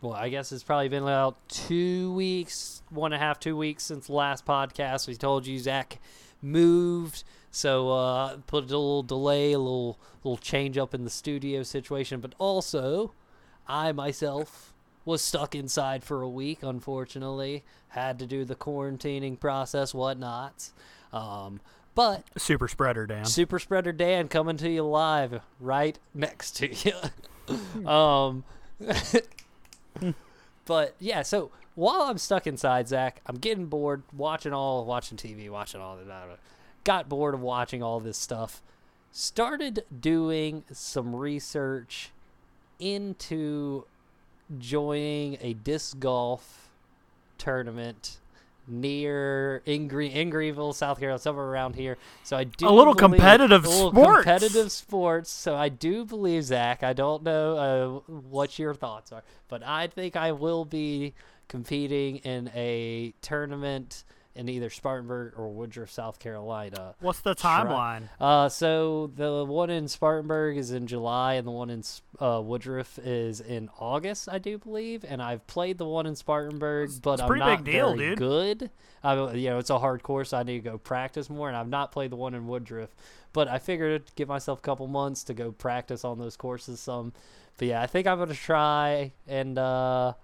Well, 0.00 0.12
I 0.12 0.28
guess 0.28 0.52
it's 0.52 0.62
probably 0.62 0.88
been 0.88 1.02
about 1.02 1.36
two 1.48 2.12
weeks, 2.12 2.82
one 2.90 3.12
and 3.12 3.22
a 3.22 3.24
half, 3.24 3.40
two 3.40 3.56
weeks 3.56 3.84
since 3.84 4.06
the 4.06 4.12
last 4.12 4.44
podcast. 4.44 5.08
We 5.08 5.14
told 5.14 5.46
you 5.46 5.58
Zach 5.58 5.98
moved, 6.42 7.24
so 7.50 7.90
uh, 7.90 8.36
put 8.46 8.64
a 8.64 8.66
little 8.66 9.02
delay, 9.02 9.52
a 9.52 9.58
little 9.58 9.98
little 10.22 10.36
change 10.36 10.78
up 10.78 10.94
in 10.94 11.04
the 11.04 11.10
studio 11.10 11.62
situation. 11.62 12.20
But 12.20 12.34
also, 12.38 13.12
I 13.66 13.92
myself 13.92 14.72
was 15.04 15.22
stuck 15.22 15.54
inside 15.54 16.04
for 16.04 16.22
a 16.22 16.28
week. 16.28 16.62
Unfortunately, 16.62 17.64
had 17.88 18.18
to 18.18 18.26
do 18.26 18.44
the 18.44 18.54
quarantining 18.54 19.40
process, 19.40 19.94
whatnot. 19.94 20.70
Um, 21.12 21.60
but 21.94 22.24
Super 22.36 22.68
spreader, 22.68 23.06
Dan. 23.06 23.24
Super 23.24 23.58
Spreader 23.58 23.92
Dan 23.92 24.28
coming 24.28 24.56
to 24.58 24.68
you 24.68 24.82
live 24.82 25.40
right 25.60 25.98
next 26.12 26.56
to 26.56 26.74
you. 26.74 27.86
um, 27.88 28.44
but 30.64 30.94
yeah, 30.98 31.22
so 31.22 31.50
while 31.74 32.02
I'm 32.02 32.18
stuck 32.18 32.46
inside, 32.46 32.88
Zach, 32.88 33.20
I'm 33.26 33.36
getting 33.36 33.66
bored 33.66 34.02
watching 34.12 34.52
all 34.52 34.84
watching 34.84 35.18
TV, 35.18 35.48
watching 35.50 35.80
all 35.80 35.96
the 35.96 36.04
got 36.84 37.08
bored 37.08 37.34
of 37.34 37.40
watching 37.40 37.82
all 37.82 38.00
this 38.00 38.18
stuff. 38.18 38.62
Started 39.10 39.84
doing 40.00 40.64
some 40.72 41.14
research 41.14 42.10
into 42.78 43.84
joining 44.58 45.38
a 45.40 45.54
disc 45.54 45.98
golf 45.98 46.68
tournament 47.38 48.18
near 48.66 49.62
in, 49.66 49.88
Green, 49.88 50.12
in 50.12 50.30
Greenville, 50.30 50.72
South 50.72 50.98
Carolina, 50.98 51.18
somewhere 51.18 51.46
around 51.46 51.74
here. 51.76 51.96
So 52.22 52.36
I 52.36 52.44
do 52.44 52.66
A 52.66 52.70
little 52.70 52.94
believe- 52.94 53.18
competitive 53.18 53.64
a 53.64 53.68
little 53.68 53.90
sports. 53.90 54.16
competitive 54.24 54.72
sports. 54.72 55.30
So 55.30 55.54
I 55.56 55.68
do 55.68 56.04
believe 56.04 56.44
Zach. 56.44 56.82
I 56.82 56.92
don't 56.92 57.22
know 57.22 58.02
uh, 58.06 58.12
what 58.12 58.58
your 58.58 58.74
thoughts 58.74 59.12
are, 59.12 59.22
but 59.48 59.62
I 59.62 59.86
think 59.88 60.16
I 60.16 60.32
will 60.32 60.64
be 60.64 61.14
competing 61.48 62.16
in 62.18 62.50
a 62.54 63.12
tournament 63.20 64.04
in 64.36 64.48
either 64.48 64.68
Spartanburg 64.68 65.34
or 65.36 65.48
Woodruff, 65.52 65.90
South 65.90 66.18
Carolina. 66.18 66.94
What's 67.00 67.20
the 67.20 67.34
timeline? 67.34 68.08
Uh, 68.20 68.48
so 68.48 69.10
the 69.14 69.44
one 69.44 69.70
in 69.70 69.86
Spartanburg 69.86 70.56
is 70.56 70.72
in 70.72 70.86
July, 70.86 71.34
and 71.34 71.46
the 71.46 71.52
one 71.52 71.70
in 71.70 71.82
uh, 72.20 72.40
Woodruff 72.44 72.98
is 72.98 73.40
in 73.40 73.70
August, 73.78 74.28
I 74.30 74.38
do 74.38 74.58
believe. 74.58 75.04
And 75.06 75.22
I've 75.22 75.46
played 75.46 75.78
the 75.78 75.86
one 75.86 76.06
in 76.06 76.16
Spartanburg, 76.16 76.90
but 77.02 77.14
it's 77.14 77.22
I'm 77.22 77.38
not 77.38 77.64
deal, 77.64 77.94
very 77.94 78.10
dude. 78.10 78.18
good. 78.18 78.70
I, 79.04 79.34
you 79.34 79.50
know, 79.50 79.58
it's 79.58 79.70
a 79.70 79.78
hard 79.78 80.02
course. 80.02 80.30
So 80.30 80.38
I 80.38 80.42
need 80.42 80.64
to 80.64 80.70
go 80.70 80.78
practice 80.78 81.30
more, 81.30 81.48
and 81.48 81.56
I've 81.56 81.68
not 81.68 81.92
played 81.92 82.10
the 82.10 82.16
one 82.16 82.34
in 82.34 82.46
Woodruff. 82.46 82.94
But 83.32 83.48
I 83.48 83.58
figured 83.58 84.02
I'd 84.02 84.14
give 84.16 84.28
myself 84.28 84.58
a 84.60 84.62
couple 84.62 84.86
months 84.86 85.24
to 85.24 85.34
go 85.34 85.52
practice 85.52 86.04
on 86.04 86.18
those 86.18 86.36
courses 86.36 86.80
some. 86.80 87.12
But 87.58 87.68
yeah, 87.68 87.82
I 87.82 87.86
think 87.86 88.06
I'm 88.06 88.18
gonna 88.18 88.34
try 88.34 89.12
and 89.28 89.58
uh, 89.58 90.14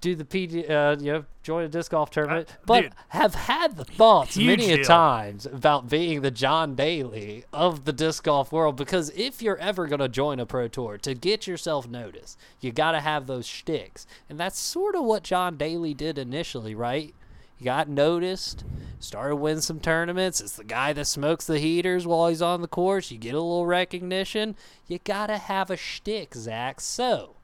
do 0.00 0.14
the 0.14 0.24
PD, 0.24 0.68
uh, 0.70 0.96
you 1.00 1.12
know, 1.12 1.24
join 1.42 1.64
a 1.64 1.68
disc 1.68 1.90
golf 1.90 2.10
tournament. 2.10 2.48
but 2.66 2.78
Uh, 2.78 2.82
dude, 2.82 2.92
have 3.08 3.34
had 3.34 3.76
the 3.76 3.84
thoughts 3.84 4.36
many 4.36 4.70
a 4.72 4.84
times 4.84 5.46
about 5.46 5.88
being 5.88 6.20
the 6.20 6.30
John 6.30 6.74
Daly 6.74 7.44
of 7.52 7.84
the 7.84 7.92
disc 7.92 8.22
golf 8.24 8.52
world. 8.52 8.76
Because 8.76 9.10
if 9.16 9.42
you're 9.42 9.58
ever 9.58 9.86
gonna 9.86 10.08
join 10.08 10.38
a 10.38 10.46
pro 10.46 10.68
tour, 10.68 10.98
to 10.98 11.14
get 11.14 11.46
yourself 11.46 11.88
noticed, 11.88 12.38
you 12.60 12.70
gotta 12.70 13.00
have 13.00 13.26
those 13.26 13.46
shticks, 13.46 14.06
and 14.28 14.38
that's 14.38 14.58
sort 14.58 14.94
of 14.94 15.04
what 15.04 15.22
John 15.24 15.56
Daly 15.56 15.94
did 15.94 16.18
initially, 16.18 16.74
right? 16.74 17.14
He 17.56 17.64
got 17.64 17.88
noticed, 17.88 18.62
started 19.00 19.34
winning 19.36 19.62
some 19.62 19.80
tournaments. 19.80 20.40
It's 20.40 20.54
the 20.54 20.62
guy 20.62 20.92
that 20.92 21.06
smokes 21.06 21.44
the 21.44 21.58
heaters 21.58 22.06
while 22.06 22.28
he's 22.28 22.40
on 22.40 22.62
the 22.62 22.68
course. 22.68 23.10
You 23.10 23.18
get 23.18 23.34
a 23.34 23.40
little 23.40 23.66
recognition. 23.66 24.54
You 24.86 25.00
gotta 25.02 25.38
have 25.38 25.68
a 25.68 25.76
shtick, 25.76 26.34
Zach. 26.36 26.80
So, 26.80 27.34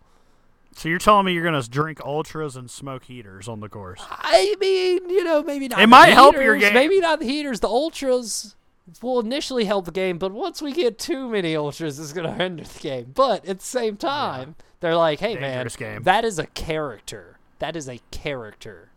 So 0.76 0.88
you're 0.88 0.98
telling 0.98 1.24
me 1.26 1.32
you're 1.32 1.44
gonna 1.44 1.62
drink 1.62 2.00
ultras 2.04 2.56
and 2.56 2.70
smoke 2.70 3.04
heaters 3.04 3.48
on 3.48 3.60
the 3.60 3.68
course? 3.68 4.02
I 4.10 4.56
mean, 4.60 5.08
you 5.08 5.24
know, 5.24 5.42
maybe 5.42 5.68
not. 5.68 5.80
It 5.80 5.86
might 5.86 6.12
help 6.12 6.34
your 6.34 6.56
game. 6.56 6.74
Maybe 6.74 7.00
not 7.00 7.20
the 7.20 7.26
heaters. 7.26 7.60
The 7.60 7.68
ultras 7.68 8.56
will 9.00 9.20
initially 9.20 9.64
help 9.64 9.84
the 9.86 9.92
game, 9.92 10.18
but 10.18 10.32
once 10.32 10.60
we 10.60 10.72
get 10.72 10.98
too 10.98 11.28
many 11.28 11.54
ultras, 11.56 11.98
it's 11.98 12.12
going 12.12 12.26
to 12.30 12.34
hinder 12.34 12.64
the 12.64 12.80
game. 12.80 13.12
But 13.14 13.46
at 13.46 13.60
the 13.60 13.64
same 13.64 13.96
time, 13.96 14.56
they're 14.80 14.96
like, 14.96 15.20
"Hey, 15.20 15.34
Dangerous 15.36 15.78
man, 15.80 15.94
game. 15.94 16.02
that 16.02 16.24
is 16.24 16.38
a 16.38 16.46
character. 16.48 17.38
That 17.60 17.76
is 17.76 17.88
a 17.88 18.00
character." 18.10 18.90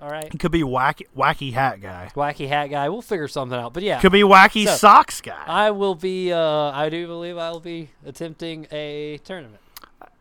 All 0.00 0.10
right, 0.10 0.24
It 0.34 0.38
could 0.40 0.52
be 0.52 0.62
wacky, 0.62 1.02
wacky 1.16 1.52
hat 1.54 1.80
guy. 1.80 2.10
wacky 2.14 2.46
hat 2.48 2.66
guy. 2.66 2.88
We'll 2.88 3.00
figure 3.00 3.28
something 3.28 3.58
out. 3.58 3.72
But 3.72 3.84
yeah, 3.84 4.00
Could 4.00 4.12
be 4.12 4.22
wacky 4.22 4.64
So- 4.66 4.76
socks 4.76 5.20
guy. 5.20 5.42
I 5.46 5.70
will 5.70 5.94
be. 5.94 6.32
Uh, 6.32 6.38
I 6.72 6.88
do 6.88 7.06
believe 7.06 7.36
I 7.38 7.50
will 7.50 7.60
be 7.60 7.90
attempting 8.04 8.66
a 8.70 9.18
tournament. 9.24 9.60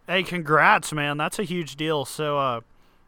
Hey, 0.08 0.24
congrats, 0.24 0.92
man. 0.92 1.18
That's 1.18 1.40
a 1.40 1.44
huge 1.44 1.78
deal. 1.78 2.04
So, 2.04 2.38
uh, 2.38 2.62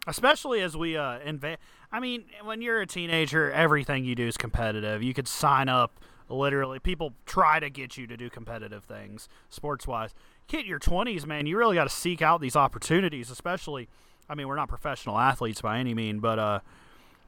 especially 0.08 0.62
as 0.62 0.78
we 0.78 0.96
uh, 0.96 1.20
invest. 1.20 1.60
I 1.92 2.00
mean, 2.00 2.26
when 2.44 2.62
you're 2.62 2.82
a 2.82 2.88
teenager, 2.88 3.52
everything 3.52 4.06
you 4.06 4.16
do 4.16 4.28
is 4.28 4.38
competitive. 4.38 5.04
You 5.04 5.14
could 5.14 5.28
sign 5.28 5.70
up. 5.70 6.00
Literally, 6.28 6.80
people 6.80 7.14
try 7.26 7.60
to 7.60 7.70
get 7.70 7.98
you 7.98 8.08
to 8.08 8.18
do 8.18 8.32
competitive 8.32 8.84
things, 8.84 9.30
sports 9.50 9.86
wise. 9.86 10.12
Hit 10.48 10.66
your 10.66 10.80
20s, 10.80 11.26
man. 11.28 11.46
You 11.46 11.58
really 11.58 11.76
got 11.76 11.84
to 11.84 11.94
seek 11.94 12.22
out 12.22 12.42
these 12.42 12.56
opportunities, 12.56 13.30
especially. 13.30 13.88
I 14.28 14.34
mean, 14.34 14.48
we're 14.48 14.56
not 14.56 14.68
professional 14.68 15.20
athletes 15.20 15.62
by 15.62 15.78
any 15.78 15.94
mean, 15.94 16.20
but 16.20 16.40
uh, 16.40 16.60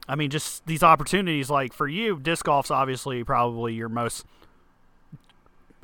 I 0.07 0.15
mean, 0.15 0.31
just 0.31 0.65
these 0.65 0.81
opportunities. 0.81 1.49
Like 1.49 1.73
for 1.73 1.87
you, 1.87 2.19
disc 2.19 2.45
golf's 2.45 2.71
obviously 2.71 3.23
probably 3.23 3.73
your 3.73 3.89
most. 3.89 4.25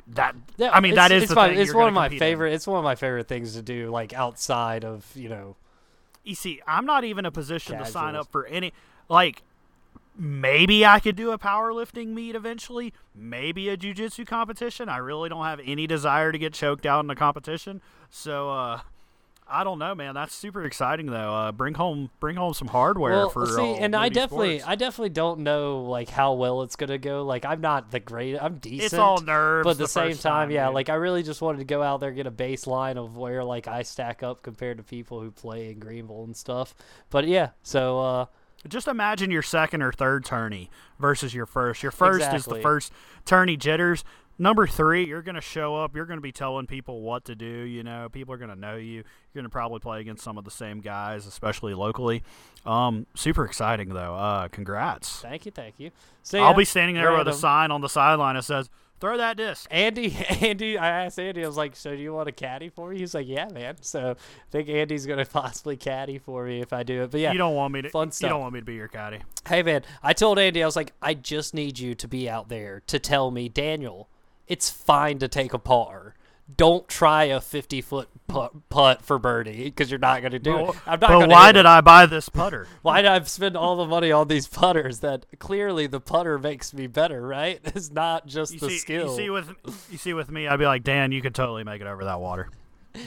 That 0.08 0.36
Yeah, 0.56 0.70
I 0.70 0.80
mean, 0.80 0.94
that 0.96 1.10
is 1.12 1.24
it's 1.24 1.30
the 1.30 1.36
my, 1.36 1.48
thing 1.48 1.58
It's 1.60 1.72
one 1.74 1.88
of 1.88 1.94
my 1.94 2.06
compete 2.08 2.22
in. 2.22 2.28
favorite. 2.28 2.52
It's 2.52 2.66
one 2.66 2.78
of 2.78 2.84
my 2.84 2.94
favorite 2.94 3.26
things 3.28 3.54
to 3.54 3.62
do, 3.62 3.90
like 3.90 4.12
outside 4.12 4.84
of 4.84 5.10
you 5.14 5.28
know. 5.28 5.56
you 6.24 6.34
see, 6.34 6.60
I'm 6.66 6.84
not 6.86 7.04
even 7.04 7.24
a 7.24 7.30
position 7.30 7.78
to 7.78 7.86
sign 7.86 8.14
up 8.14 8.30
for 8.30 8.46
any. 8.46 8.72
Like, 9.08 9.42
maybe 10.16 10.84
I 10.86 11.00
could 11.00 11.16
do 11.16 11.32
a 11.32 11.38
powerlifting 11.38 12.08
meet 12.08 12.34
eventually. 12.34 12.92
Maybe 13.14 13.68
a 13.68 13.76
jujitsu 13.76 14.26
competition. 14.26 14.88
I 14.88 14.98
really 14.98 15.28
don't 15.28 15.44
have 15.44 15.60
any 15.64 15.86
desire 15.86 16.32
to 16.32 16.38
get 16.38 16.52
choked 16.54 16.86
out 16.86 17.04
in 17.04 17.10
a 17.10 17.14
competition. 17.16 17.80
So, 18.10 18.50
uh, 18.50 18.80
I 19.46 19.62
don't 19.62 19.78
know, 19.78 19.94
man. 19.94 20.14
That's 20.14 20.34
super 20.34 20.64
exciting 20.64 21.06
though. 21.06 21.34
Uh, 21.34 21.52
bring 21.52 21.74
home, 21.74 22.10
bring 22.18 22.36
home 22.36 22.54
some 22.54 22.68
hardware 22.68 23.12
Well, 23.12 23.28
for. 23.28 23.46
see, 23.46 23.60
uh, 23.60 23.76
and 23.76 23.94
I 23.94 24.08
definitely, 24.08 24.60
Sports. 24.60 24.70
I 24.70 24.74
definitely 24.76 25.08
don't 25.10 25.40
know 25.40 25.82
like 25.82 26.08
how 26.08 26.32
well 26.32 26.62
it's 26.62 26.76
gonna 26.76 26.96
go. 26.98 27.24
Like 27.24 27.44
I'm 27.44 27.60
not 27.60 27.90
the 27.90 28.00
great. 28.00 28.38
I'm 28.42 28.56
decent. 28.56 28.84
It's 28.84 28.94
all 28.94 29.20
nerves. 29.20 29.64
but 29.64 29.72
at 29.72 29.76
the, 29.76 29.84
the 29.84 29.88
same 29.88 30.10
first 30.12 30.22
time, 30.22 30.50
yeah, 30.50 30.66
dude. 30.66 30.74
like 30.74 30.88
I 30.88 30.94
really 30.94 31.22
just 31.22 31.42
wanted 31.42 31.58
to 31.58 31.64
go 31.66 31.82
out 31.82 32.00
there 32.00 32.10
get 32.12 32.26
a 32.26 32.30
baseline 32.30 32.96
of 32.96 33.16
where 33.18 33.44
like 33.44 33.68
I 33.68 33.82
stack 33.82 34.22
up 34.22 34.42
compared 34.42 34.78
to 34.78 34.82
people 34.82 35.20
who 35.20 35.30
play 35.30 35.70
in 35.72 35.78
Greenville 35.78 36.24
and 36.24 36.36
stuff. 36.36 36.74
But 37.10 37.26
yeah, 37.28 37.50
so 37.62 38.00
uh, 38.00 38.26
Just 38.66 38.88
imagine 38.88 39.30
your 39.30 39.42
second 39.42 39.82
or 39.82 39.92
third 39.92 40.24
tourney 40.24 40.70
versus 40.98 41.34
your 41.34 41.44
first. 41.46 41.82
Your 41.82 41.92
first 41.92 42.32
is 42.32 42.46
the 42.46 42.60
first 42.60 42.92
tourney 43.26 43.58
jitters. 43.58 44.04
Number 44.38 44.66
three, 44.66 45.06
you're 45.06 45.22
going 45.22 45.36
to 45.36 45.40
show 45.40 45.76
up. 45.76 45.94
You're 45.94 46.06
going 46.06 46.18
to 46.18 46.22
be 46.22 46.32
telling 46.32 46.66
people 46.66 47.02
what 47.02 47.24
to 47.26 47.34
do. 47.36 47.46
You 47.46 47.82
know, 47.84 48.08
people 48.08 48.34
are 48.34 48.36
going 48.38 48.50
to 48.50 48.56
know 48.56 48.76
you. 48.76 48.94
You're 48.94 49.04
going 49.34 49.44
to 49.44 49.50
probably 49.50 49.78
play 49.78 50.00
against 50.00 50.24
some 50.24 50.36
of 50.38 50.44
the 50.44 50.50
same 50.50 50.80
guys, 50.80 51.26
especially 51.26 51.72
locally. 51.74 52.22
Um, 52.66 53.06
super 53.14 53.44
exciting 53.44 53.90
though. 53.90 54.14
Uh, 54.16 54.48
congrats. 54.48 55.20
thank 55.20 55.46
you, 55.46 55.52
thank 55.52 55.78
you. 55.78 55.90
So 56.22 56.38
I'll 56.40 56.50
yeah, 56.52 56.56
be 56.56 56.64
standing 56.64 56.96
there 56.96 57.16
with 57.16 57.28
a 57.28 57.32
sign 57.32 57.70
on 57.70 57.80
the 57.80 57.88
sideline 57.88 58.36
that 58.36 58.44
says 58.44 58.70
"Throw 59.00 59.18
that 59.18 59.36
disc." 59.36 59.68
Andy, 59.70 60.16
Andy, 60.40 60.78
I 60.78 61.04
asked 61.04 61.18
Andy, 61.20 61.44
I 61.44 61.46
was 61.46 61.58
like, 61.58 61.76
so 61.76 61.94
do 61.94 62.00
you 62.02 62.14
want 62.14 62.28
a 62.28 62.32
caddy 62.32 62.70
for 62.70 62.88
me? 62.90 62.98
He's 62.98 63.14
like, 63.14 63.28
yeah, 63.28 63.48
man. 63.52 63.76
So 63.82 64.12
I 64.12 64.50
think 64.50 64.68
Andy's 64.70 65.04
gonna 65.06 65.26
possibly 65.30 65.76
caddy 65.76 66.16
for 66.18 66.46
me 66.46 66.60
if 66.62 66.72
I 66.72 66.82
do 66.82 67.02
it. 67.02 67.10
But 67.10 67.20
yeah, 67.20 67.32
You 67.32 67.38
don't 67.38 67.54
want 67.54 67.74
me 67.74 67.82
to. 67.82 67.90
fun 67.90 68.10
stuff. 68.10 68.26
You 68.28 68.30
don't 68.30 68.40
want 68.40 68.54
me 68.54 68.60
to 68.60 68.66
be 68.66 68.74
your 68.74 68.88
caddy. 68.88 69.18
Hey 69.46 69.62
man, 69.62 69.82
I 70.02 70.12
told 70.14 70.38
Andy 70.38 70.62
I 70.62 70.66
was 70.66 70.76
like, 70.76 70.92
I 71.02 71.12
just 71.14 71.52
need 71.54 71.78
you 71.78 71.94
to 71.96 72.08
be 72.08 72.28
out 72.28 72.48
there 72.48 72.82
to 72.86 72.98
tell 72.98 73.30
me, 73.30 73.48
Daniel, 73.50 74.08
it's 74.48 74.70
fine 74.70 75.18
to 75.18 75.28
take 75.28 75.52
a 75.52 75.58
par. 75.58 76.14
Don't 76.58 76.86
try 76.88 77.24
a 77.24 77.40
fifty 77.40 77.80
foot 77.80 78.08
putt, 78.26 78.52
putt 78.68 79.00
for 79.00 79.18
birdie 79.18 79.64
because 79.64 79.90
you're 79.90 79.98
not 79.98 80.20
gonna 80.20 80.38
do 80.38 80.58
it. 80.58 80.66
But, 80.66 80.76
I'm 80.86 81.00
not 81.00 81.20
but 81.20 81.28
why 81.30 81.52
did 81.52 81.60
it. 81.60 81.66
I 81.66 81.80
buy 81.80 82.04
this 82.04 82.28
putter? 82.28 82.66
Why 82.82 83.00
did 83.00 83.10
I 83.10 83.22
spend 83.22 83.56
all 83.56 83.76
the 83.76 83.86
money 83.86 84.12
on 84.12 84.28
these 84.28 84.46
putters? 84.46 85.00
That 85.00 85.24
clearly 85.38 85.86
the 85.86 86.00
putter 86.00 86.38
makes 86.38 86.74
me 86.74 86.86
better, 86.86 87.26
right? 87.26 87.60
It's 87.64 87.90
not 87.90 88.26
just 88.26 88.52
You 88.52 88.60
the 88.60 88.68
see, 88.68 88.78
skill. 88.78 89.08
you 89.08 89.16
see 89.16 89.30
with 89.30 89.50
you 89.90 89.96
see 89.96 90.12
with 90.12 90.30
me, 90.30 90.46
I'd 90.46 90.58
be 90.58 90.66
like, 90.66 90.84
Dan, 90.84 91.12
you 91.12 91.22
could 91.22 91.34
totally 91.34 91.64
make 91.64 91.80
it 91.80 91.86
over 91.86 92.04
that 92.04 92.20
water. 92.20 92.50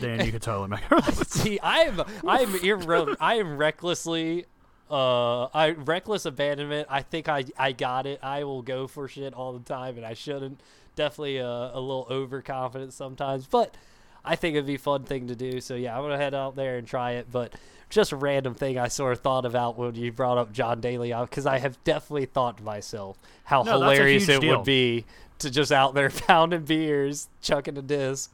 Dan, 0.01 0.25
you 0.25 0.31
could 0.31 0.41
totally 0.41 0.69
make 0.69 0.79
it. 0.81 0.91
Over 0.91 1.11
that 1.11 1.27
See, 1.29 1.59
I 1.59 1.81
am 1.81 2.01
I 2.27 2.39
am 2.41 2.49
irre- 2.53 3.15
I 3.19 3.35
am 3.35 3.55
recklessly 3.57 4.45
uh 4.89 5.45
I 5.53 5.71
reckless 5.77 6.25
abandonment. 6.25 6.87
I 6.89 7.03
think 7.03 7.29
I 7.29 7.45
I 7.55 7.71
got 7.73 8.07
it. 8.07 8.19
I 8.23 8.45
will 8.45 8.63
go 8.63 8.87
for 8.87 9.07
shit 9.07 9.35
all 9.35 9.53
the 9.53 9.59
time 9.63 9.95
and 9.97 10.05
I 10.07 10.15
shouldn't. 10.15 10.59
Definitely 10.97 11.37
a, 11.37 11.47
a 11.47 11.79
little 11.79 12.07
overconfident 12.09 12.91
sometimes, 12.91 13.47
but 13.47 13.73
I 14.25 14.35
think 14.35 14.55
it'd 14.55 14.67
be 14.67 14.75
a 14.75 14.79
fun 14.79 15.03
thing 15.03 15.27
to 15.27 15.35
do. 15.35 15.61
So 15.61 15.75
yeah, 15.75 15.95
I'm 15.95 16.03
gonna 16.03 16.17
head 16.17 16.33
out 16.33 16.57
there 16.57 16.77
and 16.77 16.85
try 16.85 17.11
it. 17.13 17.27
But 17.31 17.53
just 17.89 18.11
a 18.11 18.17
random 18.17 18.53
thing 18.53 18.77
I 18.77 18.89
sort 18.89 19.13
of 19.13 19.19
thought 19.21 19.45
about 19.45 19.77
when 19.77 19.95
you 19.95 20.11
brought 20.11 20.37
up 20.37 20.51
John 20.51 20.81
Daly 20.81 21.13
uh, 21.13 21.21
because 21.23 21.45
I 21.45 21.59
have 21.59 21.81
definitely 21.85 22.25
thought 22.25 22.57
to 22.57 22.63
myself 22.63 23.17
how 23.45 23.61
No, 23.63 23.73
hilarious 23.79 24.27
it 24.27 24.41
deal. 24.41 24.57
would 24.57 24.65
be 24.65 25.05
to 25.39 25.49
just 25.49 25.71
out 25.71 25.93
there 25.93 26.09
pounding 26.27 26.63
beers, 26.65 27.29
chucking 27.41 27.77
a 27.77 27.81
disc, 27.81 28.33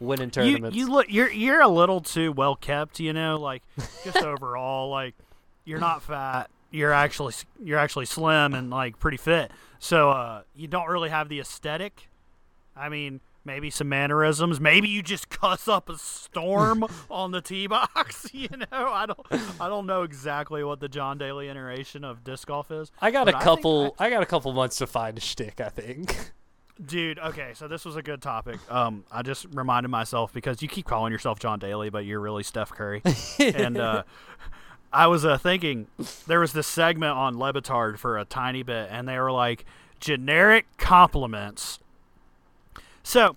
winning 0.00 0.26
you, 0.26 0.30
tournaments. 0.32 0.76
you 0.76 0.88
look 0.90 1.06
you're 1.08 1.30
you're 1.30 1.60
a 1.62 1.68
little 1.68 2.00
too 2.00 2.32
well 2.32 2.56
kept, 2.56 3.00
you 3.00 3.12
know, 3.12 3.38
like 3.38 3.62
just 4.04 4.16
overall 4.22 4.90
like 4.90 5.14
you're 5.64 5.78
not 5.80 6.02
fat. 6.02 6.50
You're 6.70 6.92
actually 6.92 7.34
you're 7.62 7.78
actually 7.78 8.06
slim 8.06 8.52
and 8.54 8.70
like 8.70 8.98
pretty 8.98 9.16
fit. 9.16 9.50
So 9.78 10.10
uh 10.10 10.42
you 10.54 10.68
don't 10.68 10.88
really 10.88 11.10
have 11.10 11.28
the 11.28 11.40
aesthetic. 11.40 12.08
I 12.76 12.88
mean, 12.90 13.20
maybe 13.46 13.70
some 13.70 13.88
mannerisms. 13.88 14.60
Maybe 14.60 14.88
you 14.88 15.02
just 15.02 15.28
cuss 15.30 15.68
up 15.68 15.88
a 15.88 15.96
storm 15.96 16.84
on 17.10 17.30
the 17.30 17.40
tee 17.40 17.66
box, 17.66 18.28
you 18.34 18.48
know? 18.48 18.66
I 18.72 19.06
don't 19.06 19.60
I 19.60 19.68
don't 19.68 19.86
know 19.86 20.02
exactly 20.02 20.62
what 20.64 20.80
the 20.80 20.88
John 20.88 21.16
Daly 21.16 21.48
iteration 21.48 22.04
of 22.04 22.24
disc 22.24 22.48
golf 22.48 22.70
is. 22.70 22.90
I 23.00 23.10
got 23.10 23.28
a 23.28 23.30
I 23.30 23.32
think 23.32 23.44
couple. 23.44 23.96
I, 23.98 24.10
got 24.10 24.22
a 24.22 24.26
couple 24.26 24.52
months 24.52 24.76
to 24.78 24.86
find 24.86 25.16
a 25.16 25.20
shtick. 25.20 25.60
I 25.60 25.68
think. 25.68 26.32
Dude, 26.84 27.18
okay, 27.18 27.52
so 27.54 27.68
this 27.68 27.86
was 27.86 27.96
a 27.96 28.02
good 28.02 28.20
topic. 28.20 28.58
Um, 28.70 29.04
I 29.10 29.22
just 29.22 29.46
reminded 29.54 29.88
myself 29.88 30.34
because 30.34 30.60
you 30.60 30.68
keep 30.68 30.84
calling 30.84 31.10
yourself 31.10 31.38
John 31.38 31.58
Daly, 31.58 31.88
but 31.88 32.04
you're 32.04 32.20
really 32.20 32.42
Steph 32.42 32.70
Curry. 32.70 33.00
and 33.38 33.78
uh, 33.78 34.02
I 34.96 35.06
was 35.08 35.24
uh, 35.26 35.36
thinking 35.36 35.88
there 36.26 36.40
was 36.40 36.52
this 36.54 36.66
segment 36.66 37.12
on 37.12 37.38
Le 37.38 37.52
Batard 37.52 37.98
for 37.98 38.16
a 38.18 38.24
tiny 38.24 38.62
bit, 38.62 38.88
and 38.90 39.06
they 39.06 39.18
were 39.18 39.30
like 39.30 39.64
generic 40.00 40.66
compliments. 40.78 41.78
So, 43.02 43.36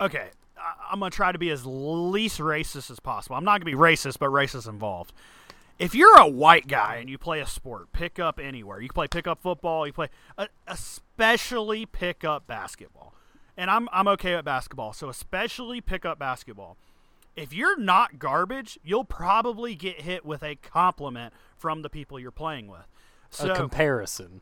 okay, 0.00 0.28
I- 0.58 0.74
I'm 0.90 0.98
gonna 1.00 1.10
try 1.10 1.32
to 1.32 1.38
be 1.38 1.50
as 1.50 1.64
least 1.64 2.38
racist 2.38 2.90
as 2.90 3.00
possible. 3.00 3.36
I'm 3.36 3.44
not 3.44 3.60
gonna 3.60 3.64
be 3.70 3.74
racist, 3.74 4.18
but 4.18 4.28
racist 4.30 4.68
involved. 4.68 5.12
If 5.78 5.94
you're 5.94 6.18
a 6.18 6.26
white 6.28 6.68
guy 6.68 6.96
and 6.96 7.08
you 7.10 7.18
play 7.18 7.40
a 7.40 7.46
sport, 7.46 7.92
pick 7.92 8.18
up 8.18 8.38
anywhere. 8.38 8.80
You 8.80 8.88
can 8.88 8.94
play 8.94 9.08
pick 9.08 9.26
up 9.26 9.40
football. 9.40 9.86
You 9.86 9.92
play, 9.92 10.08
uh, 10.38 10.46
especially 10.66 11.86
pick 11.86 12.24
up 12.24 12.46
basketball. 12.46 13.14
And 13.56 13.70
I'm 13.70 13.88
I'm 13.92 14.06
okay 14.08 14.36
with 14.36 14.44
basketball, 14.44 14.92
so 14.92 15.08
especially 15.08 15.80
pick 15.80 16.04
up 16.04 16.18
basketball. 16.18 16.76
If 17.36 17.52
you're 17.52 17.78
not 17.78 18.18
garbage, 18.18 18.78
you'll 18.82 19.04
probably 19.04 19.74
get 19.74 20.00
hit 20.00 20.24
with 20.24 20.42
a 20.42 20.56
compliment 20.56 21.34
from 21.56 21.82
the 21.82 21.90
people 21.90 22.18
you're 22.18 22.30
playing 22.30 22.66
with. 22.68 22.86
So, 23.30 23.52
a 23.52 23.54
comparison. 23.56 24.40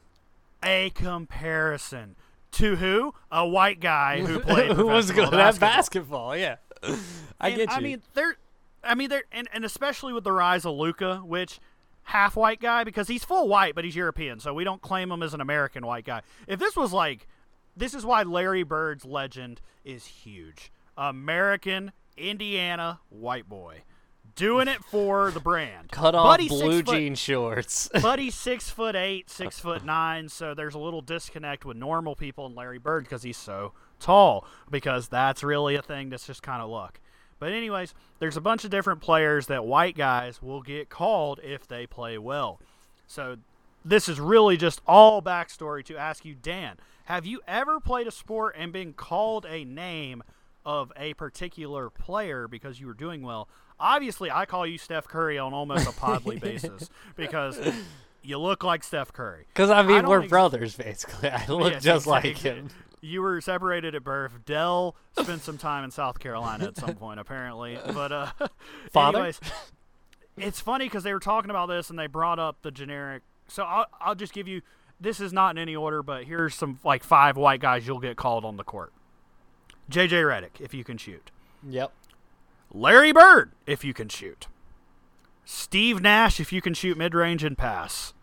a 0.62 0.90
comparison 0.90 2.16
to 2.52 2.76
who? 2.76 3.14
A 3.32 3.46
white 3.46 3.80
guy 3.80 4.20
who 4.20 4.38
played 4.40 4.72
Who 4.72 4.86
was 4.86 5.10
good 5.10 5.34
at 5.34 5.58
basketball? 5.58 6.36
Yeah, 6.36 6.56
I 7.40 7.48
And, 7.48 7.56
get 7.56 7.70
you. 7.70 7.76
I 7.76 7.80
mean, 7.80 8.02
they're, 8.14 8.36
I 8.84 8.94
mean, 8.94 9.08
they're, 9.08 9.24
and, 9.32 9.48
and 9.52 9.64
especially 9.64 10.12
with 10.12 10.24
the 10.24 10.32
rise 10.32 10.64
of 10.64 10.74
Luka, 10.76 11.16
which 11.18 11.58
half 12.04 12.36
white 12.36 12.60
guy 12.60 12.84
because 12.84 13.08
he's 13.08 13.24
full 13.24 13.48
white, 13.48 13.74
but 13.74 13.84
he's 13.84 13.96
European, 13.96 14.38
so 14.38 14.54
we 14.54 14.62
don't 14.62 14.82
claim 14.82 15.10
him 15.10 15.22
as 15.22 15.34
an 15.34 15.40
American 15.40 15.84
white 15.86 16.04
guy. 16.04 16.22
If 16.46 16.60
this 16.60 16.76
was 16.76 16.92
like, 16.92 17.26
this 17.76 17.94
is 17.94 18.04
why 18.06 18.22
Larry 18.22 18.62
Bird's 18.62 19.04
legend 19.04 19.60
is 19.84 20.04
huge. 20.04 20.70
American 20.96 21.90
Indiana 22.16 23.00
white 23.08 23.48
boy, 23.48 23.82
doing 24.36 24.68
it 24.68 24.82
for 24.84 25.30
the 25.30 25.40
brand. 25.40 25.90
cut 25.92 26.14
off 26.14 26.26
Buddy's 26.26 26.50
blue 26.50 26.82
jean 26.82 27.14
shorts. 27.14 27.88
Buddy's 28.02 28.34
six 28.34 28.70
foot 28.70 28.96
eight, 28.96 29.30
six 29.30 29.58
foot 29.58 29.84
nine, 29.84 30.28
so 30.28 30.54
there's 30.54 30.74
a 30.74 30.78
little 30.78 31.00
disconnect 31.00 31.64
with 31.64 31.76
normal 31.76 32.14
people 32.14 32.46
and 32.46 32.54
Larry 32.54 32.78
Bird 32.78 33.04
because 33.04 33.22
he's 33.22 33.36
so 33.36 33.72
tall. 34.00 34.46
Because 34.70 35.08
that's 35.08 35.42
really 35.42 35.74
a 35.74 35.82
thing 35.82 36.10
that's 36.10 36.26
just 36.26 36.42
kind 36.42 36.62
of 36.62 36.68
luck. 36.70 37.00
But 37.38 37.52
anyways, 37.52 37.94
there's 38.20 38.36
a 38.36 38.40
bunch 38.40 38.64
of 38.64 38.70
different 38.70 39.00
players 39.00 39.48
that 39.48 39.64
white 39.64 39.96
guys 39.96 40.40
will 40.40 40.62
get 40.62 40.88
called 40.88 41.40
if 41.42 41.66
they 41.66 41.86
play 41.86 42.16
well. 42.16 42.60
So 43.06 43.36
this 43.84 44.08
is 44.08 44.18
really 44.18 44.56
just 44.56 44.80
all 44.86 45.20
backstory 45.20 45.84
to 45.84 45.96
ask 45.96 46.24
you, 46.24 46.34
Dan, 46.34 46.76
have 47.06 47.26
you 47.26 47.40
ever 47.46 47.80
played 47.80 48.06
a 48.06 48.10
sport 48.10 48.54
and 48.58 48.72
been 48.72 48.94
called 48.94 49.44
a 49.46 49.64
name 49.64 50.22
of 50.64 50.92
a 50.96 51.14
particular 51.14 51.90
player 51.90 52.48
because 52.48 52.80
you 52.80 52.86
were 52.86 52.94
doing 52.94 53.22
well? 53.22 53.48
Obviously, 53.78 54.30
I 54.30 54.46
call 54.46 54.66
you 54.66 54.78
Steph 54.78 55.08
Curry 55.08 55.38
on 55.38 55.52
almost 55.52 55.86
a 55.86 55.92
podly 55.92 56.40
basis 56.40 56.90
because 57.16 57.58
you 58.22 58.38
look 58.38 58.64
like 58.64 58.82
Steph 58.82 59.12
Curry. 59.12 59.46
Because 59.48 59.70
I 59.70 59.82
mean, 59.82 60.02
don't 60.02 60.08
we're 60.08 60.22
ex- 60.22 60.30
brothers 60.30 60.76
basically. 60.76 61.28
I 61.30 61.46
look 61.48 61.72
Yes, 61.72 61.82
just 61.82 62.06
like 62.06 62.38
him. 62.38 62.70
You 63.00 63.20
were 63.20 63.40
separated 63.42 63.94
at 63.94 64.02
birth. 64.02 64.32
Dell 64.46 64.96
spent 65.20 65.42
some 65.42 65.58
time 65.58 65.84
in 65.84 65.90
South 65.90 66.18
Carolina 66.18 66.64
at 66.64 66.76
some 66.76 66.94
point, 66.94 67.20
apparently. 67.20 67.78
But 67.92 68.12
uh, 68.12 68.26
Father? 68.90 69.18
anyways, 69.18 69.40
it's 70.38 70.60
funny 70.60 70.86
because 70.86 71.04
they 71.04 71.12
were 71.12 71.20
talking 71.20 71.50
about 71.50 71.66
this 71.66 71.90
and 71.90 71.98
they 71.98 72.06
brought 72.06 72.38
up 72.38 72.62
the 72.62 72.70
generic. 72.70 73.22
So 73.46 73.64
I'll, 73.64 73.86
I'll 74.00 74.14
just 74.14 74.32
give 74.32 74.48
you. 74.48 74.62
This 75.00 75.20
is 75.20 75.32
not 75.32 75.50
in 75.56 75.58
any 75.60 75.76
order, 75.76 76.02
but 76.02 76.24
here's 76.24 76.54
some 76.54 76.78
like 76.82 77.04
five 77.04 77.36
white 77.36 77.60
guys 77.60 77.86
you'll 77.86 77.98
get 77.98 78.16
called 78.16 78.44
on 78.44 78.56
the 78.56 78.64
court. 78.64 78.92
JJ 79.90 80.10
Redick, 80.24 80.60
if 80.60 80.72
you 80.74 80.84
can 80.84 80.96
shoot. 80.98 81.30
Yep. 81.68 81.92
Larry 82.72 83.12
Bird, 83.12 83.52
if 83.66 83.84
you 83.84 83.94
can 83.94 84.08
shoot. 84.08 84.46
Steve 85.44 86.00
Nash, 86.00 86.40
if 86.40 86.52
you 86.52 86.60
can 86.62 86.74
shoot 86.74 86.96
mid 86.96 87.14
range 87.14 87.44
and 87.44 87.56
pass. 87.56 88.14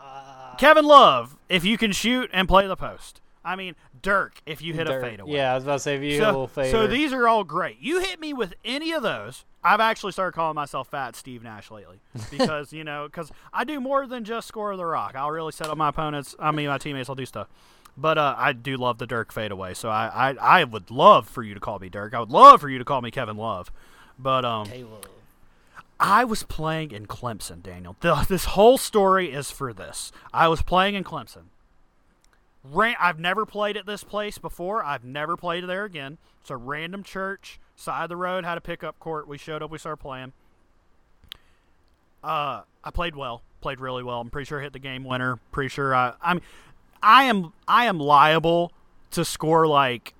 Uh, 0.00 0.54
Kevin 0.56 0.84
Love, 0.84 1.36
if 1.48 1.64
you 1.64 1.76
can 1.78 1.92
shoot 1.92 2.30
and 2.32 2.48
play 2.48 2.66
the 2.66 2.76
post. 2.76 3.20
I 3.44 3.56
mean, 3.56 3.74
Dirk, 4.00 4.40
if 4.46 4.62
you 4.62 4.72
hit 4.72 4.86
Dirk. 4.86 5.02
a 5.02 5.06
fadeaway. 5.06 5.32
Yeah, 5.32 5.52
I 5.52 5.54
was 5.56 5.64
about 5.64 5.74
to 5.74 5.78
say 5.80 5.96
if 5.96 6.02
you 6.02 6.12
hit 6.12 6.20
a 6.20 6.24
So, 6.24 6.26
little 6.28 6.46
fader. 6.46 6.70
so 6.70 6.86
these 6.86 7.12
are 7.12 7.28
all 7.28 7.44
great. 7.44 7.76
You 7.78 8.00
hit 8.00 8.18
me 8.18 8.32
with 8.32 8.54
any 8.64 8.92
of 8.92 9.02
those. 9.02 9.44
I've 9.62 9.80
actually 9.80 10.12
started 10.12 10.32
calling 10.34 10.54
myself 10.54 10.88
Fat 10.88 11.14
Steve 11.16 11.42
Nash 11.42 11.70
lately 11.70 12.00
because 12.30 12.72
you 12.72 12.84
know 12.84 13.06
because 13.06 13.32
I 13.52 13.64
do 13.64 13.80
more 13.80 14.06
than 14.06 14.24
just 14.24 14.48
score 14.48 14.74
the 14.76 14.86
rock. 14.86 15.14
I'll 15.14 15.30
really 15.30 15.52
set 15.52 15.68
up 15.68 15.76
my 15.76 15.88
opponents. 15.90 16.34
I 16.38 16.52
mean 16.52 16.68
my 16.68 16.78
teammates. 16.78 17.08
I'll 17.10 17.14
do 17.14 17.26
stuff. 17.26 17.48
But 17.96 18.18
uh, 18.18 18.34
I 18.36 18.52
do 18.52 18.76
love 18.76 18.98
the 18.98 19.06
Dirk 19.06 19.32
fadeaway. 19.32 19.74
So 19.74 19.88
I, 19.88 20.30
I 20.30 20.60
I 20.60 20.64
would 20.64 20.90
love 20.90 21.28
for 21.28 21.42
you 21.42 21.54
to 21.54 21.60
call 21.60 21.78
me 21.78 21.88
Dirk. 21.88 22.14
I 22.14 22.20
would 22.20 22.30
love 22.30 22.60
for 22.60 22.68
you 22.68 22.78
to 22.78 22.84
call 22.84 23.00
me 23.02 23.10
Kevin 23.10 23.36
Love. 23.36 23.70
But 24.18 24.44
um, 24.44 24.66
Caleb. 24.66 25.06
I 25.98 26.24
was 26.24 26.42
playing 26.42 26.90
in 26.90 27.06
Clemson, 27.06 27.62
Daniel. 27.62 27.96
The, 28.00 28.26
this 28.28 28.46
whole 28.46 28.78
story 28.78 29.32
is 29.32 29.50
for 29.50 29.72
this. 29.72 30.10
I 30.32 30.48
was 30.48 30.60
playing 30.60 30.94
in 30.96 31.04
Clemson. 31.04 31.44
Ran, 32.64 32.96
I've 32.98 33.20
never 33.20 33.46
played 33.46 33.76
at 33.76 33.86
this 33.86 34.02
place 34.02 34.38
before. 34.38 34.82
I've 34.82 35.04
never 35.04 35.36
played 35.36 35.64
there 35.66 35.84
again. 35.84 36.18
It's 36.40 36.50
a 36.50 36.56
random 36.56 37.02
church, 37.02 37.60
side 37.76 38.04
of 38.04 38.08
the 38.08 38.16
road, 38.16 38.44
had 38.44 38.58
a 38.58 38.60
pickup 38.60 38.98
court. 38.98 39.28
We 39.28 39.38
showed 39.38 39.62
up, 39.62 39.70
we 39.70 39.78
started 39.78 39.98
playing. 39.98 40.32
Uh, 42.22 42.62
I 42.82 42.90
played 42.90 43.14
well, 43.14 43.42
played 43.60 43.80
really 43.80 44.02
well. 44.02 44.20
I'm 44.20 44.30
pretty 44.30 44.46
sure 44.46 44.60
I 44.60 44.62
hit 44.62 44.72
the 44.72 44.78
game 44.78 45.04
winner. 45.04 45.38
Pretty 45.52 45.68
sure 45.68 45.94
I, 45.94 46.14
I'm, 46.22 46.40
I 47.04 47.24
am, 47.24 47.52
I 47.68 47.86
am 47.86 47.98
liable 48.00 48.72
to 49.12 49.24
score 49.24 49.66
like. 49.66 50.14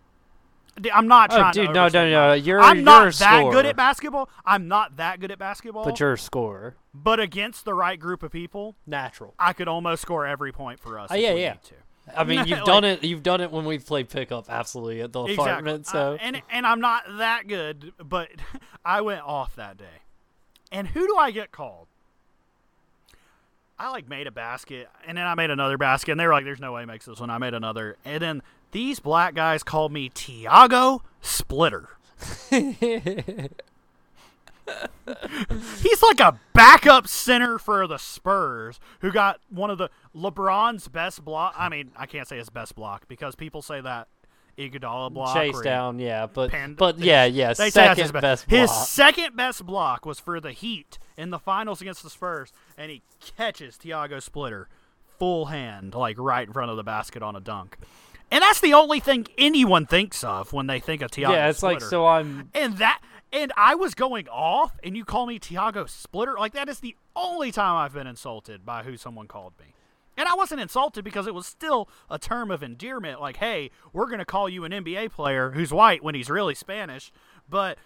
I'm 0.92 1.07
not 1.07 1.33
Oh, 1.33 1.37
trying 1.38 1.53
dude, 1.53 1.68
to. 1.68 1.73
no, 1.73 1.88
no, 1.88 2.11
no. 2.11 2.33
You're 2.33 2.61
I'm 2.61 2.79
you're 2.79 2.85
not 2.85 3.14
that 3.14 3.53
good 3.53 3.64
at 3.64 3.77
basketball. 3.77 4.29
I'm 4.44 4.66
not 4.66 4.97
that 4.97 5.20
good 5.20 5.31
at 5.31 5.38
basketball. 5.38 5.85
But 5.85 6.01
you're 6.01 6.14
a 6.14 6.18
scorer. 6.18 6.75
But 6.92 7.20
against 7.20 7.64
the 7.64 7.75
right 7.75 7.99
group 7.99 8.23
of 8.25 8.33
people, 8.33 8.75
Natural. 8.87 9.35
I 9.38 9.53
could 9.53 9.68
almost 9.68 10.03
score 10.03 10.27
every 10.27 10.51
point 10.51 10.81
for 10.81 10.99
us. 10.99 11.11
Oh, 11.12 11.14
if 11.14 11.20
yeah, 11.23 11.35
we 11.35 11.40
yeah. 11.42 11.55
I 12.16 12.25
mean, 12.25 12.40
you've 12.47 12.59
Like- 12.59 12.66
done 12.66 12.85
it. 12.85 13.05
You've 13.05 13.23
done 13.23 13.40
it 13.40 13.53
when 13.53 13.64
we've 13.64 13.87
played 13.87 14.09
pickup, 14.09 14.51
absolutely 14.51 15.01
at 15.01 15.12
the 15.12 15.20
apartment. 15.23 15.87
So 15.87 16.14
Uh, 16.14 16.18
and 16.20 16.42
and 16.51 16.66
I'm 16.66 16.81
not 16.81 17.05
that 17.18 17.47
good, 17.47 17.92
but 18.03 18.31
I 18.85 19.01
went 19.01 19.23
off 19.23 19.55
that 19.55 19.77
day. 19.77 20.03
And 20.73 20.88
who 20.88 21.07
do 21.07 21.16
I 21.16 21.31
get 21.31 21.53
called? 21.53 21.87
I 23.78 23.90
like 23.90 24.08
made 24.08 24.26
a 24.26 24.30
basket, 24.30 24.88
and 25.06 25.18
then 25.18 25.26
I 25.26 25.34
made 25.34 25.50
another 25.50 25.76
basket, 25.76 26.12
and 26.12 26.20
they 26.20 26.26
were 26.26 26.32
like, 26.32 26.44
"There's 26.44 26.60
no 26.60 26.72
way 26.72 26.82
he 26.82 26.87
makes 26.87 27.06
this 27.06 27.18
one." 27.20 27.30
I 27.30 27.38
made 27.38 27.54
another, 27.54 27.96
and 28.04 28.22
then 28.22 28.42
these 28.70 29.00
black 29.00 29.34
guys 29.34 29.62
called 29.62 29.92
me 29.92 30.08
Tiago 30.08 31.02
Splitter. 31.20 31.90
He's 35.82 36.02
like 36.02 36.20
a 36.20 36.38
backup 36.54 37.06
center 37.06 37.58
for 37.58 37.87
the 37.87 37.98
Spurs, 37.98 38.80
who 39.00 39.12
got 39.12 39.40
one 39.50 39.70
of 39.70 39.76
the 39.78 39.90
LeBron's 40.16 40.88
best 40.88 41.24
block. 41.24 41.54
I 41.58 41.68
mean, 41.68 41.90
I 41.96 42.06
can't 42.06 42.26
say 42.26 42.38
his 42.38 42.48
best 42.48 42.74
block 42.74 43.06
because 43.06 43.34
people 43.34 43.60
say 43.60 43.80
that 43.82 44.08
Iguodala 44.56 45.12
block 45.12 45.37
chase 45.37 45.60
down, 45.60 45.98
yeah, 45.98 46.26
but 46.26 46.50
panned- 46.50 46.76
but 46.76 46.98
yeah, 46.98 47.24
yeah, 47.24 47.52
second 47.52 47.98
his 48.02 48.12
be- 48.12 48.20
best 48.20 48.48
His 48.48 48.70
second 48.70 49.37
best 49.37 49.66
block 49.66 50.06
was 50.06 50.18
for 50.20 50.40
the 50.40 50.52
Heat 50.52 50.98
in 51.18 51.30
the 51.30 51.38
finals 51.38 51.82
against 51.82 52.02
the 52.02 52.10
Spurs, 52.10 52.52
and 52.76 52.90
he 52.90 53.02
catches 53.37 53.76
Tiago 53.78 54.20
Splitter 54.20 54.68
full 55.18 55.46
hand, 55.46 55.94
like 55.94 56.16
right 56.18 56.46
in 56.46 56.52
front 56.52 56.70
of 56.70 56.76
the 56.76 56.82
basket 56.82 57.22
on 57.22 57.37
a 57.37 57.40
dunk. 57.40 57.78
And 58.30 58.42
that's 58.42 58.60
the 58.60 58.74
only 58.74 59.00
thing 59.00 59.26
anyone 59.38 59.87
thinks 59.87 60.24
of 60.24 60.52
when 60.52 60.66
they 60.66 60.80
think 60.80 61.02
of 61.02 61.10
Tiago. 61.10 61.34
yeah, 61.34 61.50
it's 61.50 61.62
like 61.62 61.80
so 61.80 62.06
I'm 62.06 62.50
And 62.54 62.78
that, 62.78 63.00
and 63.32 63.52
I 63.56 63.74
was 63.74 63.94
going 63.94 64.28
off, 64.28 64.76
and 64.82 64.96
you 64.96 65.04
call 65.04 65.26
me 65.26 65.38
Tiago 65.38 65.87
Splitter. 65.87 66.34
Like 66.38 66.52
that 66.54 66.68
is 66.68 66.80
the 66.80 66.96
only 67.14 67.52
time 67.52 67.76
I've 67.76 67.94
been 67.94 68.06
insulted 68.06 68.64
by 68.64 68.82
who 68.82 68.96
someone 68.96 69.28
called 69.28 69.52
me. 69.60 69.66
And 70.16 70.28
I 70.28 70.34
wasn't 70.34 70.60
insulted 70.60 71.04
because 71.04 71.26
it 71.26 71.34
was 71.34 71.46
still 71.46 71.88
a 72.08 72.18
term 72.18 72.50
of 72.50 72.62
endearment. 72.62 73.20
Like, 73.20 73.37
hey, 73.37 73.70
we're 73.92 74.08
gonna 74.08 74.24
call 74.24 74.48
you 74.48 74.64
an 74.64 74.72
NBA 74.72 75.12
player 75.12 75.50
who's 75.52 75.72
white 75.72 76.02
when 76.02 76.14
he's 76.14 76.30
really 76.30 76.54
Spanish. 76.54 77.12
But 77.48 77.78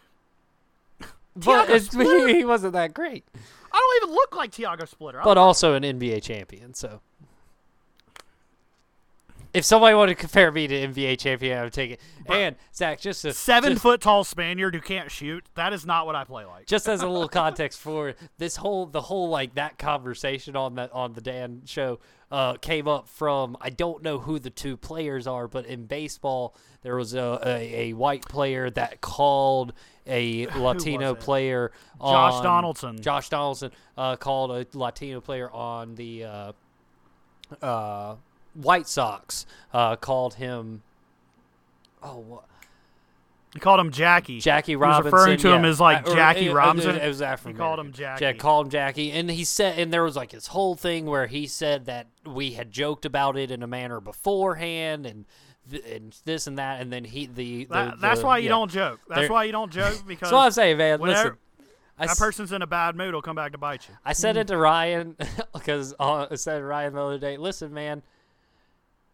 but 1.44 1.66
Tiago 1.66 1.74
it's, 1.74 1.86
Splitter? 1.86 2.28
he 2.36 2.44
wasn't 2.44 2.72
that 2.74 2.94
great. 2.94 3.24
I 3.70 3.76
don't 3.76 4.04
even 4.04 4.14
look 4.14 4.34
like 4.34 4.52
Tiago 4.52 4.84
Splitter. 4.84 5.20
I 5.20 5.24
But 5.24 5.38
also 5.38 5.74
an 5.74 5.82
NBA 5.82 6.22
champion, 6.22 6.74
so 6.74 7.00
if 9.54 9.64
somebody 9.64 9.94
wanted 9.94 10.14
to 10.16 10.20
compare 10.20 10.52
me 10.52 10.66
to 10.66 10.74
NBA 10.88 11.18
champion, 11.18 11.58
I 11.58 11.64
would 11.64 11.72
take 11.72 11.92
it. 11.92 12.00
And 12.26 12.56
Zach, 12.74 13.00
just 13.00 13.22
to, 13.22 13.32
seven 13.32 13.72
just, 13.72 13.82
foot 13.82 14.00
tall 14.00 14.22
Spaniard 14.24 14.74
who 14.74 14.80
can't 14.80 15.10
shoot. 15.10 15.44
That 15.54 15.72
is 15.72 15.86
not 15.86 16.06
what 16.06 16.14
I 16.14 16.24
play 16.24 16.44
like. 16.44 16.66
just 16.66 16.88
as 16.88 17.02
a 17.02 17.08
little 17.08 17.28
context 17.44 17.80
for 17.80 18.14
this 18.36 18.56
whole 18.56 18.86
the 18.86 19.00
whole 19.00 19.30
like 19.30 19.54
that 19.54 19.78
conversation 19.78 20.56
on 20.56 20.74
that 20.74 20.92
on 20.92 21.14
the 21.14 21.20
Dan 21.20 21.62
show 21.64 21.98
uh, 22.30 22.54
came 22.54 22.86
up 22.86 23.08
from 23.08 23.56
I 23.60 23.70
don't 23.70 24.02
know 24.02 24.18
who 24.18 24.38
the 24.38 24.50
two 24.50 24.76
players 24.76 25.26
are, 25.26 25.48
but 25.48 25.64
in 25.64 25.86
baseball 25.86 26.54
there 26.82 26.96
was 26.96 27.14
a, 27.14 27.40
a, 27.44 27.90
a 27.90 27.92
white 27.94 28.28
player 28.28 28.68
that 28.70 29.00
called 29.00 29.72
a 30.08 30.46
Latino 30.56 31.14
player 31.14 31.70
Josh 32.00 32.42
Donaldson. 32.42 33.00
Josh 33.00 33.28
Donaldson 33.28 33.70
uh, 33.96 34.16
called 34.16 34.50
a 34.50 34.66
Latino 34.76 35.20
player 35.20 35.50
on 35.50 35.94
the 35.94 36.24
uh, 36.24 36.52
uh, 37.62 38.16
White 38.54 38.88
Sox 38.88 39.46
uh, 39.72 39.96
called 39.96 40.34
him. 40.34 40.82
Oh, 42.02 42.18
what? 42.18 42.44
He 43.54 43.60
called 43.60 43.80
him 43.80 43.90
Jackie. 43.90 44.40
Jackie 44.40 44.72
He 44.72 44.76
was 44.76 44.82
Robinson. 44.88 45.12
referring 45.12 45.38
to 45.38 45.52
him 45.52 45.64
as 45.64 45.80
like 45.80 46.06
Uh, 46.06 46.10
or 46.10 46.14
Jackie 46.14 46.48
it- 46.48 46.52
Robinson. 46.52 46.96
It, 46.96 47.08
was 47.08 47.22
African. 47.22 47.52
He 47.56 47.58
called 47.58 47.80
him 47.80 47.92
Jackie. 47.92 48.24
Yeah, 48.24 48.32
called 48.34 48.66
him 48.66 48.70
Jackie, 48.70 49.10
and 49.10 49.30
he 49.30 49.42
said, 49.42 49.78
and 49.78 49.90
there 49.92 50.04
was 50.04 50.16
like 50.16 50.30
this 50.30 50.48
whole 50.48 50.74
thing 50.74 51.06
where 51.06 51.26
he 51.26 51.46
said 51.46 51.86
that 51.86 52.06
we 52.26 52.52
had 52.52 52.70
joked 52.70 53.06
about 53.06 53.36
it 53.38 53.50
in 53.50 53.62
a 53.62 53.66
manner 53.66 54.00
beforehand, 54.00 55.06
and 55.06 55.24
th- 55.70 55.84
and 55.84 56.16
this 56.24 56.46
and 56.46 56.58
that, 56.58 56.80
and 56.80 56.92
then 56.92 57.04
he 57.04 57.26
the, 57.26 57.64
the 57.64 57.64
That, 57.66 58.00
that's 58.00 58.20
the- 58.20 58.26
why 58.26 58.38
you 58.38 58.44
yeah. 58.44 58.48
don't 58.50 58.70
joke. 58.70 59.00
That's 59.08 59.30
why 59.30 59.44
you 59.44 59.52
don't 59.52 59.72
joke 59.72 60.02
because 60.06 60.30
That's 60.30 60.32
what 60.32 60.46
I'm 60.46 60.50
saying, 60.52 60.78
man. 60.78 61.00
Listen, 61.00 61.36
I, 61.98 62.06
that 62.06 62.18
person's 62.18 62.52
in 62.52 62.62
a 62.62 62.66
bad 62.66 62.94
mood 62.96 63.14
will 63.14 63.22
come 63.22 63.36
back 63.36 63.52
to 63.52 63.58
bite 63.58 63.88
you. 63.88 63.96
I 64.04 64.12
said 64.12 64.36
it 64.36 64.46
to 64.48 64.56
Ryan 64.56 65.16
because 65.52 65.94
uh, 65.98 66.26
I 66.30 66.36
said 66.36 66.58
to 66.58 66.64
Ryan 66.64 66.94
the 66.94 67.02
other 67.02 67.18
day. 67.18 67.36
Listen, 67.36 67.74
man, 67.74 68.02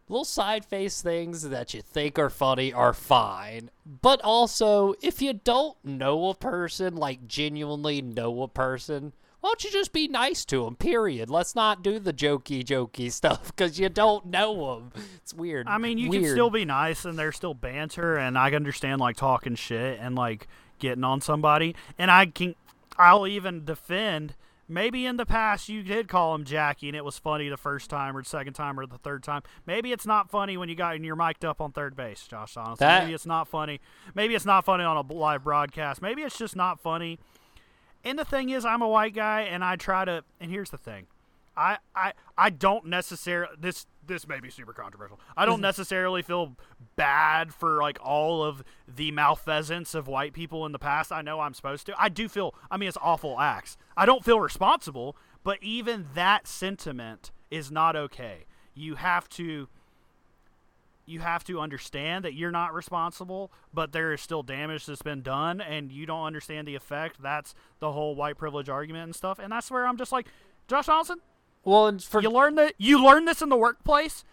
little 0.07 0.23
side 0.25 0.63
face 0.63 1.01
things 1.01 1.49
that 1.49 1.73
you 1.73 1.81
think 1.81 2.19
are 2.19 2.29
funny 2.29 2.71
are 2.71 2.93
fine, 2.93 3.71
but 3.85 4.21
also 4.23 4.93
if 5.01 5.21
you 5.21 5.33
don't 5.33 5.77
know 5.83 6.29
a 6.29 6.35
person, 6.35 6.95
like 6.95 7.27
genuinely 7.27 8.01
know 8.01 8.43
a 8.43 8.47
person. 8.47 9.13
Why 9.45 9.49
don't 9.49 9.63
you 9.63 9.69
just 9.69 9.93
be 9.93 10.07
nice 10.07 10.43
to 10.45 10.63
them? 10.65 10.75
Period. 10.75 11.29
Let's 11.29 11.53
not 11.53 11.83
do 11.83 11.99
the 11.99 12.11
jokey, 12.11 12.63
jokey 12.63 13.11
stuff 13.11 13.55
because 13.55 13.79
you 13.79 13.89
don't 13.89 14.25
know 14.25 14.79
them. 14.79 15.03
It's 15.17 15.35
weird. 15.35 15.67
I 15.67 15.77
mean, 15.77 15.99
you 15.99 16.09
weird. 16.09 16.23
can 16.23 16.31
still 16.31 16.49
be 16.49 16.65
nice 16.65 17.05
and 17.05 17.15
there's 17.15 17.35
still 17.35 17.53
banter, 17.53 18.17
and 18.17 18.39
I 18.39 18.49
can 18.49 18.55
understand 18.55 19.01
like 19.01 19.17
talking 19.17 19.53
shit 19.53 19.99
and 20.01 20.15
like 20.15 20.47
getting 20.79 21.03
on 21.03 21.21
somebody, 21.21 21.75
and 21.99 22.09
I 22.09 22.25
can, 22.25 22.55
I'll 22.97 23.27
even 23.27 23.65
defend. 23.65 24.33
Maybe 24.67 25.05
in 25.05 25.17
the 25.17 25.27
past 25.27 25.69
you 25.69 25.83
did 25.83 26.07
call 26.07 26.33
him 26.33 26.43
Jackie, 26.43 26.87
and 26.87 26.97
it 26.97 27.05
was 27.05 27.19
funny 27.19 27.47
the 27.47 27.55
first 27.55 27.87
time 27.87 28.17
or 28.17 28.23
the 28.23 28.27
second 28.27 28.53
time 28.53 28.79
or 28.79 28.87
the 28.87 28.97
third 28.97 29.21
time. 29.21 29.43
Maybe 29.67 29.91
it's 29.91 30.07
not 30.07 30.31
funny 30.31 30.57
when 30.57 30.69
you 30.69 30.75
got 30.75 30.95
and 30.95 31.05
you're 31.05 31.15
mic'd 31.15 31.45
up 31.45 31.61
on 31.61 31.71
third 31.71 31.95
base, 31.95 32.25
Josh. 32.27 32.57
Honestly, 32.57 32.83
That- 32.83 33.03
maybe 33.03 33.13
it's 33.13 33.27
not 33.27 33.47
funny. 33.47 33.79
Maybe 34.15 34.33
it's 34.33 34.43
not 34.45 34.65
funny 34.65 34.83
on 34.83 34.97
a 34.97 35.13
live 35.13 35.43
broadcast. 35.43 36.01
Maybe 36.01 36.23
it's 36.23 36.35
just 36.39 36.55
not 36.55 36.79
funny. 36.79 37.19
And 38.05 38.19
the 38.19 38.25
thing 38.25 38.49
is, 38.49 38.63
I'm 38.63 38.83
a 38.83 38.87
white 38.87 39.15
guy, 39.15 39.41
and 39.41 39.63
I 39.63 39.75
try 39.75 40.05
to. 40.05 40.23
And 40.39 40.51
here's 40.51 40.69
the 40.69 40.77
thing, 40.77 41.07
I 41.57 41.77
I 41.95 42.13
I 42.37 42.49
don't 42.49 42.85
necessarily 42.85 43.55
this 43.59 43.85
this 44.05 44.27
may 44.27 44.39
be 44.39 44.49
super 44.49 44.73
controversial. 44.73 45.19
I 45.35 45.45
don't 45.45 45.55
mm-hmm. 45.55 45.63
necessarily 45.63 46.21
feel 46.21 46.55
bad 46.95 47.53
for 47.53 47.81
like 47.81 47.97
all 48.01 48.43
of 48.43 48.63
the 48.87 49.11
malfeasance 49.11 49.95
of 49.95 50.07
white 50.07 50.33
people 50.33 50.65
in 50.65 50.71
the 50.71 50.79
past. 50.79 51.11
I 51.11 51.21
know 51.21 51.39
I'm 51.39 51.53
supposed 51.53 51.85
to. 51.87 51.95
I 51.97 52.09
do 52.09 52.29
feel. 52.29 52.53
I 52.69 52.77
mean, 52.77 52.87
it's 52.87 52.97
awful 53.01 53.39
acts. 53.39 53.77
I 53.97 54.05
don't 54.05 54.23
feel 54.23 54.39
responsible, 54.39 55.15
but 55.43 55.61
even 55.61 56.07
that 56.13 56.47
sentiment 56.47 57.31
is 57.49 57.71
not 57.71 57.95
okay. 57.95 58.45
You 58.73 58.95
have 58.95 59.29
to 59.29 59.69
you 61.05 61.19
have 61.19 61.43
to 61.45 61.59
understand 61.59 62.25
that 62.25 62.33
you're 62.33 62.51
not 62.51 62.73
responsible, 62.73 63.51
but 63.73 63.91
there 63.91 64.13
is 64.13 64.21
still 64.21 64.43
damage 64.43 64.85
that's 64.85 65.01
been 65.01 65.21
done, 65.21 65.61
and 65.61 65.91
you 65.91 66.05
don't 66.05 66.25
understand 66.25 66.67
the 66.67 66.75
effect. 66.75 67.21
That's 67.21 67.53
the 67.79 67.91
whole 67.91 68.15
white 68.15 68.37
privilege 68.37 68.69
argument 68.69 69.03
and 69.05 69.15
stuff. 69.15 69.39
And 69.39 69.51
that's 69.51 69.69
where 69.69 69.87
I'm 69.87 69.97
just 69.97 70.11
like, 70.11 70.27
Josh 70.67 70.87
Donaldson, 70.87 71.19
well, 71.63 71.87
and 71.87 72.01
for 72.01 72.21
you 72.21 72.29
learn 72.29 72.55
that 72.55 72.73
you 72.77 73.03
learn 73.03 73.25
this 73.25 73.41
in 73.41 73.49
the 73.49 73.57
workplace. 73.57 74.23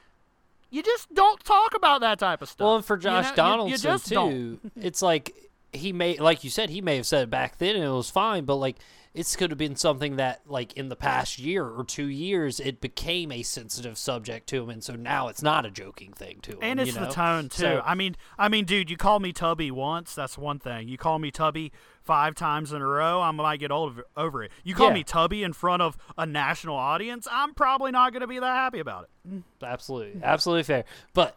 You 0.71 0.83
just 0.83 1.13
don't 1.13 1.45
talk 1.45 1.75
about 1.75 2.01
that 2.01 2.19
type 2.19 2.41
of 2.41 2.49
stuff. 2.49 2.65
Well, 2.65 2.77
and 2.77 2.85
for 2.85 2.97
You 2.97 3.03
Josh 3.03 3.29
know, 3.31 3.37
Donaldson 3.37 3.71
you, 3.71 3.79
just 3.79 4.09
too, 4.09 4.61
it's 4.81 5.03
like 5.03 5.35
he 5.73 5.93
may, 5.93 6.17
like 6.17 6.45
you 6.45 6.51
said, 6.51 6.71
he 6.71 6.81
may 6.81 6.97
have 6.97 7.07
said 7.07 7.25
it 7.25 7.31
back 7.31 7.59
then 7.59 7.77
and 7.77 7.85
it 7.85 7.91
was 7.91 8.09
fine, 8.09 8.47
but 8.47 8.57
like 8.57 8.77
it's 9.15 9.37
could 9.37 9.51
have 9.51 9.59
been 9.59 9.77
something 9.77 10.17
that, 10.17 10.41
like 10.47 10.73
in 10.73 10.89
the 10.89 10.97
past 10.97 11.39
year 11.39 11.67
or 11.67 11.85
two 11.85 12.07
years, 12.07 12.59
it 12.59 12.81
became 12.81 13.31
a 13.31 13.43
sensitive 13.43 13.99
subject 13.99 14.47
to 14.49 14.63
him, 14.63 14.71
and 14.71 14.83
so 14.83 14.95
now 14.95 15.29
it's 15.29 15.43
not 15.43 15.67
a 15.67 15.71
joking 15.71 16.13
thing 16.15 16.39
to 16.43 16.53
him. 16.53 16.59
And 16.63 16.81
it's 16.81 16.95
you 16.95 16.99
know? 17.01 17.07
the 17.07 17.13
tone 17.13 17.49
too. 17.51 17.61
So- 17.63 17.83
I 17.85 17.95
mean, 17.95 18.17
I 18.39 18.49
mean, 18.49 18.65
dude, 18.65 18.89
you 18.89 18.97
call 18.97 19.21
me 19.21 19.33
Tubby 19.33 19.71
once, 19.71 20.15
that's 20.15 20.39
one 20.39 20.59
thing. 20.59 20.89
You 20.89 20.97
call 20.97 21.19
me 21.19 21.31
Tubby 21.31 21.73
five 22.03 22.35
times 22.35 22.73
in 22.73 22.81
a 22.81 22.87
row, 22.87 23.21
I 23.21 23.31
might 23.33 23.61
get 23.61 23.71
old 23.71 24.01
over 24.17 24.43
it. 24.45 24.51
You 24.65 24.75
call 24.75 24.89
Yeah. 24.89 24.95
me 24.95 25.05
Tubby 25.05 25.43
in 25.43 25.53
front 25.53 25.83
of 25.83 25.99
a 26.17 26.25
national 26.25 26.77
audience, 26.77 27.29
I'm 27.31 27.53
probably 27.53 27.91
not 27.91 28.13
going 28.13 28.23
to 28.23 28.27
be 28.27 28.39
that 28.39 28.47
happy 28.57 28.79
about 28.81 29.09
it. 29.27 29.43
Absolutely, 29.63 30.23
absolutely 30.23 30.63
fair. 30.63 30.85
But 31.13 31.37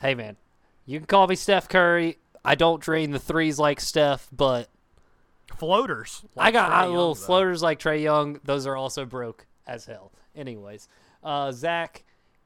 hey, 0.00 0.14
man, 0.14 0.36
you 0.86 0.98
can 0.98 1.06
call 1.06 1.26
me 1.26 1.34
Steph 1.36 1.68
Curry. 1.68 2.18
I 2.42 2.54
don't 2.54 2.80
drain 2.80 3.10
the 3.10 3.18
threes 3.18 3.58
like 3.58 3.80
Steph, 3.80 4.28
but 4.32 4.68
Floaters. 5.56 6.22
I 6.36 6.50
got 6.50 6.70
Trae 6.70 6.82
Young, 6.82 6.90
little 6.90 7.14
though. 7.14 7.20
floaters 7.20 7.62
like 7.62 7.78
Trae 7.78 8.02
Young. 8.02 8.40
Those 8.44 8.66
are 8.66 8.76
also 8.76 9.04
broke 9.04 9.46
as 9.66 9.84
hell. 9.86 10.12
Anyways, 10.34 10.88
uh, 11.22 11.52
Zach, 11.52 12.04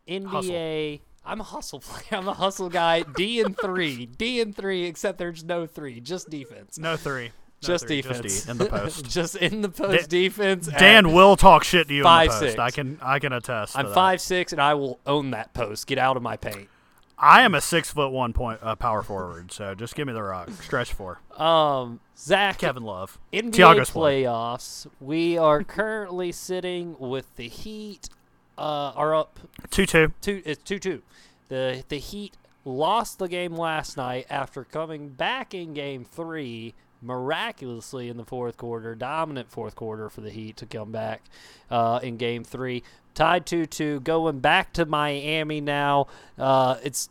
NBA. 0.08 1.00
I'm 1.24 1.40
a 1.40 1.44
hustle 1.44 1.80
player. 1.84 2.20
I'm 2.20 2.28
a 2.28 2.34
hustle 2.34 2.68
guy. 2.68 3.02
D 3.02 3.40
and 3.40 3.56
three. 3.58 4.06
D 4.06 4.40
and 4.40 4.54
three. 4.54 4.84
Except 4.84 5.18
there's 5.18 5.44
no 5.44 5.66
three. 5.66 6.00
Just 6.00 6.30
defense. 6.30 6.78
No 6.78 6.96
three. 6.96 7.26
No 7.26 7.30
just 7.60 7.86
three, 7.86 8.00
defense. 8.02 8.44
D 8.44 8.50
in 8.50 8.58
the 8.58 8.66
post. 8.66 9.04
just 9.10 9.36
in 9.36 9.60
the 9.60 9.68
post 9.68 10.08
defense. 10.08 10.66
Dan 10.66 11.12
will 11.12 11.36
talk 11.36 11.62
shit 11.64 11.88
to 11.88 11.94
you 11.94 12.02
Five, 12.02 12.22
in 12.22 12.28
the 12.28 12.32
post. 12.32 12.50
six. 12.52 12.58
I 12.58 12.70
can 12.70 12.98
I 13.02 13.18
can 13.18 13.32
attest. 13.32 13.76
I'm 13.76 13.84
to 13.84 13.88
that. 13.90 13.94
five 13.94 14.20
six, 14.20 14.52
and 14.52 14.60
I 14.60 14.74
will 14.74 14.98
own 15.06 15.32
that 15.32 15.52
post. 15.52 15.86
Get 15.86 15.98
out 15.98 16.16
of 16.16 16.22
my 16.22 16.36
paint. 16.36 16.68
I 17.22 17.42
am 17.42 17.54
a 17.54 17.60
six 17.60 17.90
foot 17.90 18.10
one 18.12 18.32
point 18.32 18.60
uh, 18.62 18.76
power 18.76 19.02
forward, 19.02 19.52
so 19.52 19.74
just 19.74 19.94
give 19.94 20.06
me 20.06 20.14
the 20.14 20.22
rock. 20.22 20.50
Stretch 20.62 20.92
four. 20.94 21.20
Um, 21.36 22.00
Zach, 22.16 22.58
Kevin 22.58 22.82
Love. 22.82 23.18
NBA 23.32 23.52
Tiago's 23.52 23.90
play. 23.90 24.22
playoffs. 24.22 24.86
We 25.00 25.36
are 25.36 25.62
currently 25.62 26.32
sitting 26.32 26.96
with 26.98 27.36
the 27.36 27.48
Heat. 27.48 28.08
Uh, 28.56 28.92
are 28.96 29.14
up 29.14 29.38
Two 29.70 29.84
two. 29.86 30.12
two. 30.22 30.42
It's 30.46 30.62
two 30.62 30.78
two. 30.78 31.02
The 31.48 31.84
the 31.88 31.98
Heat 31.98 32.36
lost 32.64 33.18
the 33.18 33.28
game 33.28 33.54
last 33.54 33.96
night 33.98 34.26
after 34.30 34.64
coming 34.64 35.10
back 35.10 35.52
in 35.54 35.74
Game 35.74 36.04
Three 36.04 36.74
miraculously 37.02 38.08
in 38.08 38.16
the 38.16 38.24
fourth 38.24 38.56
quarter. 38.56 38.94
Dominant 38.94 39.50
fourth 39.50 39.74
quarter 39.74 40.08
for 40.08 40.20
the 40.22 40.30
Heat 40.30 40.56
to 40.58 40.66
come 40.66 40.90
back 40.92 41.22
uh, 41.70 42.00
in 42.02 42.16
Game 42.16 42.44
Three. 42.44 42.82
Tied 43.20 43.44
two 43.44 43.66
two. 43.66 44.00
Going 44.00 44.38
back 44.38 44.72
to 44.72 44.86
Miami 44.86 45.60
now. 45.60 46.06
Uh, 46.38 46.76
it's 46.82 47.10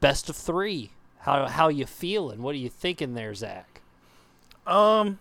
best 0.00 0.28
of 0.28 0.34
three. 0.34 0.90
How 1.20 1.46
how 1.46 1.68
you 1.68 1.86
feeling? 1.86 2.42
What 2.42 2.56
are 2.56 2.58
you 2.58 2.68
thinking 2.68 3.14
there, 3.14 3.32
Zach? 3.34 3.80
Um, 4.66 5.20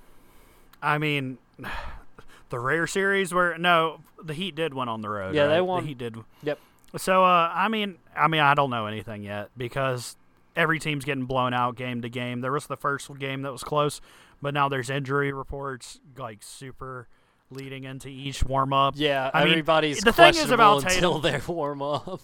I 0.82 0.97
mean, 0.97 1.38
the 2.49 2.58
rare 2.58 2.88
series 2.88 3.32
where 3.32 3.60
no, 3.60 3.99
the 4.19 4.34
Heat 4.34 4.56
did 4.56 4.73
win 4.73 4.89
on 4.89 5.01
the 5.01 5.10
road. 5.10 5.36
Yeah, 5.36 5.45
they 5.45 5.58
right? 5.58 5.62
won. 5.62 5.84
The 5.84 5.89
Heat 5.89 5.99
did. 5.99 6.15
Yep. 6.41 6.60
So, 6.97 7.23
uh, 7.23 7.51
I 7.53 7.67
mean, 7.67 7.97
I 8.15 8.27
mean, 8.27 8.41
I 8.41 8.56
don't 8.56 8.71
know 8.71 8.88
anything 8.88 9.21
yet 9.21 9.51
because 9.56 10.15
every 10.56 10.80
team's 10.80 11.06
getting 11.06 11.25
blown 11.25 11.53
out 11.53 11.75
game 11.75 12.01
to 12.01 12.10
game. 12.10 12.41
There 12.41 12.51
was 12.51 12.65
the 12.65 12.75
first 12.75 13.19
game 13.19 13.43
that 13.43 13.51
was 13.51 13.63
close, 13.63 14.01
but 14.41 14.56
now 14.56 14.67
there's 14.67 14.89
injury 14.89 15.32
reports 15.32 15.99
like 16.17 16.39
super 16.41 17.08
leading 17.49 17.83
into 17.83 18.10
each 18.10 18.43
warm 18.43 18.73
up. 18.73 18.95
Yeah, 18.97 19.31
I 19.33 19.43
mean, 19.43 19.53
everybody's 19.53 20.01
the 20.01 20.12
thing 20.13 20.36
is 20.36 20.51
about 20.51 20.83
until 20.83 21.21
Tatum- 21.21 21.47
they 21.47 21.53
warm 21.53 21.81
up. 21.81 22.21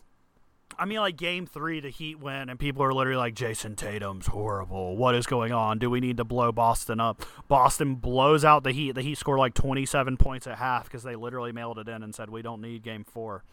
I 0.78 0.86
mean, 0.86 1.00
like 1.00 1.18
game 1.18 1.46
three, 1.46 1.80
the 1.80 1.90
Heat 1.90 2.20
win, 2.20 2.50
and 2.50 2.58
people 2.58 2.84
are 2.84 2.94
literally 2.94 3.18
like, 3.18 3.36
Jayson 3.36 3.76
Tatum's 3.76 4.28
horrible. 4.28 4.98
What 4.98 5.14
is 5.14 5.26
going 5.28 5.52
on? 5.52 5.78
Do 5.78 5.90
we 5.90 6.00
need 6.00 6.18
to 6.18 6.24
blow 6.24 6.52
Boston 6.52 7.00
up? 7.00 7.24
Boston 7.48 7.96
blows 7.96 8.44
out 8.44 8.64
the 8.64 8.72
Heat. 8.72 8.94
The 8.94 9.04
Heat 9.04 9.18
score 9.18 9.38
like 9.38 9.54
27 9.54 10.18
points 10.18 10.48
at 10.48 10.58
half 10.58 10.86
because 10.86 11.04
they 11.04 11.16
literally 11.16 11.52
mailed 11.52 11.78
it 11.78 11.88
in 11.88 12.02
and 12.02 12.16
said, 12.16 12.30
we 12.30 12.42
don't 12.42 12.62
need 12.62 12.82
game 12.82 13.04
four. 13.04 13.44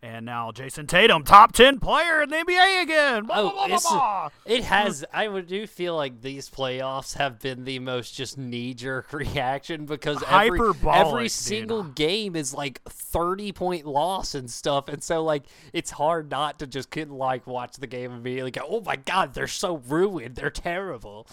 And 0.00 0.26
now 0.26 0.52
Jayson 0.52 0.86
Tatum, 0.86 1.24
top 1.24 1.50
10 1.52 1.80
player 1.80 2.22
in 2.22 2.30
the 2.30 2.36
NBA 2.36 2.82
again. 2.82 3.24
Blah, 3.24 3.36
Oh, 3.38 3.50
blah, 3.50 3.66
blah, 3.66 3.78
blah, 3.80 3.90
blah. 3.90 4.28
It 4.46 4.62
has. 4.62 5.04
I 5.12 5.26
do 5.40 5.66
feel 5.66 5.96
like 5.96 6.20
these 6.22 6.48
playoffs 6.48 7.14
have 7.14 7.40
been 7.40 7.64
the 7.64 7.80
most 7.80 8.14
just 8.14 8.38
knee 8.38 8.74
jerk 8.74 9.12
reaction 9.12 9.86
because 9.86 10.22
every 10.28 10.60
every 10.88 11.24
dude. 11.24 11.30
single 11.32 11.82
game 11.82 12.36
is 12.36 12.54
like 12.54 12.80
thirty 12.88 13.50
point 13.50 13.86
loss 13.86 14.36
and 14.36 14.48
stuff, 14.48 14.86
and 14.88 15.02
so 15.02 15.24
like 15.24 15.42
it's 15.72 15.90
hard 15.90 16.30
not 16.30 16.60
to 16.60 16.68
just 16.68 16.90
couldn't 16.90 17.16
like 17.16 17.44
watch 17.48 17.74
the 17.78 17.88
game 17.88 18.12
and 18.12 18.20
immediately 18.20 18.52
go, 18.52 18.62
"Oh 18.68 18.80
my 18.82 18.94
god, 18.94 19.34
they're 19.34 19.48
so 19.48 19.78
ruined, 19.88 20.36
they're 20.36 20.48
terrible." 20.48 21.26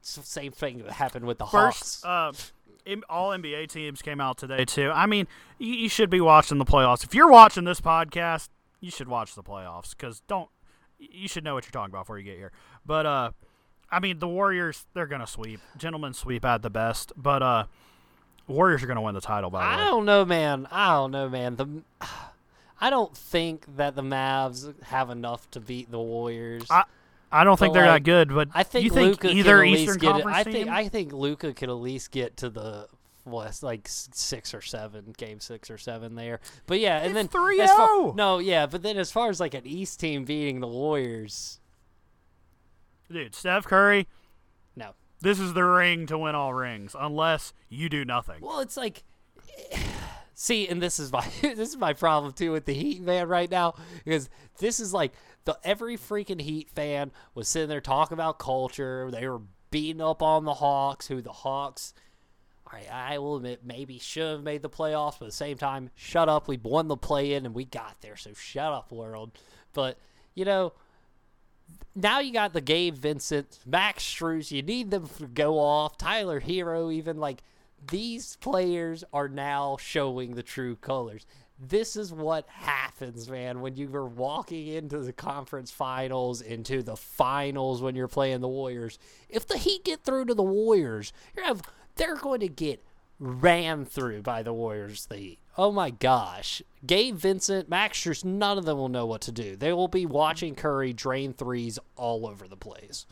It's 0.00 0.14
the 0.16 0.22
same 0.22 0.52
thing 0.52 0.78
that 0.78 0.92
happened 0.92 1.24
with 1.26 1.38
the 1.38 1.44
Hawks. 1.46 2.04
Uh, 2.04 2.32
all 3.08 3.30
NBA 3.30 3.68
teams 3.68 4.02
came 4.02 4.20
out 4.20 4.38
today 4.38 4.64
too. 4.64 4.90
I 4.92 5.06
mean, 5.06 5.26
you, 5.58 5.72
you 5.74 5.88
should 5.88 6.10
be 6.10 6.20
watching 6.20 6.58
the 6.58 6.64
playoffs. 6.64 7.04
If 7.04 7.14
you're 7.14 7.30
watching 7.30 7.64
this 7.64 7.80
podcast, 7.80 8.48
you 8.80 8.90
should 8.90 9.08
watch 9.08 9.34
the 9.34 9.42
playoffs 9.42 9.90
because 9.90 10.20
don't 10.28 10.48
you 10.98 11.28
should 11.28 11.44
know 11.44 11.54
what 11.54 11.64
you're 11.64 11.70
talking 11.72 11.92
about 11.92 12.02
before 12.04 12.18
you 12.18 12.24
get 12.24 12.36
here. 12.36 12.52
But 12.84 13.06
uh, 13.06 13.30
I 13.90 14.00
mean, 14.00 14.18
the 14.18 14.28
Warriors 14.28 14.86
they're 14.94 15.06
gonna 15.06 15.26
sweep, 15.26 15.60
gentlemen 15.76 16.12
sweep 16.14 16.44
at 16.44 16.62
the 16.62 16.70
best. 16.70 17.12
But 17.16 17.42
uh, 17.42 17.64
Warriors 18.46 18.82
are 18.82 18.86
gonna 18.86 19.02
win 19.02 19.14
the 19.14 19.20
title. 19.20 19.50
By 19.50 19.60
the 19.60 19.66
I 19.66 19.76
way, 19.76 19.84
don't 19.90 20.04
know, 20.04 20.24
man. 20.24 20.66
I 20.70 20.88
don't 20.94 21.10
know, 21.10 21.28
man. 21.28 21.56
The 21.56 21.68
I 22.80 22.88
don't 22.90 23.14
think 23.14 23.76
that 23.76 23.94
the 23.94 24.02
Mavs 24.02 24.72
have 24.84 25.10
enough 25.10 25.50
to 25.50 25.60
beat 25.60 25.90
the 25.90 25.98
Warriors. 26.00 26.64
I- 26.70 26.84
I 27.32 27.44
don't 27.44 27.58
think 27.58 27.74
they're 27.74 27.86
like, 27.86 28.04
that 28.04 28.10
good. 28.10 28.34
But 28.34 28.48
I 28.54 28.62
think 28.62 28.84
you 28.84 28.90
think 28.90 29.22
Luka 29.22 29.30
either 29.30 29.62
Eastern 29.64 29.98
get 29.98 30.16
it. 30.20 30.26
I 30.26 30.42
think 30.44 30.68
I 30.68 30.88
think 30.88 31.12
Luka 31.12 31.52
could 31.52 31.68
at 31.68 31.74
least 31.74 32.10
get 32.10 32.36
to 32.38 32.50
the 32.50 32.88
West, 33.24 33.62
like 33.62 33.86
six 33.86 34.54
or 34.54 34.60
seven, 34.60 35.14
game 35.16 35.40
six 35.40 35.70
or 35.70 35.78
seven 35.78 36.14
there. 36.16 36.40
But 36.66 36.80
yeah, 36.80 36.98
and 36.98 37.06
It's 37.06 37.14
then 37.14 37.28
3-0. 37.28 37.60
as 37.62 37.70
far- 37.70 37.88
oh! 37.88 38.14
No, 38.16 38.38
yeah, 38.38 38.66
but 38.66 38.82
then 38.82 38.96
as 38.96 39.12
far 39.12 39.28
as 39.28 39.38
like 39.40 39.54
an 39.54 39.66
East 39.66 40.00
team 40.00 40.24
beating 40.24 40.60
the 40.60 40.66
Warriors, 40.66 41.60
Dude, 43.10 43.34
Steph 43.34 43.64
Curry, 43.64 44.06
no. 44.76 44.94
this 45.20 45.40
is 45.40 45.52
the 45.52 45.64
ring 45.64 46.06
to 46.06 46.16
win 46.18 46.34
all 46.34 46.54
rings, 46.54 46.94
unless 46.98 47.52
you 47.68 47.88
do 47.88 48.04
nothing. 48.04 48.40
Well, 48.40 48.60
it's 48.60 48.76
like, 48.76 49.02
see, 50.34 50.68
and 50.68 50.80
this 50.80 50.98
is 51.00 51.12
my 51.12 51.26
this 51.42 51.70
is 51.70 51.76
my 51.76 51.92
problem 51.92 52.32
too 52.32 52.52
with 52.52 52.66
the 52.66 52.74
Heat 52.74 53.02
man 53.02 53.28
right 53.28 53.50
now 53.50 53.74
because 54.04 54.28
this 54.58 54.80
is 54.80 54.94
like 54.94 55.12
the 55.44 55.58
every 55.64 55.96
freaking 55.96 56.40
Heat 56.40 56.70
fan 56.70 57.12
was 57.34 57.48
sitting 57.48 57.68
there 57.68 57.80
talking 57.80 58.14
about 58.14 58.38
culture. 58.38 59.10
They 59.10 59.28
were 59.28 59.42
beating 59.70 60.02
up 60.02 60.22
on 60.22 60.44
the 60.44 60.54
Hawks, 60.54 61.06
who 61.06 61.20
the 61.22 61.32
Hawks. 61.32 61.94
Right, 62.72 62.90
I 62.92 63.18
will 63.18 63.36
admit 63.36 63.64
maybe 63.64 63.98
should 63.98 64.30
have 64.30 64.42
made 64.44 64.62
the 64.62 64.70
playoffs, 64.70 65.18
but 65.18 65.26
at 65.26 65.30
the 65.30 65.36
same 65.36 65.58
time, 65.58 65.90
shut 65.96 66.28
up. 66.28 66.46
We 66.46 66.56
won 66.56 66.86
the 66.86 66.96
play 66.96 67.34
in 67.34 67.44
and 67.44 67.54
we 67.54 67.64
got 67.64 68.00
there, 68.00 68.16
so 68.16 68.32
shut 68.32 68.72
up, 68.72 68.92
world. 68.92 69.32
But 69.72 69.98
you 70.34 70.44
know, 70.44 70.72
now 71.96 72.20
you 72.20 72.32
got 72.32 72.52
the 72.52 72.60
Gabe 72.60 72.94
Vincent, 72.94 73.58
Max 73.66 74.04
Strus. 74.04 74.52
You 74.52 74.62
need 74.62 74.90
them 74.90 75.08
to 75.18 75.26
go 75.26 75.58
off. 75.58 75.98
Tyler 75.98 76.40
Herro, 76.40 76.92
even 76.92 77.18
like 77.18 77.42
these 77.90 78.36
players 78.36 79.02
are 79.12 79.28
now 79.28 79.76
showing 79.80 80.34
the 80.34 80.42
true 80.42 80.76
colors. 80.76 81.26
This 81.62 81.94
is 81.94 82.10
what 82.10 82.48
happens, 82.48 83.28
man, 83.28 83.60
when 83.60 83.76
you 83.76 83.94
are 83.94 84.06
walking 84.06 84.68
into 84.68 85.00
the 85.00 85.12
conference 85.12 85.70
finals, 85.70 86.40
into 86.40 86.82
the 86.82 86.96
finals 86.96 87.82
when 87.82 87.94
you're 87.94 88.08
playing 88.08 88.40
the 88.40 88.48
Warriors. 88.48 88.98
If 89.28 89.46
the 89.46 89.58
Heat 89.58 89.84
get 89.84 90.02
through 90.02 90.24
to 90.26 90.34
the 90.34 90.42
Warriors, 90.42 91.12
you 91.36 91.42
have 91.42 91.60
they're 91.96 92.16
going 92.16 92.40
to 92.40 92.48
get 92.48 92.82
ran 93.18 93.84
through 93.84 94.22
by 94.22 94.42
the 94.42 94.54
Warriors. 94.54 95.04
The 95.04 95.16
Heat. 95.16 95.38
Oh 95.58 95.70
my 95.70 95.90
gosh. 95.90 96.62
Gabe 96.86 97.16
Vincent, 97.16 97.68
Max 97.68 98.00
Strus, 98.00 98.24
none 98.24 98.56
of 98.56 98.64
them 98.64 98.78
will 98.78 98.88
know 98.88 99.04
what 99.04 99.20
to 99.22 99.32
do. 99.32 99.54
They 99.54 99.74
will 99.74 99.88
be 99.88 100.06
watching 100.06 100.54
Curry 100.54 100.94
drain 100.94 101.34
threes 101.34 101.78
all 101.94 102.26
over 102.26 102.48
the 102.48 102.56
place. 102.56 103.04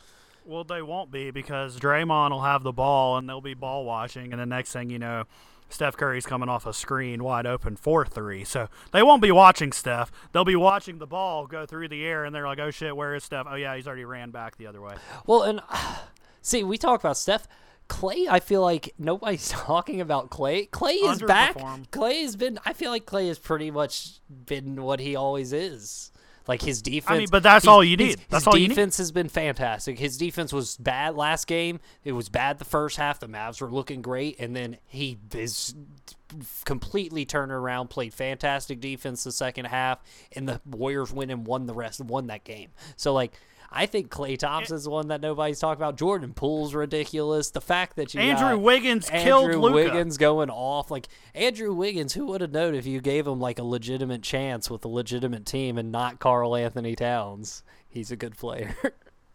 Well, 0.49 0.64
they 0.64 0.80
won't 0.80 1.11
be 1.11 1.30
because 1.30 1.78
Draymond 1.78 2.30
will 2.30 2.42
have 2.42 2.62
the 2.62 2.72
ball 2.72 3.18
and 3.18 3.28
they'll 3.28 3.42
be 3.42 3.53
ball 3.53 3.84
watching, 3.84 4.32
and 4.32 4.40
the 4.40 4.46
next 4.46 4.72
thing 4.72 4.88
you 4.88 4.99
know, 4.99 5.24
Steph 5.68 5.99
Curry's 5.99 6.24
coming 6.24 6.49
off 6.49 6.64
a 6.64 6.72
screen 6.72 7.22
wide 7.22 7.46
open 7.46 7.76
for 7.76 8.07
three. 8.07 8.44
So 8.44 8.68
they 8.90 9.03
won't 9.03 9.20
be 9.20 9.30
watching 9.30 9.72
Steph. 9.72 10.11
They'll 10.32 10.46
be 10.46 10.57
watching 10.57 11.01
the 11.01 11.07
ball 11.07 11.46
go 11.46 11.66
through 11.66 11.88
the 11.88 12.03
air, 12.03 12.24
and 12.24 12.34
they're 12.34 12.46
like, 12.46 12.59
"Oh 12.59 12.70
shit, 12.70 12.96
where 12.96 13.14
is 13.14 13.24
Steph? 13.24 13.46
Oh 13.46 13.57
yeah, 13.57 13.76
he's 13.76 13.86
already 13.86 14.07
ran 14.07 14.30
back 14.30 14.57
the 14.57 14.66
other 14.66 14.80
way." 14.80 14.94
Well, 15.26 15.42
and 15.42 15.61
see, 16.40 16.64
we 16.64 16.78
talk 16.78 17.01
about 17.01 17.18
Steph. 17.18 17.46
Klay, 17.90 18.26
I 18.28 18.40
feel 18.40 18.62
like 18.62 18.94
nobody's 18.99 19.49
talking 19.51 20.01
about 20.01 20.30
Klay. 20.30 20.70
Klay 20.70 21.11
is 21.11 21.20
back. 21.20 21.57
Klay 21.90 22.22
has 22.22 22.36
been. 22.36 22.59
I 22.64 22.72
feel 22.72 22.90
like 22.90 23.05
Klay 23.05 23.28
has 23.28 23.38
pretty 23.38 23.70
much 23.70 24.20
been 24.46 24.82
what 24.82 25.01
he 25.01 25.14
always 25.14 25.53
is. 25.53 26.11
Like 26.49 26.62
his 26.62 26.80
defense. 26.82 27.30
but 27.30 27.42
that's 27.42 27.64
he's- 27.64 27.70
all 27.70 27.84
you 27.84 27.96
his- 27.99 28.16
need. 28.16 28.24
That's 28.30 28.42
his 28.44 28.49
all 28.49 28.57
you 28.57 28.68
need. 28.68 28.74
defense 28.74 28.96
has 28.96 29.12
been 29.12 29.28
fantastic. 29.28 29.99
His 29.99 30.16
defense 30.16 30.53
was 30.53 30.76
bad 30.78 31.14
last 31.14 31.46
game. 31.46 31.78
It 32.05 32.12
was 32.12 32.28
bad 32.30 32.59
the 32.59 32.64
first 32.64 32.96
half. 32.96 33.20
The 33.20 33.28
Mavs 33.28 33.61
were 33.61 33.70
looking 33.70 34.01
great, 34.03 34.40
and 34.40 34.57
then 34.57 34.78
he 34.86 35.18
is 35.34 35.74
completely 36.64 37.24
turned 37.24 37.53
around, 37.53 37.88
played 37.88 38.14
fantastic 38.14 38.80
defense 38.80 39.24
the 39.24 39.32
second 39.32 39.66
half, 39.66 40.01
and 40.34 40.49
the 40.49 40.61
Warriors 40.66 41.12
went 41.12 41.30
and 41.30 41.46
won 41.46 41.66
the 41.66 41.74
rest, 41.74 42.01
won 42.01 42.26
that 42.28 42.44
game. 42.44 42.70
So 42.96 43.12
like. 43.12 43.32
I 43.71 43.85
think 43.87 44.09
Klay 44.11 44.39
Thompson's 44.39 44.85
the 44.85 44.91
one 44.91 45.09
that 45.09 45.21
nobody's 45.21 45.59
talking 45.59 45.83
about. 45.83 45.97
Jordan 45.99 46.33
Poole's 46.33 46.73
ridiculous. 46.75 47.51
The 47.51 47.61
fact 47.61 47.97
that 47.97 48.14
you 48.14 48.21
Andrew 48.21 48.57
Wiggins 48.59 49.11
Andrew 49.11 49.25
killed 49.25 49.55
Luka. 49.57 49.75
Wiggins 49.75 50.16
going 50.16 50.49
off 50.49 50.91
like 50.91 51.07
Andrew 51.35 51.75
Wiggins. 51.75 52.14
Who 52.14 52.27
would 52.27 52.41
have 52.41 52.51
known 52.53 52.75
if 52.75 52.87
you 52.87 53.01
gave 53.03 53.27
him 53.27 53.41
like 53.41 53.59
a 53.59 53.62
legitimate 53.62 54.23
chance 54.23 54.71
with 54.71 54.85
a 54.85 54.89
legitimate 54.89 55.45
team 55.45 55.77
and 55.77 55.93
not 55.93 56.19
Karl-Anthony 56.19 56.97
Towns? 56.97 57.62
He's 57.89 58.11
a 58.11 58.16
good 58.16 58.37
player. 58.39 58.75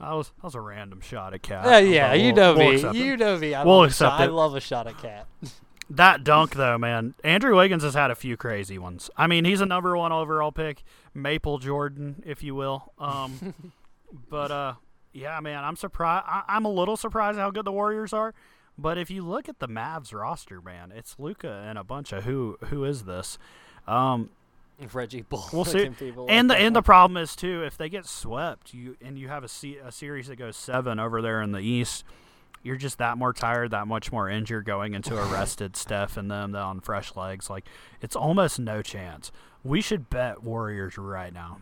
I 0.00 0.14
was 0.14 0.28
that 0.36 0.44
was 0.44 0.54
a 0.54 0.60
random 0.60 1.00
shot 1.02 1.34
at 1.34 1.42
Cat. 1.42 1.66
Uh, 1.66 1.76
yeah, 1.76 2.08
But 2.10 2.20
you 2.20 2.32
we'll- 2.32 2.34
know 2.36 2.54
we'll 2.56 2.92
me. 2.92 2.98
You 3.04 3.16
know 3.18 3.36
me. 3.38 3.54
I 3.54 3.64
We'll 3.64 3.80
love 3.80 3.90
accept. 3.90 4.12
I 4.14 4.26
love 4.26 4.54
a 4.54 4.60
shot 4.60 4.86
at 4.86 4.96
cat. 4.98 5.26
That 5.90 6.22
dunk 6.22 6.54
though, 6.54 6.78
man. 6.78 7.14
Andrew 7.24 7.56
Wiggins 7.56 7.82
has 7.82 7.94
had 7.94 8.10
a 8.10 8.14
few 8.14 8.36
crazy 8.36 8.78
ones. 8.78 9.10
I 9.16 9.26
mean, 9.26 9.44
he's 9.44 9.60
a 9.60 9.66
number 9.66 9.96
one 9.96 10.12
overall 10.12 10.52
pick, 10.52 10.84
Maple 11.14 11.58
Jordan, 11.58 12.22
if 12.24 12.42
you 12.44 12.54
will. 12.54 12.92
Um, 12.98 13.54
but 14.30 14.50
uh, 14.52 14.74
yeah, 15.12 15.40
man, 15.40 15.64
I'm 15.64 15.76
surprised. 15.76 16.24
I- 16.28 16.44
I'm 16.48 16.64
a 16.64 16.70
little 16.70 16.96
surprised 16.96 17.38
how 17.38 17.50
good 17.50 17.64
the 17.64 17.72
Warriors 17.72 18.12
are. 18.12 18.34
But 18.78 18.96
if 18.98 19.10
you 19.10 19.22
look 19.26 19.48
at 19.48 19.58
the 19.58 19.68
Mavs 19.68 20.14
roster, 20.14 20.60
man, 20.62 20.92
it's 20.94 21.16
Luka 21.18 21.64
and 21.66 21.76
a 21.76 21.84
bunch 21.84 22.12
of 22.12 22.24
who 22.24 22.56
who 22.66 22.84
is 22.84 23.02
this? 23.04 23.36
Um, 23.86 24.30
Reggie 24.94 25.22
Bull. 25.22 25.44
we'll 25.52 25.64
see. 25.66 25.90
and 26.28 26.48
the 26.48 26.54
and 26.56 26.74
the 26.74 26.80
problem 26.82 27.16
is 27.18 27.34
too, 27.36 27.62
if 27.64 27.76
they 27.76 27.88
get 27.90 28.06
swept, 28.06 28.72
you 28.72 28.96
and 29.02 29.18
you 29.18 29.28
have 29.28 29.44
a, 29.44 29.48
se- 29.48 29.78
a 29.84 29.90
series 29.92 30.28
that 30.28 30.36
goes 30.36 30.56
seven 30.56 30.98
over 31.00 31.20
there 31.20 31.42
in 31.42 31.50
the 31.52 31.58
East, 31.60 32.04
you're 32.62 32.76
just 32.76 32.98
that 32.98 33.18
more 33.18 33.32
tired, 33.32 33.70
that 33.70 33.86
much 33.86 34.12
more 34.12 34.28
injured 34.28 34.64
going 34.64 34.94
into 34.94 35.14
arrested 35.14 35.32
rested 35.32 35.76
Steph 35.76 36.16
and 36.16 36.30
them 36.30 36.54
on 36.54 36.80
fresh 36.80 37.16
legs. 37.16 37.48
Like 37.48 37.64
it's 38.00 38.16
almost 38.16 38.58
no 38.58 38.82
chance. 38.82 39.32
We 39.64 39.80
should 39.80 40.10
bet 40.10 40.42
Warriors 40.42 40.96
right 40.98 41.32
now. 41.32 41.58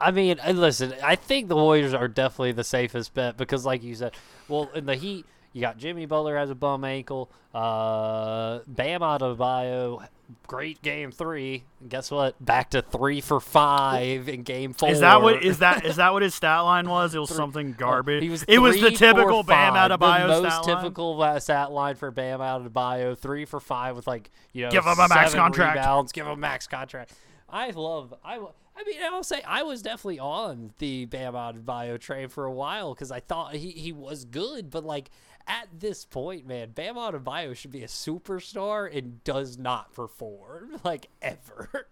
I 0.00 0.10
mean, 0.10 0.40
listen, 0.54 0.94
I 1.02 1.14
think 1.14 1.48
the 1.48 1.54
Warriors 1.54 1.94
are 1.94 2.08
definitely 2.08 2.52
the 2.52 2.64
safest 2.64 3.14
bet 3.14 3.36
because, 3.36 3.64
like 3.64 3.84
you 3.84 3.94
said, 3.94 4.14
well, 4.48 4.68
in 4.74 4.84
the 4.84 4.96
Heat, 4.96 5.24
you 5.52 5.60
got 5.60 5.78
Jimmy 5.78 6.06
Butler 6.06 6.36
has 6.36 6.50
a 6.50 6.56
bum 6.56 6.82
ankle. 6.82 7.30
Uh, 7.54 8.60
Bam 8.66 9.00
Adebayo, 9.00 10.04
great 10.46 10.82
game 10.82 11.10
three. 11.12 11.64
And 11.80 11.90
guess 11.90 12.10
what? 12.10 12.42
Back 12.44 12.70
to 12.70 12.82
three 12.82 13.20
for 13.20 13.40
five 13.40 14.28
in 14.28 14.42
game 14.42 14.72
four. 14.72 14.90
Is 14.90 15.00
that 15.00 15.22
what 15.22 15.42
is 15.44 15.58
that 15.58 15.84
is 15.84 15.96
that 15.96 16.12
what 16.12 16.22
his 16.22 16.34
stat 16.42 16.60
line 16.64 16.88
was? 16.88 17.14
It 17.14 17.18
was 17.18 17.30
something 17.30 17.72
garbage. 17.72 18.22
He 18.22 18.28
was 18.30 18.42
it 18.44 18.58
was 18.58 18.80
the 18.80 18.90
typical 18.90 19.42
Bam 19.42 19.74
five, 19.74 19.90
Adebayo 19.90 20.22
the 20.36 20.42
most 20.42 20.54
stat 20.54 20.66
line. 20.66 20.82
typical 20.82 21.22
uh, 21.22 21.40
stat 21.40 21.72
line 21.72 21.94
for 21.96 22.10
Bam 22.10 22.40
Adebayo, 22.40 23.16
three 23.16 23.44
for 23.44 23.60
five 23.60 23.96
with 23.96 24.06
like 24.06 24.30
you 24.52 24.64
know 24.64 24.70
Give 24.70 24.84
him 24.84 24.98
a 24.98 25.08
max 25.08 25.34
contract. 25.34 25.76
rebounds, 25.76 26.12
give 26.12 26.26
him 26.26 26.32
a 26.32 26.36
max 26.36 26.66
contract. 26.66 27.12
I 27.48 27.70
love 27.70 28.14
I. 28.24 28.38
I 28.74 28.84
mean, 28.84 28.96
I'll 29.04 29.22
say 29.22 29.42
I 29.46 29.64
was 29.64 29.82
definitely 29.82 30.18
on 30.18 30.72
the 30.78 31.04
Bam 31.04 31.34
Adebayo 31.34 32.00
train 32.00 32.28
for 32.28 32.46
a 32.46 32.50
while 32.52 32.94
because 32.94 33.12
I 33.12 33.20
thought 33.20 33.54
he, 33.54 33.70
he 33.70 33.92
was 33.92 34.24
good, 34.24 34.70
but 34.70 34.82
like 34.82 35.10
at 35.46 35.68
this 35.78 36.04
point, 36.04 36.46
man, 36.46 36.70
Bam 36.70 36.96
Adebayo 36.96 37.56
should 37.56 37.72
be 37.72 37.82
a 37.82 37.88
superstar 37.88 38.94
and 38.96 39.22
does 39.24 39.58
not 39.58 39.92
perform 39.92 40.80
like 40.84 41.08
ever. 41.20 41.86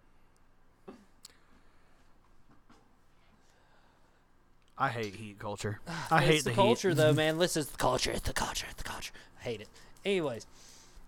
I 4.78 4.88
hate 4.88 5.14
heat 5.14 5.38
culture. 5.38 5.78
I 6.10 6.22
hate 6.22 6.44
the, 6.44 6.50
the, 6.50 6.56
culture, 6.56 6.88
heat. 6.88 6.96
though, 6.96 7.12
man. 7.12 7.38
This 7.38 7.56
is 7.56 7.66
the 7.68 7.76
culture. 7.76 8.10
It's 8.10 8.26
the 8.26 8.32
culture. 8.32 8.66
It's 8.70 8.82
the 8.82 8.88
culture. 8.88 9.12
I 9.40 9.42
hate 9.44 9.60
it. 9.60 9.68
Anyways, 10.04 10.46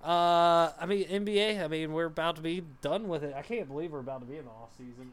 uh, 0.04 0.72
I 0.78 0.84
mean 0.86 1.04
NBA. 1.06 1.62
I 1.62 1.68
mean, 1.68 1.92
we're 1.92 2.04
about 2.06 2.36
to 2.36 2.42
be 2.42 2.62
done 2.82 3.08
with 3.08 3.24
it. 3.24 3.34
I 3.34 3.42
can't 3.42 3.66
believe 3.68 3.92
we're 3.92 4.00
about 4.00 4.20
to 4.20 4.26
be 4.26 4.36
in 4.36 4.44
the 4.44 4.50
off 4.50 4.70
season. 4.76 5.12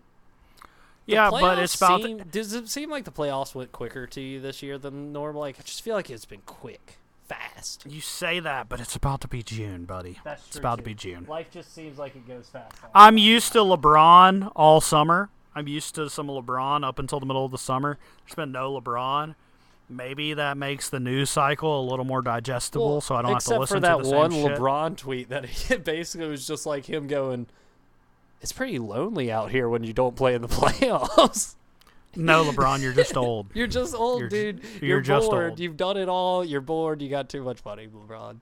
The 1.06 1.14
Yeah, 1.14 1.30
but 1.30 1.58
it's 1.60 1.76
about 1.76 2.02
seem- 2.04 2.18
does 2.30 2.54
it 2.54 2.68
seem 2.68 2.90
like 2.92 3.06
the 3.06 3.12
playoffs 3.12 3.56
went 3.56 3.72
quicker 3.72 4.06
to 4.08 4.22
you 4.22 4.42
this 4.42 4.62
year 4.62 4.78
than 4.78 5.14
normal? 5.14 5.40
Like, 5.42 5.58
I 5.60 5.64
just 5.64 5.82
feel 5.82 5.96
like 5.96 6.10
it's 6.10 6.26
been 6.26 6.42
quick, 6.46 6.99
fast. 7.30 7.86
you 7.88 8.02
say 8.02 8.40
that, 8.42 8.68
but 8.68 8.80
it's 8.82 8.96
about 8.96 9.22
to 9.22 9.28
be 9.28 9.42
June, 9.44 9.86
buddy. 9.86 10.20
That's 10.24 10.46
it's 10.48 10.58
about 10.58 10.78
to 10.80 10.84
be 10.84 10.94
June. 10.94 11.26
Life 11.30 11.52
just 11.52 11.74
seems 11.74 11.98
like 11.98 12.16
it 12.16 12.28
goes 12.28 12.50
fast. 12.50 12.76
I'm 12.94 13.18
used 13.18 13.54
to 13.54 13.60
LeBron 13.60 14.52
all 14.56 14.82
summer. 14.82 15.30
I'm 15.56 15.68
used 15.68 15.96
to 15.96 16.10
some 16.10 16.28
LeBron 16.28 16.84
up 16.86 17.00
until 17.00 17.20
the 17.20 17.26
middle 17.26 17.46
of 17.46 17.52
the 17.52 17.58
summer. 17.58 17.98
There's 18.26 18.36
been 18.36 18.52
no 18.52 18.80
LeBron. 18.80 19.36
Maybe 19.92 20.34
that 20.36 20.56
makes 20.58 20.90
the 20.90 21.00
news 21.00 21.32
cycle 21.32 21.82
a 21.82 21.86
little 21.90 22.06
more 22.06 22.22
digestible, 22.22 22.92
Well, 22.92 23.02
so 23.02 23.16
I 23.16 23.22
don't 23.24 23.32
have 23.34 23.44
to 23.44 23.56
except 23.56 23.60
listen 23.60 23.78
for 23.78 23.82
that 23.82 23.98
to 23.98 24.04
the 24.04 24.16
one 24.16 24.32
same 24.32 24.48
shit. 24.50 24.58
LeBron 24.60 24.98
tweet 24.98 25.30
that 25.30 25.46
he 25.46 25.76
basically 25.78 26.28
was 26.28 26.46
just 26.46 26.66
like 26.68 26.86
him 26.86 27.08
going, 27.08 27.48
"It's 28.42 28.52
pretty 28.52 28.78
lonely 28.78 29.32
out 29.32 29.50
here 29.50 29.68
when 29.68 29.84
you 29.84 29.94
don't 29.94 30.16
play 30.16 30.36
in 30.36 30.44
the 30.44 30.48
playoffs." 30.60 31.56
No, 32.16 32.44
LeBron, 32.44 32.82
you're 32.82 32.94
just 32.94 33.16
old. 33.18 33.48
You're 33.54 33.68
just 33.68 33.94
old, 33.96 34.20
You're 34.22 34.30
dude. 34.30 34.62
you're 34.82 34.90
You're, 34.90 35.02
just 35.02 35.30
bored. 35.30 35.50
old. 35.52 35.60
You've 35.60 35.78
done 35.78 35.98
it 35.98 36.10
all. 36.10 36.44
You're 36.44 36.62
bored. 36.62 37.02
You 37.02 37.10
got 37.10 37.30
too 37.30 37.44
much 37.44 37.64
money, 37.64 37.88
LeBron. 37.88 38.42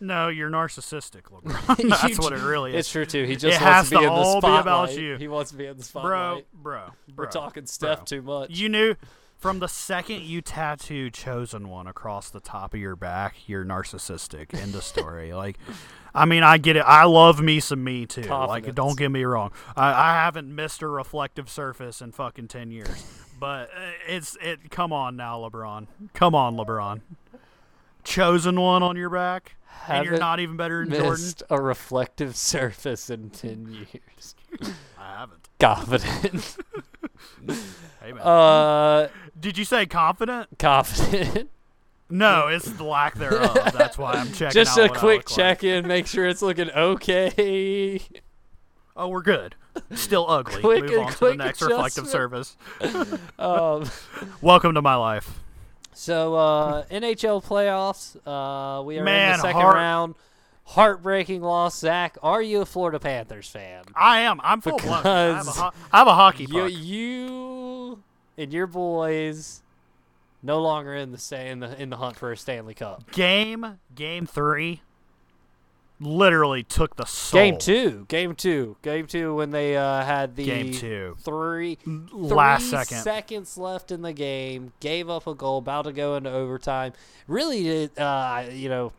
No, 0.00 0.28
you're 0.28 0.50
narcissistic, 0.50 1.22
LeBron. 1.32 1.88
That's 2.02 2.18
what 2.18 2.32
it 2.32 2.40
really 2.42 2.72
is. 2.72 2.80
It's 2.80 2.90
true 2.92 3.06
too. 3.06 3.24
He 3.24 3.34
just 3.36 3.60
It 3.60 3.64
wants 3.64 3.64
has 3.64 3.88
to 3.90 3.94
be 3.96 4.00
to 4.02 4.02
in 4.08 4.08
the 4.14 4.20
all 4.20 4.40
be 4.40 4.46
about 4.48 4.94
you. 4.96 5.16
He 5.16 5.28
wants 5.28 5.50
to 5.52 5.56
be 5.56 5.66
in 5.66 5.76
the 5.76 5.84
spotlight. 5.84 6.46
bro, 6.52 6.74
spotlight. 6.80 6.96
bro, 7.06 7.24
We're 7.24 7.30
talking 7.30 7.66
Steph 7.66 7.98
bro. 7.98 8.04
too 8.04 8.22
much. 8.22 8.50
You 8.50 8.68
knew 8.68 8.94
from 9.38 9.58
the 9.58 9.68
second 9.68 10.22
you 10.22 10.40
tattoo 10.40 11.10
chosen 11.10 11.68
one 11.68 11.86
across 11.86 12.30
the 12.30 12.40
top 12.40 12.74
of 12.74 12.80
your 12.80 12.96
back, 12.96 13.36
you're 13.46 13.64
narcissistic. 13.64 14.54
End 14.54 14.74
of 14.74 14.82
story. 14.82 15.32
like, 15.34 15.58
I 16.14 16.24
mean, 16.24 16.42
I 16.42 16.58
get 16.58 16.76
it. 16.76 16.84
I 16.86 17.04
love 17.04 17.40
me 17.40 17.60
some 17.60 17.84
me 17.84 18.06
too. 18.06 18.22
Like, 18.22 18.74
don't 18.74 18.98
get 18.98 19.10
me 19.10 19.24
wrong. 19.24 19.52
I, 19.76 19.92
I 19.92 20.14
haven't 20.14 20.52
missed 20.54 20.82
a 20.82 20.88
reflective 20.88 21.50
surface 21.50 22.00
in 22.00 22.12
fucking 22.12 22.48
ten 22.48 22.70
years. 22.70 23.04
But 23.38 23.68
uh, 23.76 23.90
it's 24.08 24.36
it. 24.40 24.70
Come 24.70 24.92
on 24.92 25.16
now, 25.16 25.38
LeBron. 25.38 25.86
Come 26.14 26.34
on, 26.34 26.56
LeBron. 26.56 27.02
Chosen 28.02 28.58
one 28.58 28.82
on 28.82 28.96
your 28.96 29.10
back, 29.10 29.56
and 29.88 30.04
you're 30.04 30.18
Haven't 30.18 30.40
even 30.40 30.56
better 30.56 30.84
than 30.84 30.94
Jordan. 30.94 31.10
Missed 31.10 31.42
a 31.50 31.60
reflective 31.60 32.36
surface 32.36 33.10
in 33.10 33.30
ten 33.30 33.86
years. 33.92 34.34
I 34.98 35.18
haven't. 35.18 35.48
Confident. 35.58 36.56
Hey 38.02 38.12
man. 38.12 38.22
uh, 38.22 39.08
Did 39.38 39.58
you 39.58 39.64
say 39.64 39.86
confident? 39.86 40.58
confident. 40.58 41.50
No, 42.08 42.46
it's 42.46 42.66
the 42.70 42.84
lack 42.84 43.16
thereof. 43.16 43.52
That's 43.76 43.98
why 43.98 44.12
I'm 44.12 44.28
checking. 44.32 44.52
Just 44.52 44.78
a 44.78 44.88
quick 44.88 45.02
look 45.02 45.02
like. 45.02 45.26
check 45.36 45.64
in, 45.64 45.88
make 45.88 46.06
sure 46.06 46.24
it's 46.24 46.40
looking 46.40 46.70
okay. 46.70 48.00
Oh, 48.96 49.08
we're 49.08 49.22
good. 49.22 49.56
Still 49.92 50.24
ugly. 50.30 50.60
Quick 50.62 50.82
Move 50.84 50.90
and 50.92 51.00
on 51.00 51.06
to 51.06 51.12
the 51.12 51.18
quick 51.18 51.36
next 51.38 51.62
reflective 51.62 52.06
service. 52.06 52.56
um, 53.40 53.90
Welcome 54.40 54.74
to 54.74 54.82
my 54.82 54.94
life. 54.94 55.40
so 55.92 56.34
uh, 56.36 56.84
NHL 56.86 57.44
playoffs. 57.44 58.16
Uh, 58.24 58.82
we 58.84 58.98
are 58.98 59.00
in 59.00 59.04
the 59.06 59.36
second 59.38 59.60
heart- 59.60 59.74
round. 59.74 60.14
Heartbreaking 60.68 61.42
loss. 61.42 61.78
Zach, 61.78 62.18
are 62.22 62.42
you 62.42 62.60
a 62.60 62.66
Florida 62.66 62.98
Panthers 62.98 63.48
fan? 63.48 63.84
I 63.94 64.20
am. 64.20 64.40
I'm 64.42 64.60
full 64.60 64.78
blown. 64.78 65.04
I 65.06 65.36
have 65.36 65.46
a, 65.46 65.50
ho- 65.52 65.70
I 65.92 65.98
have 65.98 66.06
a 66.08 66.14
hockey 66.14 66.46
You, 66.48 66.66
you 66.66 67.55
and 68.38 68.52
your 68.52 68.66
boys 68.66 69.62
no 70.42 70.60
longer 70.60 70.94
in 70.94 71.12
the 71.12 71.46
in 71.46 71.60
the 71.60 71.80
in 71.82 71.90
the 71.90 71.96
hunt 71.96 72.16
for 72.16 72.32
a 72.32 72.36
Stanley 72.36 72.74
Cup. 72.74 73.10
Game 73.12 73.78
game 73.94 74.26
three 74.26 74.82
literally 75.98 76.62
took 76.62 76.96
the 76.96 77.06
soul. 77.06 77.40
Game 77.40 77.58
two, 77.58 78.04
game 78.08 78.34
two, 78.34 78.76
game 78.82 79.06
two. 79.06 79.34
When 79.34 79.50
they 79.50 79.76
uh, 79.76 80.04
had 80.04 80.36
the 80.36 80.44
Game 80.44 80.72
two. 80.72 81.16
three 81.20 81.78
Last 82.12 82.68
three 82.68 82.70
second. 82.84 82.98
seconds 82.98 83.56
left 83.56 83.90
in 83.90 84.02
the 84.02 84.12
game, 84.12 84.72
gave 84.80 85.08
up 85.08 85.26
a 85.26 85.34
goal, 85.34 85.58
about 85.58 85.86
to 85.86 85.92
go 85.92 86.16
into 86.16 86.30
overtime. 86.30 86.92
Really, 87.26 87.88
uh, 87.96 88.44
you 88.52 88.68
know, 88.68 88.92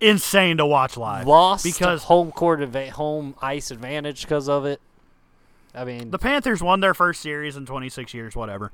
Insane 0.00 0.58
to 0.58 0.66
watch 0.66 0.96
live. 0.96 1.26
lost 1.26 1.64
because 1.64 2.02
home 2.04 2.30
court 2.32 2.60
adva- 2.60 2.90
home 2.90 3.34
ice 3.40 3.70
advantage 3.70 4.22
because 4.22 4.48
of 4.48 4.66
it. 4.66 4.80
I 5.74 5.84
mean, 5.84 6.10
the 6.10 6.18
Panthers 6.18 6.62
won 6.62 6.80
their 6.80 6.94
first 6.94 7.20
series 7.20 7.56
in 7.56 7.66
26 7.66 8.14
years. 8.14 8.36
Whatever. 8.36 8.70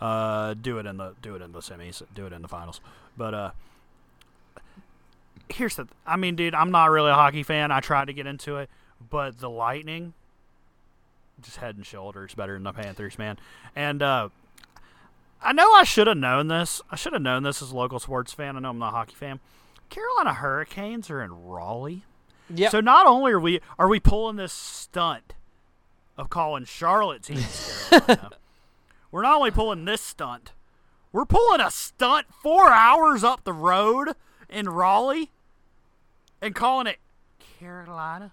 Uh, 0.00 0.54
do 0.54 0.78
it 0.78 0.86
in 0.86 0.96
the 0.96 1.14
do 1.20 1.34
it 1.34 1.42
in 1.42 1.52
the 1.52 1.60
semis. 1.60 2.02
Do 2.14 2.26
it 2.26 2.32
in 2.32 2.42
the 2.42 2.48
finals. 2.48 2.80
But 3.16 3.34
uh, 3.34 3.50
here's 5.48 5.76
the. 5.76 5.88
I 6.06 6.16
mean, 6.16 6.36
dude, 6.36 6.54
I'm 6.54 6.70
not 6.70 6.90
really 6.90 7.10
a 7.10 7.14
hockey 7.14 7.42
fan. 7.42 7.70
I 7.70 7.80
tried 7.80 8.06
to 8.06 8.12
get 8.12 8.26
into 8.26 8.56
it, 8.56 8.70
but 9.10 9.38
the 9.38 9.50
Lightning, 9.50 10.14
just 11.40 11.58
head 11.58 11.76
and 11.76 11.84
shoulders 11.86 12.34
better 12.34 12.54
than 12.54 12.62
the 12.64 12.72
Panthers, 12.72 13.18
man. 13.18 13.38
And 13.76 14.02
uh, 14.02 14.30
I 15.42 15.52
know 15.52 15.72
I 15.72 15.84
should 15.84 16.06
have 16.06 16.16
known 16.16 16.48
this. 16.48 16.80
I 16.90 16.96
should 16.96 17.12
have 17.12 17.22
known 17.22 17.42
this 17.42 17.62
as 17.62 17.70
a 17.72 17.76
local 17.76 17.98
sports 17.98 18.32
fan. 18.32 18.56
I 18.56 18.60
know 18.60 18.70
I'm 18.70 18.78
not 18.78 18.88
a 18.88 18.96
hockey 18.96 19.14
fan. 19.14 19.40
Carolina 19.88 20.34
Hurricanes 20.34 21.10
are 21.10 21.22
in 21.22 21.46
Raleigh. 21.46 22.04
yeah, 22.54 22.68
So 22.68 22.80
not 22.80 23.06
only 23.06 23.32
are 23.32 23.40
we 23.40 23.60
are 23.78 23.88
we 23.88 24.00
pulling 24.00 24.36
this 24.36 24.52
stunt 24.52 25.34
of 26.20 26.30
calling 26.30 26.64
Charlotte 26.64 27.22
teams 27.22 27.88
Carolina, 27.88 28.30
we're 29.10 29.22
not 29.22 29.36
only 29.38 29.50
pulling 29.50 29.84
this 29.84 30.00
stunt, 30.00 30.52
we're 31.12 31.24
pulling 31.24 31.60
a 31.60 31.70
stunt 31.70 32.26
four 32.42 32.68
hours 32.70 33.24
up 33.24 33.44
the 33.44 33.52
road 33.52 34.10
in 34.48 34.68
Raleigh 34.68 35.30
and 36.40 36.54
calling 36.54 36.86
it 36.86 36.98
Carolina. 37.58 38.32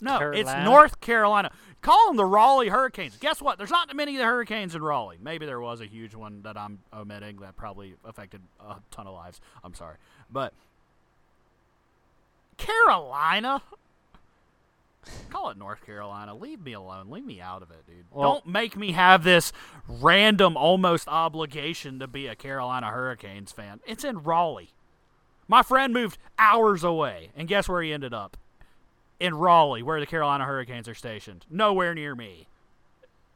No, 0.00 0.32
it's 0.32 0.52
North 0.64 1.00
Carolina. 1.00 1.52
Call 1.80 2.08
them 2.08 2.16
the 2.16 2.24
Raleigh 2.24 2.68
Hurricanes. 2.68 3.16
Guess 3.18 3.40
what? 3.40 3.56
There's 3.56 3.70
not 3.70 3.94
many 3.94 4.16
of 4.16 4.18
the 4.18 4.24
Hurricanes 4.24 4.74
in 4.74 4.82
Raleigh. 4.82 5.18
Maybe 5.22 5.46
there 5.46 5.60
was 5.60 5.80
a 5.80 5.86
huge 5.86 6.16
one 6.16 6.42
that 6.42 6.56
I'm 6.56 6.80
omitting 6.92 7.36
that 7.36 7.56
probably 7.56 7.94
affected 8.04 8.40
a 8.58 8.76
ton 8.90 9.06
of 9.06 9.14
lives. 9.14 9.40
I'm 9.62 9.74
sorry. 9.74 9.96
But 10.28 10.54
Carolina? 12.56 13.62
Call 15.30 15.50
it 15.50 15.56
North 15.56 15.84
Carolina. 15.84 16.34
Leave 16.34 16.60
me 16.60 16.72
alone. 16.74 17.10
Leave 17.10 17.24
me 17.24 17.40
out 17.40 17.62
of 17.62 17.70
it, 17.70 17.86
dude. 17.86 18.04
Well- 18.10 18.34
Don't 18.34 18.46
make 18.46 18.76
me 18.76 18.92
have 18.92 19.24
this 19.24 19.52
random 19.88 20.56
almost 20.56 21.08
obligation 21.08 21.98
to 21.98 22.06
be 22.06 22.26
a 22.26 22.34
Carolina 22.36 22.90
Hurricanes 22.90 23.50
fan. 23.52 23.80
It's 23.86 24.04
in 24.04 24.22
Raleigh. 24.22 24.70
My 25.48 25.62
friend 25.62 25.92
moved 25.92 26.18
hours 26.38 26.84
away, 26.84 27.30
and 27.36 27.48
guess 27.48 27.68
where 27.68 27.82
he 27.82 27.92
ended 27.92 28.14
up? 28.14 28.36
In 29.18 29.34
Raleigh, 29.34 29.82
where 29.82 30.00
the 30.00 30.06
Carolina 30.06 30.44
Hurricanes 30.44 30.88
are 30.88 30.94
stationed. 30.94 31.46
Nowhere 31.50 31.94
near 31.94 32.14
me. 32.14 32.46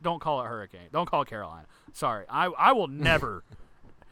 Don't 0.02 0.20
call 0.20 0.40
it 0.42 0.46
Hurricane. 0.46 0.88
Don't 0.92 1.06
call 1.08 1.22
it 1.22 1.28
Carolina. 1.28 1.66
Sorry. 1.92 2.26
I 2.28 2.46
I 2.46 2.72
will 2.72 2.86
never 2.88 3.42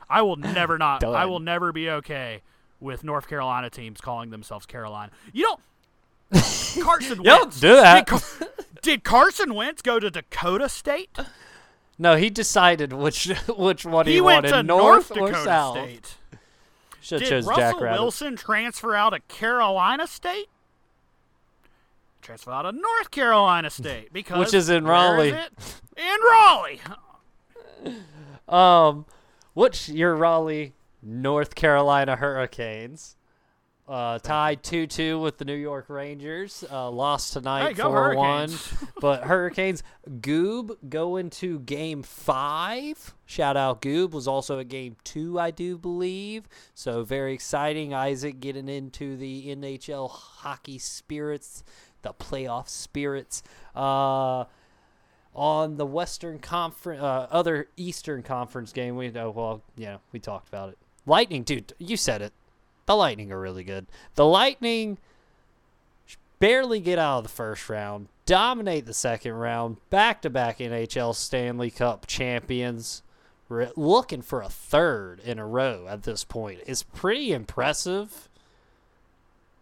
I 0.08 0.22
will 0.22 0.36
never 0.36 0.76
not 0.78 1.04
I 1.04 1.26
will 1.26 1.40
never 1.40 1.72
be 1.72 1.88
okay 1.90 2.42
with 2.80 3.04
North 3.04 3.28
Carolina 3.28 3.70
teams 3.70 4.00
calling 4.00 4.30
themselves 4.30 4.66
Carolina. 4.66 5.12
You 5.32 5.44
don't 5.44 5.60
Carson 6.82 7.18
You 7.22 7.24
don't 7.24 7.60
do 7.60 7.74
that. 7.76 8.06
Did, 8.06 8.06
Car- 8.06 8.48
did 8.82 9.04
Carson 9.04 9.54
Wentz 9.54 9.82
go 9.82 9.98
to 9.98 10.10
Dakota 10.10 10.68
State? 10.68 11.16
no, 11.98 12.16
he 12.16 12.30
decided 12.30 12.92
which 12.92 13.26
which 13.56 13.84
one 13.84 14.06
he, 14.06 14.14
He 14.14 14.20
went 14.20 14.44
wanted, 14.44 14.56
to 14.56 14.62
north, 14.62 15.10
North 15.10 15.22
or 15.22 15.28
Dakota 15.28 15.44
south. 15.44 15.76
State. 15.78 16.14
Should 17.00 17.20
Did 17.20 17.28
chose 17.28 17.46
Russell. 17.46 17.80
Wilson 17.80 18.36
transfer 18.36 18.94
out 18.94 19.12
of 19.12 19.26
Carolina 19.28 20.06
State? 20.06 20.48
Transfer 22.22 22.50
out 22.50 22.64
of 22.64 22.74
North 22.74 23.10
Carolina 23.10 23.68
State 23.68 24.10
because 24.12 24.38
Which 24.38 24.54
is 24.54 24.70
in 24.70 24.84
Raleigh. 24.86 25.30
is? 25.30 25.80
In 25.96 26.16
Raleigh. 26.30 26.80
Um, 28.48 29.04
which 29.52 29.88
your 29.90 30.16
Raleigh, 30.16 30.72
North 31.02 31.54
Carolina 31.54 32.16
Hurricanes, 32.16 33.16
uh, 33.86 34.18
tied 34.18 34.62
two 34.62 34.86
two 34.86 35.18
with 35.18 35.38
the 35.38 35.44
New 35.44 35.54
York 35.54 35.86
Rangers. 35.88 36.64
Uh, 36.70 36.90
lost 36.90 37.34
tonight 37.34 37.76
Hey, 37.76 37.82
four 37.82 38.14
one. 38.14 38.50
But 39.00 39.24
Hurricanes 39.24 39.82
Goob 40.08 40.76
going 40.88 41.30
to 41.30 41.58
game 41.60 42.02
five. 42.02 43.14
Shout 43.26 43.56
out 43.56 43.82
Goob 43.82 44.12
was 44.12 44.26
also 44.26 44.58
at 44.58 44.68
game 44.68 44.96
two, 45.04 45.38
I 45.38 45.50
do 45.50 45.76
believe. 45.76 46.48
So 46.74 47.04
very 47.04 47.34
exciting. 47.34 47.92
Isaac 47.92 48.40
getting 48.40 48.68
into 48.68 49.16
the 49.16 49.54
NHL 49.54 50.10
hockey 50.10 50.78
spirits, 50.78 51.62
the 52.02 52.14
playoff 52.14 52.68
spirits. 52.68 53.42
Uh, 53.74 54.44
on 55.34 55.76
the 55.76 55.86
Western 55.86 56.38
Conference, 56.38 57.02
uh, 57.02 57.26
other 57.30 57.68
Eastern 57.76 58.22
Conference 58.22 58.72
game, 58.72 58.96
we 58.96 59.10
know. 59.10 59.30
Well, 59.30 59.62
yeah, 59.76 59.98
we 60.12 60.20
talked 60.20 60.48
about 60.48 60.68
it. 60.70 60.78
Lightning, 61.06 61.42
dude, 61.42 61.74
you 61.78 61.96
said 61.96 62.22
it. 62.22 62.32
The 62.86 62.96
Lightning 62.96 63.32
are 63.32 63.40
really 63.40 63.64
good. 63.64 63.86
The 64.14 64.26
Lightning 64.26 64.98
barely 66.38 66.80
get 66.80 66.98
out 66.98 67.18
of 67.18 67.22
the 67.24 67.30
first 67.30 67.68
round, 67.68 68.08
dominate 68.26 68.86
the 68.86 68.94
second 68.94 69.32
round, 69.32 69.76
back 69.90 70.22
to 70.22 70.30
back 70.30 70.58
NHL 70.58 71.14
Stanley 71.14 71.70
Cup 71.70 72.06
champions. 72.06 73.02
We're 73.48 73.70
looking 73.76 74.22
for 74.22 74.42
a 74.42 74.48
third 74.48 75.20
in 75.20 75.38
a 75.38 75.46
row 75.46 75.86
at 75.88 76.02
this 76.02 76.24
point. 76.24 76.60
It's 76.66 76.82
pretty 76.82 77.32
impressive. 77.32 78.28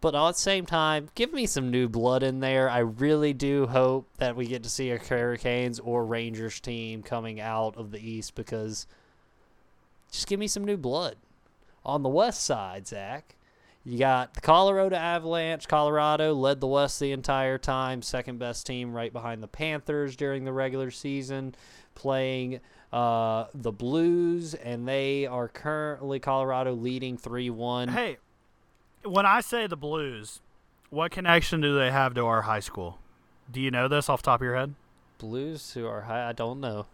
But 0.01 0.15
at 0.15 0.33
the 0.33 0.33
same 0.33 0.65
time, 0.65 1.09
give 1.15 1.31
me 1.31 1.45
some 1.45 1.71
new 1.71 1.87
blood 1.87 2.23
in 2.23 2.41
there. 2.41 2.69
I 2.69 2.79
really 2.79 3.31
do 3.31 3.67
hope 3.67 4.09
that 4.17 4.35
we 4.35 4.47
get 4.47 4.61
to 4.63 4.69
see 4.69 4.91
a 4.91 4.97
Hurricanes 4.97 5.79
or 5.79 6.05
Rangers 6.05 6.59
team 6.59 7.03
coming 7.03 7.39
out 7.39 7.77
of 7.77 7.91
the 7.91 8.05
East 8.05 8.35
because 8.35 8.85
just 10.11 10.27
give 10.27 10.41
me 10.41 10.47
some 10.47 10.65
new 10.65 10.75
blood. 10.75 11.15
On 11.85 12.03
the 12.03 12.09
West 12.09 12.43
side, 12.43 12.87
Zach, 12.87 13.35
you 13.83 13.99
got 13.99 14.33
the 14.33 14.41
Colorado 14.41 14.95
Avalanche. 14.95 15.67
Colorado 15.67 16.33
led 16.33 16.61
the 16.61 16.67
West 16.67 16.99
the 16.99 17.11
entire 17.11 17.57
time, 17.57 18.01
second 18.01 18.39
best 18.39 18.65
team 18.65 18.93
right 18.93 19.11
behind 19.11 19.43
the 19.43 19.47
Panthers 19.47 20.15
during 20.15 20.45
the 20.45 20.53
regular 20.53 20.89
season, 20.91 21.53
playing 21.93 22.61
uh, 22.93 23.45
the 23.53 23.71
Blues, 23.71 24.53
and 24.53 24.87
they 24.87 25.25
are 25.25 25.49
currently 25.49 26.19
Colorado 26.19 26.73
leading 26.73 27.17
3 27.17 27.49
1. 27.49 27.89
Hey, 27.89 28.17
when 29.03 29.25
I 29.25 29.41
say 29.41 29.67
the 29.67 29.75
Blues, 29.75 30.39
what 30.89 31.11
connection 31.11 31.59
do 31.59 31.77
they 31.77 31.91
have 31.91 32.13
to 32.13 32.25
our 32.25 32.43
high 32.43 32.61
school? 32.61 32.99
Do 33.51 33.59
you 33.59 33.71
know 33.71 33.87
this 33.87 34.07
off 34.07 34.21
the 34.21 34.27
top 34.27 34.39
of 34.39 34.45
your 34.45 34.55
head? 34.55 34.75
Blues 35.17 35.73
who 35.73 35.85
are 35.85 36.01
high, 36.01 36.29
I 36.29 36.33
don't 36.33 36.61
know. 36.61 36.85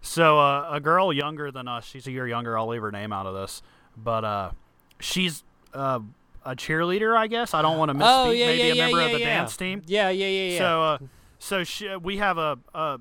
So 0.00 0.40
uh, 0.40 0.68
a 0.70 0.80
girl 0.80 1.12
younger 1.12 1.52
than 1.52 1.68
us, 1.68 1.84
she's 1.84 2.06
a 2.08 2.10
year 2.10 2.26
younger. 2.26 2.58
I'll 2.58 2.66
leave 2.66 2.82
her 2.82 2.90
name 2.90 3.12
out 3.12 3.26
of 3.26 3.34
this, 3.34 3.62
but 3.96 4.24
uh, 4.24 4.50
she's 5.00 5.42
uh, 5.74 6.00
a 6.44 6.54
cheerleader, 6.56 7.16
I 7.16 7.26
guess. 7.26 7.54
I 7.54 7.62
don't 7.62 7.78
want 7.78 7.90
to 7.90 7.94
misspeak. 7.94 8.26
Oh 8.26 8.30
yeah, 8.30 8.46
Maybe 8.46 8.58
yeah, 8.58 8.64
a 8.64 8.74
yeah, 8.76 8.84
member 8.86 9.00
of 9.02 9.12
the 9.12 9.18
dance 9.18 9.56
team. 9.56 9.82
Yeah, 9.86 10.08
yeah, 10.10 10.26
yeah, 10.26 10.50
yeah. 10.52 10.58
So, 10.58 10.82
uh, 10.82 10.98
so 11.38 11.64
she, 11.64 11.94
we 11.96 12.16
have 12.18 12.38
a, 12.38 12.58
a. 12.74 12.98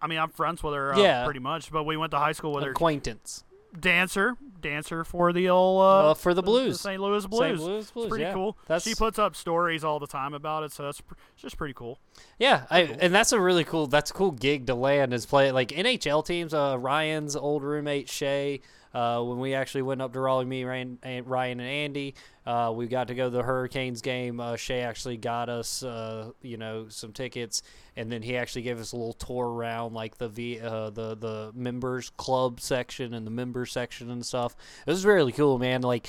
I 0.00 0.06
mean, 0.08 0.18
I'm 0.18 0.30
friends 0.30 0.62
with 0.62 0.74
her, 0.74 0.94
uh, 0.94 0.98
Yeah. 0.98 1.24
pretty 1.24 1.40
much. 1.40 1.70
But 1.72 1.84
we 1.84 1.96
went 1.96 2.10
to 2.12 2.18
high 2.18 2.32
school 2.32 2.52
with 2.52 2.64
her. 2.64 2.70
acquaintance. 2.70 3.42
Dancer, 3.78 4.36
dancer 4.62 5.04
for 5.04 5.34
the 5.34 5.50
old 5.50 5.82
uh, 5.82 6.10
Uh, 6.10 6.14
for 6.14 6.32
the 6.32 6.42
Blues. 6.42 6.80
St. 6.80 7.00
Louis 7.00 7.26
blues. 7.26 7.40
St. 7.40 7.60
Louis 7.60 7.90
Blues, 7.90 8.04
It's 8.06 8.08
pretty 8.16 8.32
cool. 8.32 8.56
That's 8.66 8.84
She 8.86 8.94
puts 8.94 9.18
up 9.18 9.36
stories 9.36 9.84
all 9.84 9.98
the 9.98 10.06
time 10.06 10.32
about 10.32 10.62
it, 10.62 10.72
so 10.72 10.84
that's 10.84 11.02
pr- 11.02 11.12
it's 11.34 11.42
just 11.42 11.58
pretty 11.58 11.74
cool. 11.74 11.98
Yeah, 12.38 12.64
I, 12.70 12.82
and 12.82 13.14
that's 13.14 13.32
a 13.32 13.40
really 13.40 13.64
cool. 13.64 13.86
That's 13.86 14.10
a 14.10 14.14
cool 14.14 14.30
gig 14.30 14.66
to 14.68 14.74
land 14.74 15.12
is 15.12 15.26
play 15.26 15.52
like 15.52 15.68
NHL 15.68 16.24
teams. 16.24 16.54
Uh, 16.54 16.78
Ryan's 16.78 17.36
old 17.36 17.62
roommate 17.62 18.08
Shay. 18.08 18.60
Uh, 18.96 19.22
when 19.22 19.38
we 19.38 19.52
actually 19.52 19.82
went 19.82 20.00
up 20.00 20.14
to 20.14 20.18
Raleigh, 20.18 20.46
me, 20.46 20.64
Ryan, 20.64 20.98
and 21.02 21.26
Ryan 21.26 21.60
and 21.60 21.68
Andy, 21.68 22.14
uh, 22.46 22.72
we 22.74 22.86
got 22.86 23.08
to 23.08 23.14
go 23.14 23.24
to 23.24 23.30
the 23.30 23.42
Hurricanes 23.42 24.00
game. 24.00 24.40
Uh, 24.40 24.56
Shay 24.56 24.80
actually 24.80 25.18
got 25.18 25.50
us, 25.50 25.82
uh, 25.82 26.30
you 26.40 26.56
know, 26.56 26.86
some 26.88 27.12
tickets, 27.12 27.60
and 27.94 28.10
then 28.10 28.22
he 28.22 28.38
actually 28.38 28.62
gave 28.62 28.80
us 28.80 28.92
a 28.92 28.96
little 28.96 29.12
tour 29.12 29.48
around 29.48 29.92
like 29.92 30.16
the 30.16 30.30
v, 30.30 30.60
uh, 30.60 30.88
the 30.88 31.14
the 31.14 31.52
members 31.54 32.08
club 32.16 32.58
section 32.58 33.12
and 33.12 33.26
the 33.26 33.30
member 33.30 33.66
section 33.66 34.10
and 34.10 34.24
stuff. 34.24 34.56
It 34.86 34.90
was 34.90 35.04
really 35.04 35.32
cool, 35.32 35.58
man. 35.58 35.82
Like 35.82 36.08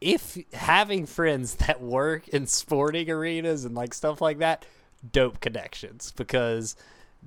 if 0.00 0.38
having 0.52 1.06
friends 1.06 1.54
that 1.66 1.82
work 1.82 2.28
in 2.28 2.46
sporting 2.46 3.10
arenas 3.10 3.64
and 3.64 3.74
like 3.74 3.92
stuff 3.92 4.20
like 4.20 4.38
that 4.38 4.64
dope 5.10 5.40
connections 5.40 6.12
because. 6.16 6.76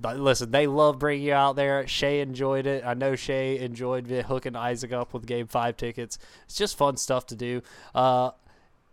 Listen, 0.01 0.51
they 0.51 0.67
love 0.67 0.99
bringing 0.99 1.27
you 1.27 1.33
out 1.33 1.55
there. 1.55 1.87
Shay 1.87 2.21
enjoyed 2.21 2.65
it. 2.65 2.83
I 2.85 2.93
know 2.93 3.15
Shay 3.15 3.59
enjoyed 3.59 4.07
hooking 4.07 4.55
Isaac 4.55 4.93
up 4.93 5.13
with 5.13 5.25
Game 5.25 5.47
Five 5.47 5.77
tickets. 5.77 6.17
It's 6.45 6.55
just 6.55 6.77
fun 6.77 6.97
stuff 6.97 7.25
to 7.27 7.35
do. 7.35 7.61
Uh, 7.93 8.31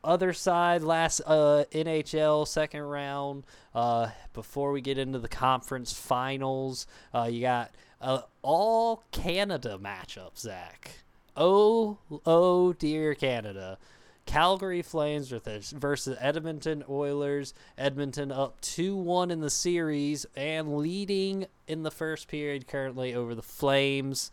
other 0.02 0.32
side, 0.32 0.82
last 0.82 1.20
uh, 1.26 1.64
NHL 1.72 2.46
second 2.46 2.82
round. 2.82 3.44
Uh, 3.74 4.10
before 4.32 4.72
we 4.72 4.80
get 4.80 4.98
into 4.98 5.18
the 5.18 5.28
conference 5.28 5.92
finals, 5.92 6.86
uh, 7.14 7.28
you 7.30 7.40
got 7.40 7.72
uh, 8.00 8.22
all 8.42 9.04
Canada 9.10 9.78
matchup, 9.80 10.38
Zach. 10.38 10.90
Oh, 11.36 11.98
oh 12.24 12.72
dear 12.72 13.14
Canada. 13.14 13.78
Calgary 14.26 14.82
Flames 14.82 15.30
versus 15.30 16.16
Edmonton 16.20 16.84
Oilers. 16.88 17.54
Edmonton 17.78 18.30
up 18.30 18.60
2 18.60 18.96
1 18.96 19.30
in 19.30 19.40
the 19.40 19.50
series 19.50 20.26
and 20.36 20.76
leading 20.76 21.46
in 21.66 21.82
the 21.84 21.90
first 21.90 22.28
period 22.28 22.66
currently 22.66 23.14
over 23.14 23.34
the 23.34 23.42
Flames. 23.42 24.30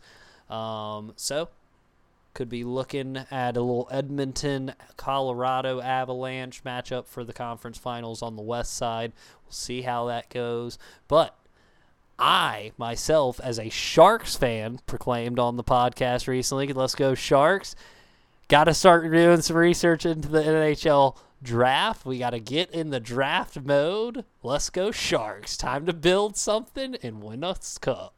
Um, 0.50 1.14
so, 1.16 1.48
could 2.34 2.48
be 2.48 2.64
looking 2.64 3.16
at 3.30 3.56
a 3.56 3.60
little 3.60 3.88
Edmonton 3.90 4.74
Colorado 4.96 5.80
Avalanche 5.80 6.64
matchup 6.64 7.06
for 7.06 7.24
the 7.24 7.32
conference 7.32 7.78
finals 7.78 8.20
on 8.20 8.36
the 8.36 8.42
west 8.42 8.74
side. 8.74 9.12
We'll 9.44 9.52
see 9.52 9.82
how 9.82 10.06
that 10.06 10.28
goes. 10.28 10.76
But 11.06 11.36
I 12.18 12.72
myself, 12.76 13.40
as 13.40 13.58
a 13.58 13.70
Sharks 13.70 14.36
fan, 14.36 14.80
proclaimed 14.86 15.38
on 15.38 15.56
the 15.56 15.64
podcast 15.64 16.26
recently, 16.26 16.72
let's 16.72 16.94
go 16.94 17.14
Sharks. 17.14 17.74
Got 18.48 18.64
to 18.64 18.74
start 18.74 19.10
doing 19.10 19.40
some 19.40 19.56
research 19.56 20.04
into 20.04 20.28
the 20.28 20.42
NHL 20.42 21.16
draft. 21.42 22.04
We 22.04 22.18
got 22.18 22.30
to 22.30 22.40
get 22.40 22.70
in 22.70 22.90
the 22.90 23.00
draft 23.00 23.60
mode. 23.60 24.24
Let's 24.42 24.70
go 24.70 24.90
Sharks. 24.90 25.56
Time 25.56 25.86
to 25.86 25.92
build 25.92 26.36
something 26.36 26.96
and 27.02 27.22
win 27.22 27.42
a 27.42 27.56
cup. 27.80 28.14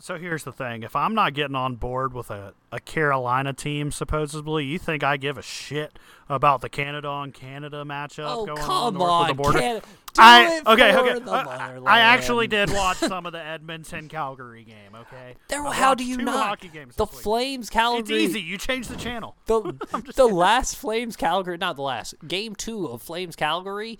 So 0.00 0.16
here's 0.16 0.44
the 0.44 0.52
thing: 0.52 0.82
if 0.82 0.96
I'm 0.96 1.14
not 1.14 1.34
getting 1.34 1.54
on 1.54 1.76
board 1.76 2.14
with 2.14 2.30
a, 2.30 2.54
a 2.72 2.80
Carolina 2.80 3.52
team, 3.52 3.92
supposedly, 3.92 4.64
you 4.64 4.78
think 4.78 5.04
I 5.04 5.18
give 5.18 5.36
a 5.36 5.42
shit 5.42 5.98
about 6.28 6.62
the 6.62 6.70
Canada 6.70 7.08
on 7.08 7.32
Canada 7.32 7.84
matchup 7.84 8.24
oh, 8.28 8.46
going 8.46 8.62
on 8.62 8.94
north 8.94 9.10
on. 9.10 9.30
of 9.30 9.36
the 9.36 9.42
border? 9.42 9.58
Can- 9.58 9.82
I 10.20 10.62
okay, 10.66 10.96
okay. 10.96 11.24
Uh. 11.30 11.82
I 11.86 12.00
actually 12.00 12.46
did 12.46 12.70
watch 12.72 12.98
some 12.98 13.26
of 13.26 13.32
the 13.32 13.42
Edmonton 13.42 14.08
Calgary 14.08 14.64
game. 14.64 14.94
Okay, 14.94 15.36
There, 15.48 15.66
I 15.66 15.74
how 15.74 15.94
do 15.94 16.04
you 16.04 16.18
not? 16.18 16.46
Hockey 16.48 16.68
games 16.68 16.96
the 16.96 17.04
week. 17.04 17.12
Flames 17.22 17.66
It's 17.66 17.70
Calgary. 17.70 18.22
easy. 18.24 18.40
You 18.40 18.58
change 18.58 18.88
the 18.88 18.96
channel. 18.96 19.36
The, 19.46 19.72
the 20.16 20.26
last 20.26 20.76
Flames 20.76 21.16
Calgary, 21.16 21.56
not 21.56 21.76
the 21.76 21.82
last 21.82 22.14
game 22.26 22.54
two 22.54 22.86
of 22.86 23.02
Flames 23.02 23.36
Calgary. 23.36 23.98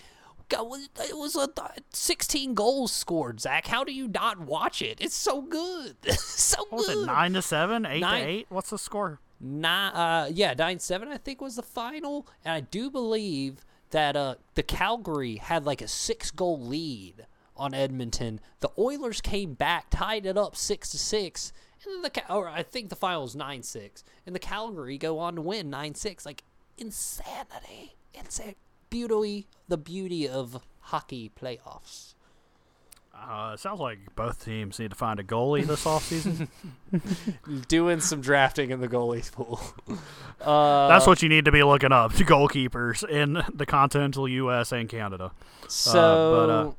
God, 0.49 0.67
It 1.09 1.17
was 1.17 1.37
a 1.37 1.49
16 1.93 2.55
goals 2.55 2.93
scored, 2.93 3.41
Zach. 3.41 3.69
How 3.69 3.85
do 3.85 3.93
you 3.93 4.09
not 4.09 4.41
watch 4.41 4.83
it? 4.83 4.99
It's 5.01 5.15
so 5.15 5.43
good, 5.43 5.97
so 6.19 6.65
What 6.71 6.87
was 6.87 6.89
it? 6.89 7.07
Nine 7.07 7.33
to 7.35 7.43
seven, 7.43 7.87
eight 7.87 8.01
Nine- 8.01 8.23
to 8.23 8.29
eight. 8.29 8.47
What's 8.49 8.71
the 8.71 8.79
score? 8.79 9.21
Nine, 9.41 9.93
uh, 9.95 10.29
yeah, 10.33 10.53
nine 10.55 10.79
seven. 10.81 11.09
I 11.09 11.17
think 11.17 11.41
was 11.41 11.57
the 11.57 11.63
final, 11.63 12.27
and 12.45 12.53
I 12.53 12.61
do 12.61 12.91
believe 12.91 13.65
that 13.91 14.17
uh, 14.17 14.37
the 14.55 14.63
Calgary 14.63 15.37
had 15.37 15.65
like 15.65 15.83
a 15.83 15.89
six 15.89 16.31
goal 16.31 16.61
lead 16.61 17.27
on 17.57 17.75
Edmonton. 17.75 18.41
The 18.61 18.71
Oilers 18.79 19.21
came 19.21 19.55
back, 19.55 19.91
tied 19.91 20.27
it 20.27 20.37
up 20.37 20.57
six 20.57 20.91
to 20.91 20.99
six, 20.99 21.53
and 21.85 22.05
then 22.05 22.11
the 22.15 22.35
or 22.35 22.49
I 22.49 22.63
think 22.63 22.89
the 22.89 22.97
final 22.97 23.23
was 23.23 23.37
nine 23.37 23.63
six, 23.63 24.05
and 24.27 24.35
the 24.35 24.41
Calgary 24.41 24.99
go 24.99 25.19
on 25.19 25.37
to 25.37 25.43
win 25.43 25.71
nine 25.71 25.95
six. 25.95 26.25
Like 26.25 26.43
insanity, 26.79 27.97
insane, 28.15 28.57
beauty, 28.89 29.47
the 29.69 29.77
beauty 29.77 30.29
of 30.29 30.63
hockey 30.81 31.31
playoffs. 31.39 32.15
Uh, 33.21 33.57
sounds 33.57 33.81
like 33.81 33.99
both 34.17 34.45
teams 34.45 34.79
need 34.79 34.91
to 34.91 34.97
find 34.97 35.21
a 35.21 35.23
goalie 35.23 35.67
this 35.67 35.85
offseason. 35.85 36.49
Doing 37.69 38.01
some 38.01 38.21
drafting 38.21 38.71
in 38.71 38.81
the 38.81 38.89
goalies 38.89 39.31
pool. 39.31 39.61
Uh, 40.41 40.89
That's 40.89 41.07
what 41.07 41.23
you 41.23 41.29
need 41.29 41.45
to 41.45 41.53
be 41.53 41.63
looking 41.63 41.93
up 41.93 42.13
to 42.17 42.25
goalkeepers 42.25 43.07
in 43.09 43.43
the 43.55 43.67
continental 43.67 44.27
U.S. 44.27 44.73
and 44.73 44.89
Canada 44.89 45.33
so. 45.69 46.47
but, 46.47 46.51
uh, 46.51 46.73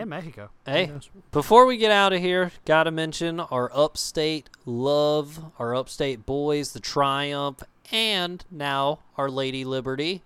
and 0.00 0.10
Mexico. 0.10 0.50
Hey, 0.66 0.92
before 1.32 1.66
we 1.66 1.76
get 1.76 1.90
out 1.90 2.12
of 2.12 2.20
here, 2.20 2.52
gotta 2.64 2.90
mention 2.90 3.40
our 3.40 3.70
upstate 3.74 4.48
love, 4.66 5.52
our 5.58 5.74
upstate 5.74 6.26
boys, 6.26 6.72
the 6.72 6.80
Triumph, 6.80 7.62
and 7.90 8.44
now 8.50 9.00
our 9.16 9.30
Lady 9.30 9.64
Liberty, 9.64 10.22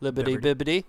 Liberty 0.00 0.38
Bibbity. 0.38 0.84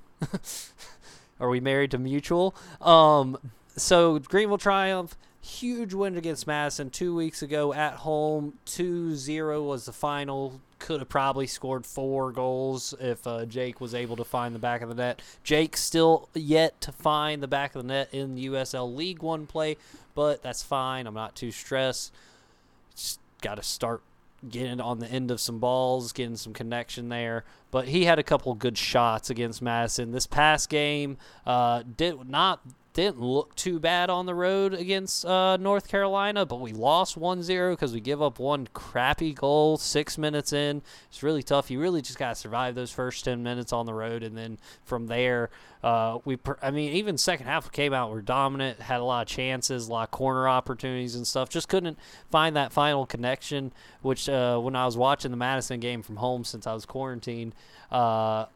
Are 1.40 1.50
we 1.50 1.60
married 1.60 1.92
to 1.92 1.98
mutual? 1.98 2.56
Um, 2.82 3.52
so 3.80 4.20
Greenville 4.20 4.58
Triumph, 4.58 5.18
huge 5.42 5.94
win 5.94 6.18
against 6.18 6.48
Madison 6.48 6.90
two 6.90 7.16
weeks 7.16 7.42
ago 7.42 7.74
at 7.74 7.96
home. 7.96 8.54
2-0 8.66 9.66
was 9.66 9.86
the 9.86 9.94
final. 9.94 10.62
Could 10.80 11.02
have 11.02 11.10
probably 11.10 11.48
scored 11.48 11.86
four 11.86 12.32
goals 12.32 12.94
if 13.00 13.26
uh, 13.28 13.46
Jake 13.46 13.82
was 13.82 13.94
able 13.94 14.16
to 14.16 14.24
find 14.24 14.56
the 14.56 14.60
back 14.60 14.82
of 14.82 14.90
the 14.90 14.96
net. 14.96 15.22
Jake 15.44 15.76
still 15.76 16.30
yet 16.34 16.80
to 16.82 16.92
find 16.92 17.44
the 17.44 17.48
back 17.48 17.76
of 17.76 17.84
the 17.84 17.88
net 17.88 18.10
in 18.14 18.36
the 18.36 18.48
USL 18.48 18.94
League 18.96 19.22
One 19.22 19.46
play, 19.46 19.78
but 20.16 20.42
that's 20.42 20.64
fine. 20.64 21.06
I'm 21.06 21.14
not 21.14 21.36
too 21.36 21.52
stressed. 21.52 22.14
Just 22.96 23.20
got 23.42 23.56
to 23.56 23.64
start 23.64 24.02
getting 24.48 24.80
on 24.80 25.00
the 25.00 25.08
end 25.08 25.32
of 25.32 25.42
some 25.42 25.60
balls, 25.60 26.14
getting 26.14 26.38
some 26.38 26.54
connection 26.54 27.10
there. 27.10 27.44
But 27.72 27.90
he 27.90 28.06
had 28.06 28.20
a 28.20 28.24
couple 28.24 28.54
good 28.56 28.78
shots 28.78 29.30
against 29.30 29.62
Madison 29.62 30.12
this 30.12 30.28
past 30.28 30.70
game. 30.70 31.18
Uh, 31.46 31.84
did 31.98 32.30
not 32.30 32.62
didn't 33.00 33.22
look 33.22 33.56
too 33.56 33.80
bad 33.80 34.10
on 34.10 34.26
the 34.26 34.36
road 34.36 34.74
against 34.74 35.26
uh, 35.26 35.56
North 35.58 35.88
Carolina, 35.88 36.46
but 36.46 36.60
we 36.60 36.74
lost 36.74 37.18
1-0 37.18 37.72
because 37.72 37.94
we 37.94 38.02
give 38.02 38.22
up 38.22 38.40
one 38.40 38.68
crappy 38.74 39.34
goal 39.34 39.78
six 39.78 40.18
minutes 40.18 40.52
in. 40.52 40.82
It's 41.08 41.24
really 41.24 41.42
tough. 41.42 41.72
You 41.72 41.80
really 41.80 42.02
just 42.02 42.20
got 42.20 42.30
to 42.30 42.36
survive 42.36 42.76
those 42.76 42.92
first 42.92 43.24
10 43.24 43.42
minutes 43.42 43.72
on 43.72 43.86
the 43.86 43.94
road, 43.94 44.22
and 44.22 44.38
then 44.38 44.60
from 44.84 45.08
there, 45.08 45.50
uh, 45.82 46.20
we. 46.26 46.36
Per- 46.36 46.58
I 46.62 46.72
mean, 46.72 46.92
even 46.94 47.18
second 47.18 47.46
half 47.46 47.64
we 47.66 47.70
came 47.70 47.94
out, 47.94 48.12
we're 48.12 48.22
dominant, 48.22 48.82
had 48.82 49.00
a 49.00 49.04
lot 49.04 49.22
of 49.22 49.28
chances, 49.30 49.88
a 49.88 49.92
lot 49.92 50.04
of 50.04 50.12
corner 50.12 50.50
opportunities 50.50 51.16
and 51.16 51.26
stuff. 51.26 51.48
Just 51.48 51.70
couldn't 51.70 51.98
find 52.30 52.56
that 52.58 52.74
final 52.74 53.06
connection. 53.06 53.72
Which 54.02 54.28
uh, 54.28 54.60
when 54.60 54.76
I 54.76 54.86
was 54.86 54.98
watching 54.98 55.32
the 55.32 55.38
Madison 55.38 55.80
game 55.80 56.02
from 56.02 56.18
home 56.18 56.44
since 56.44 56.68
I 56.68 56.74
was 56.74 56.86
quarantined, 56.86 57.56
uh, 57.92 58.48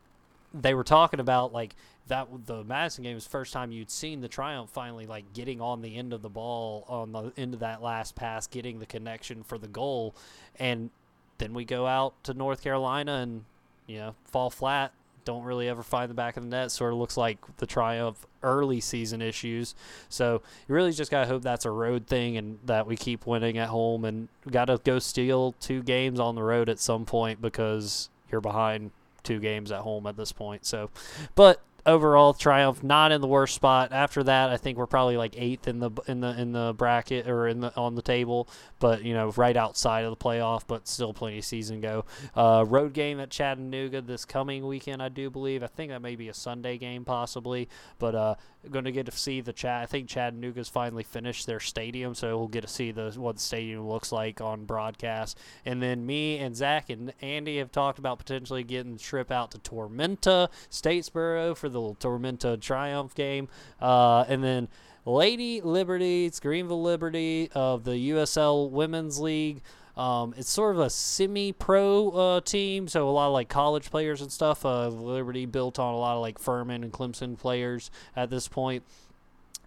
they 0.54 0.74
were 0.74 0.84
talking 0.84 1.22
about 1.22 1.54
like 1.54 1.76
that 2.08 2.28
the 2.46 2.64
Madison 2.64 3.04
game 3.04 3.16
was 3.16 3.26
first 3.26 3.54
time 3.54 3.72
you'd 3.72 3.90
seen 3.90 4.22
the 4.22 4.28
Triumph 4.28 4.70
finally 4.70 5.06
like 5.06 5.34
getting 5.34 5.62
on 5.62 5.82
the 5.82 5.96
end 5.96 6.14
of 6.14 6.22
the 6.22 6.30
ball 6.30 6.86
on 6.88 7.12
the 7.12 7.32
end 7.38 7.54
of 7.54 7.62
that 7.62 7.82
last 7.82 8.16
pass, 8.16 8.48
getting 8.48 8.80
the 8.80 8.86
connection 8.86 9.44
for 9.44 9.58
the 9.58 9.68
goal, 9.68 10.14
and 10.60 10.90
then 11.38 11.54
we 11.54 11.66
go 11.66 11.88
out 11.88 12.22
to 12.24 12.34
North 12.34 12.62
Carolina 12.62 13.16
and 13.16 13.46
you 13.88 13.98
know 13.98 14.16
fall 14.26 14.50
flat. 14.50 14.92
Don't 15.26 15.46
really 15.46 15.70
ever 15.70 15.84
find 15.84 16.10
the 16.10 16.16
back 16.16 16.36
of 16.36 16.44
the 16.44 16.50
net. 16.50 16.70
Sort 16.70 16.92
of 16.92 17.00
looks 17.00 17.16
like 17.16 17.38
the 17.58 17.66
Triumph 17.66 18.26
early 18.42 18.82
season 18.82 19.22
issues. 19.22 19.74
So 20.10 20.42
you 20.68 20.76
really 20.76 20.92
just 20.92 21.10
gotta 21.10 21.28
hope 21.28 21.44
that's 21.44 21.64
a 21.64 21.72
road 21.72 22.08
thing 22.08 22.36
and 22.36 22.60
that 22.66 22.86
we 22.86 22.98
keep 22.98 23.26
winning 23.26 23.58
at 23.58 23.70
home 23.70 24.04
and 24.04 24.28
gotta 24.52 24.82
go 24.84 25.00
steal 25.00 25.54
two 25.62 25.82
games 25.82 26.20
on 26.20 26.36
the 26.36 26.44
road 26.44 26.68
at 26.68 26.80
some 26.80 27.06
point 27.06 27.42
because 27.42 28.10
you're 28.30 28.42
behind 28.42 28.92
two 29.24 29.40
games 29.40 29.72
at 29.72 29.80
home 29.80 30.06
at 30.06 30.18
this 30.18 30.34
point. 30.34 30.66
So, 30.66 30.90
but 31.36 31.62
overall, 31.86 32.34
Triumph 32.34 32.84
not 32.84 33.12
in 33.12 33.22
the 33.22 33.28
worst 33.28 33.56
spot. 33.56 33.92
After 33.92 34.24
that, 34.24 34.50
I 34.50 34.58
think 34.58 34.78
we're 34.78 34.88
probably 34.88 35.18
like 35.18 35.36
eighth 35.38 35.68
in 35.68 35.80
the 35.80 35.92
in 36.08 36.22
the 36.22 36.40
in 36.40 36.52
the 36.52 36.74
bracket 36.76 37.28
or 37.28 37.48
in 37.48 37.60
the 37.60 37.76
on 37.76 37.96
the 37.96 38.02
table, 38.02 38.48
but 38.80 39.04
you 39.04 39.14
know 39.14 39.32
right 39.36 39.56
outside 39.56 40.06
of 40.06 40.12
the 40.12 40.24
playoff, 40.24 40.64
but 40.68 40.88
still 40.88 41.14
plenty 41.14 41.40
of 41.40 41.46
season 41.46 41.82
go. 41.82 42.06
Uh, 42.36 42.66
road 42.68 42.94
game 42.94 43.20
at 43.20 43.30
Chattanooga 43.30 44.02
this 44.02 44.26
coming 44.26 44.66
weekend, 44.66 45.02
I 45.02 45.10
do 45.10 45.30
believe. 45.30 45.64
I 45.64 45.68
think 45.68 45.92
that 45.92 46.02
may 46.02 46.16
be 46.16 46.30
a 46.30 46.34
Sunday 46.34 46.78
game 46.78 47.06
possibly, 47.06 47.70
but 48.00 48.16
uh, 48.16 48.36
going 48.72 48.86
to 48.86 48.92
get 48.92 49.06
to 49.06 49.12
see 49.12 49.42
the 49.42 49.54
chat. 49.54 49.82
I 49.82 49.86
think 49.86 50.08
Chattanooga's 50.08 50.70
finally 50.70 51.04
finished 51.04 51.46
their 51.46 51.60
stadium, 51.60 52.16
so 52.16 52.38
we'll 52.38 52.48
get 52.48 52.62
to 52.62 52.68
see 52.68 52.92
the 52.92 53.12
what 53.18 53.36
the 53.36 53.42
stadium 53.42 53.88
looks 53.88 54.12
like 54.12 54.42
on 54.42 54.66
broadcast. 54.66 55.38
And 55.66 55.82
then 55.82 56.06
me 56.06 56.38
and 56.38 56.56
Zach 56.56 56.90
and 56.90 57.14
Andy 57.22 57.58
have 57.58 57.72
talked 57.72 58.00
about 58.00 58.20
potentially 58.20 58.64
getting 58.64 58.94
the 58.94 59.00
trip 59.00 59.32
out 59.32 59.52
to 59.52 59.60
Tormenta, 59.60 60.50
Statesboro 60.70 61.56
for 61.56 61.70
the 61.70 61.80
Tormenta 61.80 62.60
Triumph 62.60 63.14
game, 63.16 63.48
uh, 63.82 64.26
and 64.28 64.44
then. 64.44 64.68
Lady 65.06 65.60
Liberty, 65.60 66.28
it's 66.28 66.40
Greenville 66.40 66.82
Liberty 66.82 67.50
of 67.54 67.84
the 67.84 68.12
USL 68.12 68.70
Women's 68.70 69.20
League. 69.20 69.62
Um, 69.96 70.34
it's 70.38 70.50
sort 70.50 70.76
of 70.76 70.82
a 70.82 70.90
semi-pro 70.90 72.10
uh, 72.10 72.42
team, 72.42 72.88
so 72.88 73.08
a 73.08 73.12
lot 73.12 73.28
of 73.28 73.34
like 73.34 73.48
college 73.48 73.92
players 73.92 74.22
and 74.22 74.32
stuff. 74.32 74.66
Uh, 74.66 74.88
Liberty 74.88 75.46
built 75.46 75.78
on 75.78 75.94
a 75.94 75.98
lot 75.98 76.16
of 76.16 76.22
like 76.22 76.40
Furman 76.40 76.84
and 76.84 76.92
Clemson 76.92 77.38
players 77.38 77.92
at 78.16 78.30
this 78.32 78.48
point. 78.48 78.84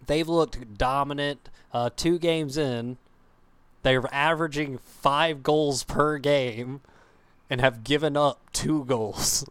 They've 0.05 0.27
looked 0.27 0.77
dominant. 0.77 1.49
Uh, 1.73 1.89
two 1.95 2.19
games 2.19 2.57
in, 2.57 2.97
they're 3.83 4.13
averaging 4.13 4.79
five 4.79 5.43
goals 5.43 5.83
per 5.83 6.17
game, 6.17 6.81
and 7.49 7.61
have 7.61 7.85
given 7.85 8.17
up 8.17 8.41
two 8.51 8.83
goals. 8.85 9.47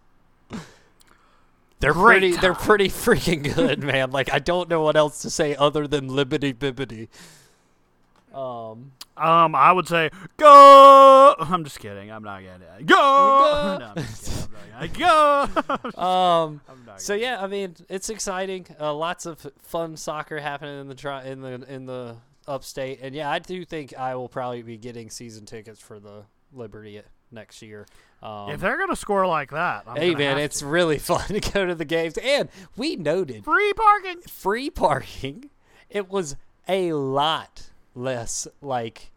They're 1.80 1.92
Great 1.92 2.20
pretty. 2.20 2.36
They're 2.36 2.54
pretty 2.54 2.88
freaking 2.88 3.54
good, 3.54 3.82
man. 3.82 4.10
Like 4.10 4.32
I 4.32 4.38
don't 4.38 4.68
know 4.68 4.82
what 4.82 4.96
else 4.96 5.22
to 5.22 5.30
say 5.30 5.54
other 5.56 5.86
than 5.86 6.08
libbity 6.08 6.54
bibbity. 6.54 7.08
Um, 8.36 8.92
Um, 9.16 9.54
I 9.54 9.72
would 9.72 9.88
say 9.88 10.10
go. 10.36 11.34
I'm 11.40 11.64
just 11.64 11.80
kidding. 11.80 12.10
I'm 12.12 12.22
not 12.22 12.42
gonna 12.42 12.82
go. 12.84 12.96
No, 13.80 13.92
I'm 13.96 13.96
just 13.96 14.24
kidding. 14.24 14.74
I'm 14.74 14.90
not 14.90 15.72
gonna 15.72 15.92
go. 15.94 16.00
um. 16.02 16.60
So 16.98 17.14
yeah, 17.14 17.42
I 17.42 17.46
mean, 17.46 17.76
it's 17.88 18.10
exciting. 18.10 18.66
Uh, 18.80 18.92
lots 18.94 19.26
of 19.26 19.46
fun 19.62 19.96
soccer 19.96 20.38
happening 20.38 20.80
in 20.80 20.88
the 20.88 20.94
tri- 20.94 21.24
in 21.24 21.40
the 21.40 21.64
in 21.68 21.86
the 21.86 22.16
upstate, 22.46 23.00
and 23.02 23.14
yeah, 23.14 23.30
I 23.30 23.38
do 23.38 23.64
think 23.64 23.96
I 23.98 24.14
will 24.14 24.28
probably 24.28 24.62
be 24.62 24.76
getting 24.76 25.10
season 25.10 25.46
tickets 25.46 25.80
for 25.80 25.98
the 25.98 26.24
Liberty 26.52 27.00
next 27.30 27.60
year. 27.62 27.86
Um, 28.22 28.50
if 28.50 28.60
they're 28.60 28.78
gonna 28.78 28.96
score 28.96 29.26
like 29.26 29.50
that, 29.50 29.84
I'm 29.86 29.96
hey 29.96 30.14
man, 30.14 30.38
it's 30.38 30.60
to. 30.60 30.66
really 30.66 30.98
fun 30.98 31.26
to 31.28 31.40
go 31.40 31.66
to 31.66 31.74
the 31.74 31.84
games, 31.84 32.16
and 32.18 32.48
we 32.76 32.96
noted 32.96 33.44
free 33.44 33.72
parking. 33.74 34.20
free 34.28 34.70
parking. 34.70 35.50
It 35.90 36.08
was 36.10 36.36
a 36.68 36.92
lot 36.94 37.70
less 37.96 38.46
like. 38.60 39.10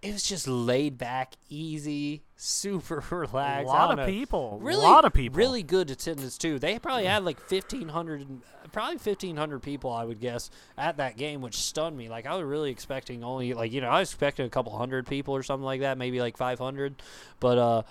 It 0.00 0.12
was 0.12 0.24
just 0.24 0.48
laid 0.48 0.98
back, 0.98 1.34
easy, 1.48 2.22
super 2.36 3.04
relaxed. 3.10 3.70
I 3.70 3.72
lot 3.72 3.98
of 4.00 4.06
people. 4.06 4.58
Really, 4.60 4.84
a 4.84 4.88
lot 4.88 5.04
of 5.04 5.12
people. 5.12 5.38
Really 5.38 5.62
good 5.62 5.90
attendance 5.90 6.36
too. 6.36 6.58
They 6.58 6.78
probably 6.80 7.04
had 7.04 7.24
like 7.24 7.38
fifteen 7.38 7.88
hundred, 7.88 8.26
probably 8.72 8.98
fifteen 8.98 9.36
hundred 9.36 9.62
people, 9.62 9.92
I 9.92 10.04
would 10.04 10.18
guess, 10.18 10.50
at 10.76 10.96
that 10.96 11.16
game, 11.16 11.40
which 11.40 11.54
stunned 11.54 11.96
me. 11.96 12.08
Like 12.08 12.26
I 12.26 12.34
was 12.34 12.44
really 12.44 12.70
expecting 12.70 13.22
only 13.22 13.54
like 13.54 13.70
you 13.72 13.80
know 13.80 13.90
I 13.90 14.00
was 14.00 14.10
expecting 14.10 14.44
a 14.44 14.50
couple 14.50 14.76
hundred 14.76 15.06
people 15.06 15.36
or 15.36 15.44
something 15.44 15.64
like 15.64 15.82
that, 15.82 15.98
maybe 15.98 16.20
like 16.20 16.36
five 16.36 16.58
hundred, 16.58 17.00
but 17.38 17.58
uh. 17.58 17.82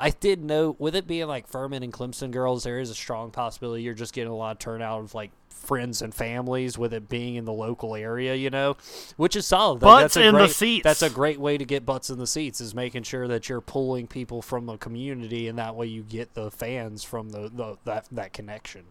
I 0.00 0.10
did 0.10 0.44
note 0.44 0.78
with 0.78 0.94
it 0.94 1.08
being 1.08 1.26
like 1.26 1.48
Furman 1.48 1.82
and 1.82 1.92
Clemson 1.92 2.30
girls, 2.30 2.62
there 2.62 2.78
is 2.78 2.88
a 2.88 2.94
strong 2.94 3.32
possibility 3.32 3.82
you're 3.82 3.94
just 3.94 4.12
getting 4.12 4.30
a 4.30 4.36
lot 4.36 4.52
of 4.52 4.60
turnout 4.60 5.00
of 5.00 5.12
like 5.12 5.32
friends 5.58 6.02
and 6.02 6.14
families 6.14 6.78
with 6.78 6.94
it 6.94 7.08
being 7.08 7.34
in 7.34 7.44
the 7.44 7.52
local 7.52 7.94
area, 7.94 8.34
you 8.34 8.50
know, 8.50 8.76
which 9.16 9.36
is 9.36 9.46
solid. 9.46 9.82
Like, 9.82 10.02
Butts 10.02 10.14
that's 10.14 10.16
a 10.16 10.28
in 10.28 10.34
the 10.34 10.40
great, 10.40 10.50
seats. 10.50 10.84
That's 10.84 11.02
a 11.02 11.10
great 11.10 11.40
way 11.40 11.58
to 11.58 11.64
get 11.64 11.84
butts 11.84 12.10
in 12.10 12.18
the 12.18 12.26
seats 12.26 12.60
is 12.60 12.74
making 12.74 13.02
sure 13.02 13.28
that 13.28 13.48
you're 13.48 13.60
pulling 13.60 14.06
people 14.06 14.42
from 14.42 14.66
the 14.66 14.76
community, 14.76 15.48
and 15.48 15.58
that 15.58 15.74
way 15.74 15.86
you 15.86 16.02
get 16.02 16.34
the 16.34 16.50
fans 16.50 17.04
from 17.04 17.30
the, 17.30 17.50
the 17.52 17.76
that 17.84 18.06
that 18.12 18.32
connection. 18.32 18.84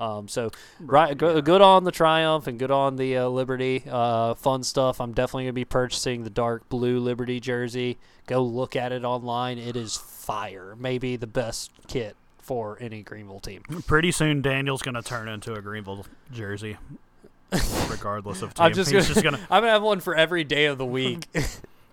Um, 0.00 0.26
so 0.26 0.50
right, 0.80 1.16
go, 1.16 1.40
good 1.40 1.60
on 1.60 1.84
the 1.84 1.92
Triumph 1.92 2.46
and 2.46 2.58
good 2.58 2.70
on 2.70 2.96
the 2.96 3.18
uh, 3.18 3.28
Liberty. 3.28 3.84
Uh, 3.88 4.34
fun 4.34 4.62
stuff. 4.62 5.00
I'm 5.00 5.12
definitely 5.12 5.44
gonna 5.44 5.52
be 5.52 5.64
purchasing 5.64 6.24
the 6.24 6.30
dark 6.30 6.68
blue 6.68 6.98
Liberty 6.98 7.40
jersey. 7.40 7.98
Go 8.26 8.42
look 8.42 8.74
at 8.74 8.92
it 8.92 9.04
online. 9.04 9.58
It 9.58 9.76
is 9.76 9.96
fire. 9.96 10.74
Maybe 10.78 11.16
the 11.16 11.26
best 11.26 11.72
kit 11.86 12.16
for 12.52 12.76
any 12.82 13.02
Greenville 13.02 13.40
team. 13.40 13.62
Pretty 13.86 14.12
soon, 14.12 14.42
Daniel's 14.42 14.82
gonna 14.82 15.00
turn 15.00 15.26
into 15.26 15.54
a 15.54 15.62
Greenville 15.62 16.04
jersey, 16.30 16.76
regardless 17.88 18.42
of 18.42 18.52
team. 18.54 18.66
I'm 18.66 18.74
just 18.74 18.90
He's 18.90 19.08
gonna, 19.08 19.14
just 19.14 19.24
gonna. 19.24 19.38
I'm 19.50 19.62
gonna 19.62 19.72
have 19.72 19.82
one 19.82 20.00
for 20.00 20.14
every 20.14 20.44
day 20.44 20.66
of 20.66 20.76
the 20.76 20.84
week. 20.84 21.26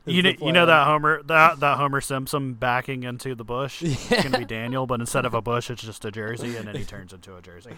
You 0.06 0.22
know, 0.22 0.34
you 0.42 0.52
know 0.52 0.66
that 0.66 0.86
Homer 0.86 1.24
that 1.24 1.62
that 1.62 1.78
Homer 1.78 2.02
Simpson 2.02 2.56
backing 2.56 3.04
into 3.04 3.36
the 3.36 3.46
bush. 3.46 3.82
It's 3.82 4.24
gonna 4.24 4.40
be 4.40 4.44
Daniel, 4.44 4.86
but 4.86 5.00
instead 5.00 5.24
of 5.24 5.34
a 5.34 5.42
bush, 5.42 5.70
it's 5.70 5.82
just 5.82 6.04
a 6.04 6.12
jersey, 6.12 6.58
and 6.58 6.68
then 6.68 6.76
he 6.76 6.84
turns 6.84 7.14
into 7.14 7.38
a 7.38 7.42
jersey. 7.42 7.72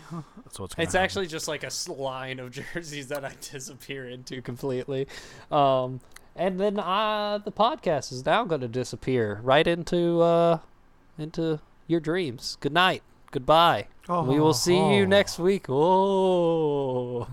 That's 0.44 0.60
what's. 0.60 0.74
It's 0.80 0.94
happen. 0.94 1.04
actually 1.04 1.28
just 1.28 1.48
like 1.48 1.64
a 1.64 1.92
line 1.92 2.40
of 2.40 2.50
jerseys 2.50 3.10
that 3.10 3.24
I 3.24 3.34
disappear 3.42 4.10
into 4.10 4.42
completely. 4.42 5.08
Um, 5.52 6.00
and 6.36 6.60
then 6.60 6.80
uh, 6.80 7.38
the 7.38 7.52
podcast 7.52 8.12
is 8.12 8.26
now 8.26 8.44
going 8.46 8.62
to 8.62 8.68
disappear 8.68 9.40
right 9.44 9.68
into 9.68 10.22
uh, 10.22 10.60
into 11.20 11.60
your 11.92 12.00
dreams. 12.00 12.58
Good 12.62 12.74
night. 12.74 13.04
Goodbye. 13.32 13.88
we 14.10 14.40
will 14.40 14.54
see 14.54 14.76
you 14.76 15.04
Oh. 15.04 15.06
next 15.06 15.38
week. 15.40 15.66
Oh. 15.70 17.28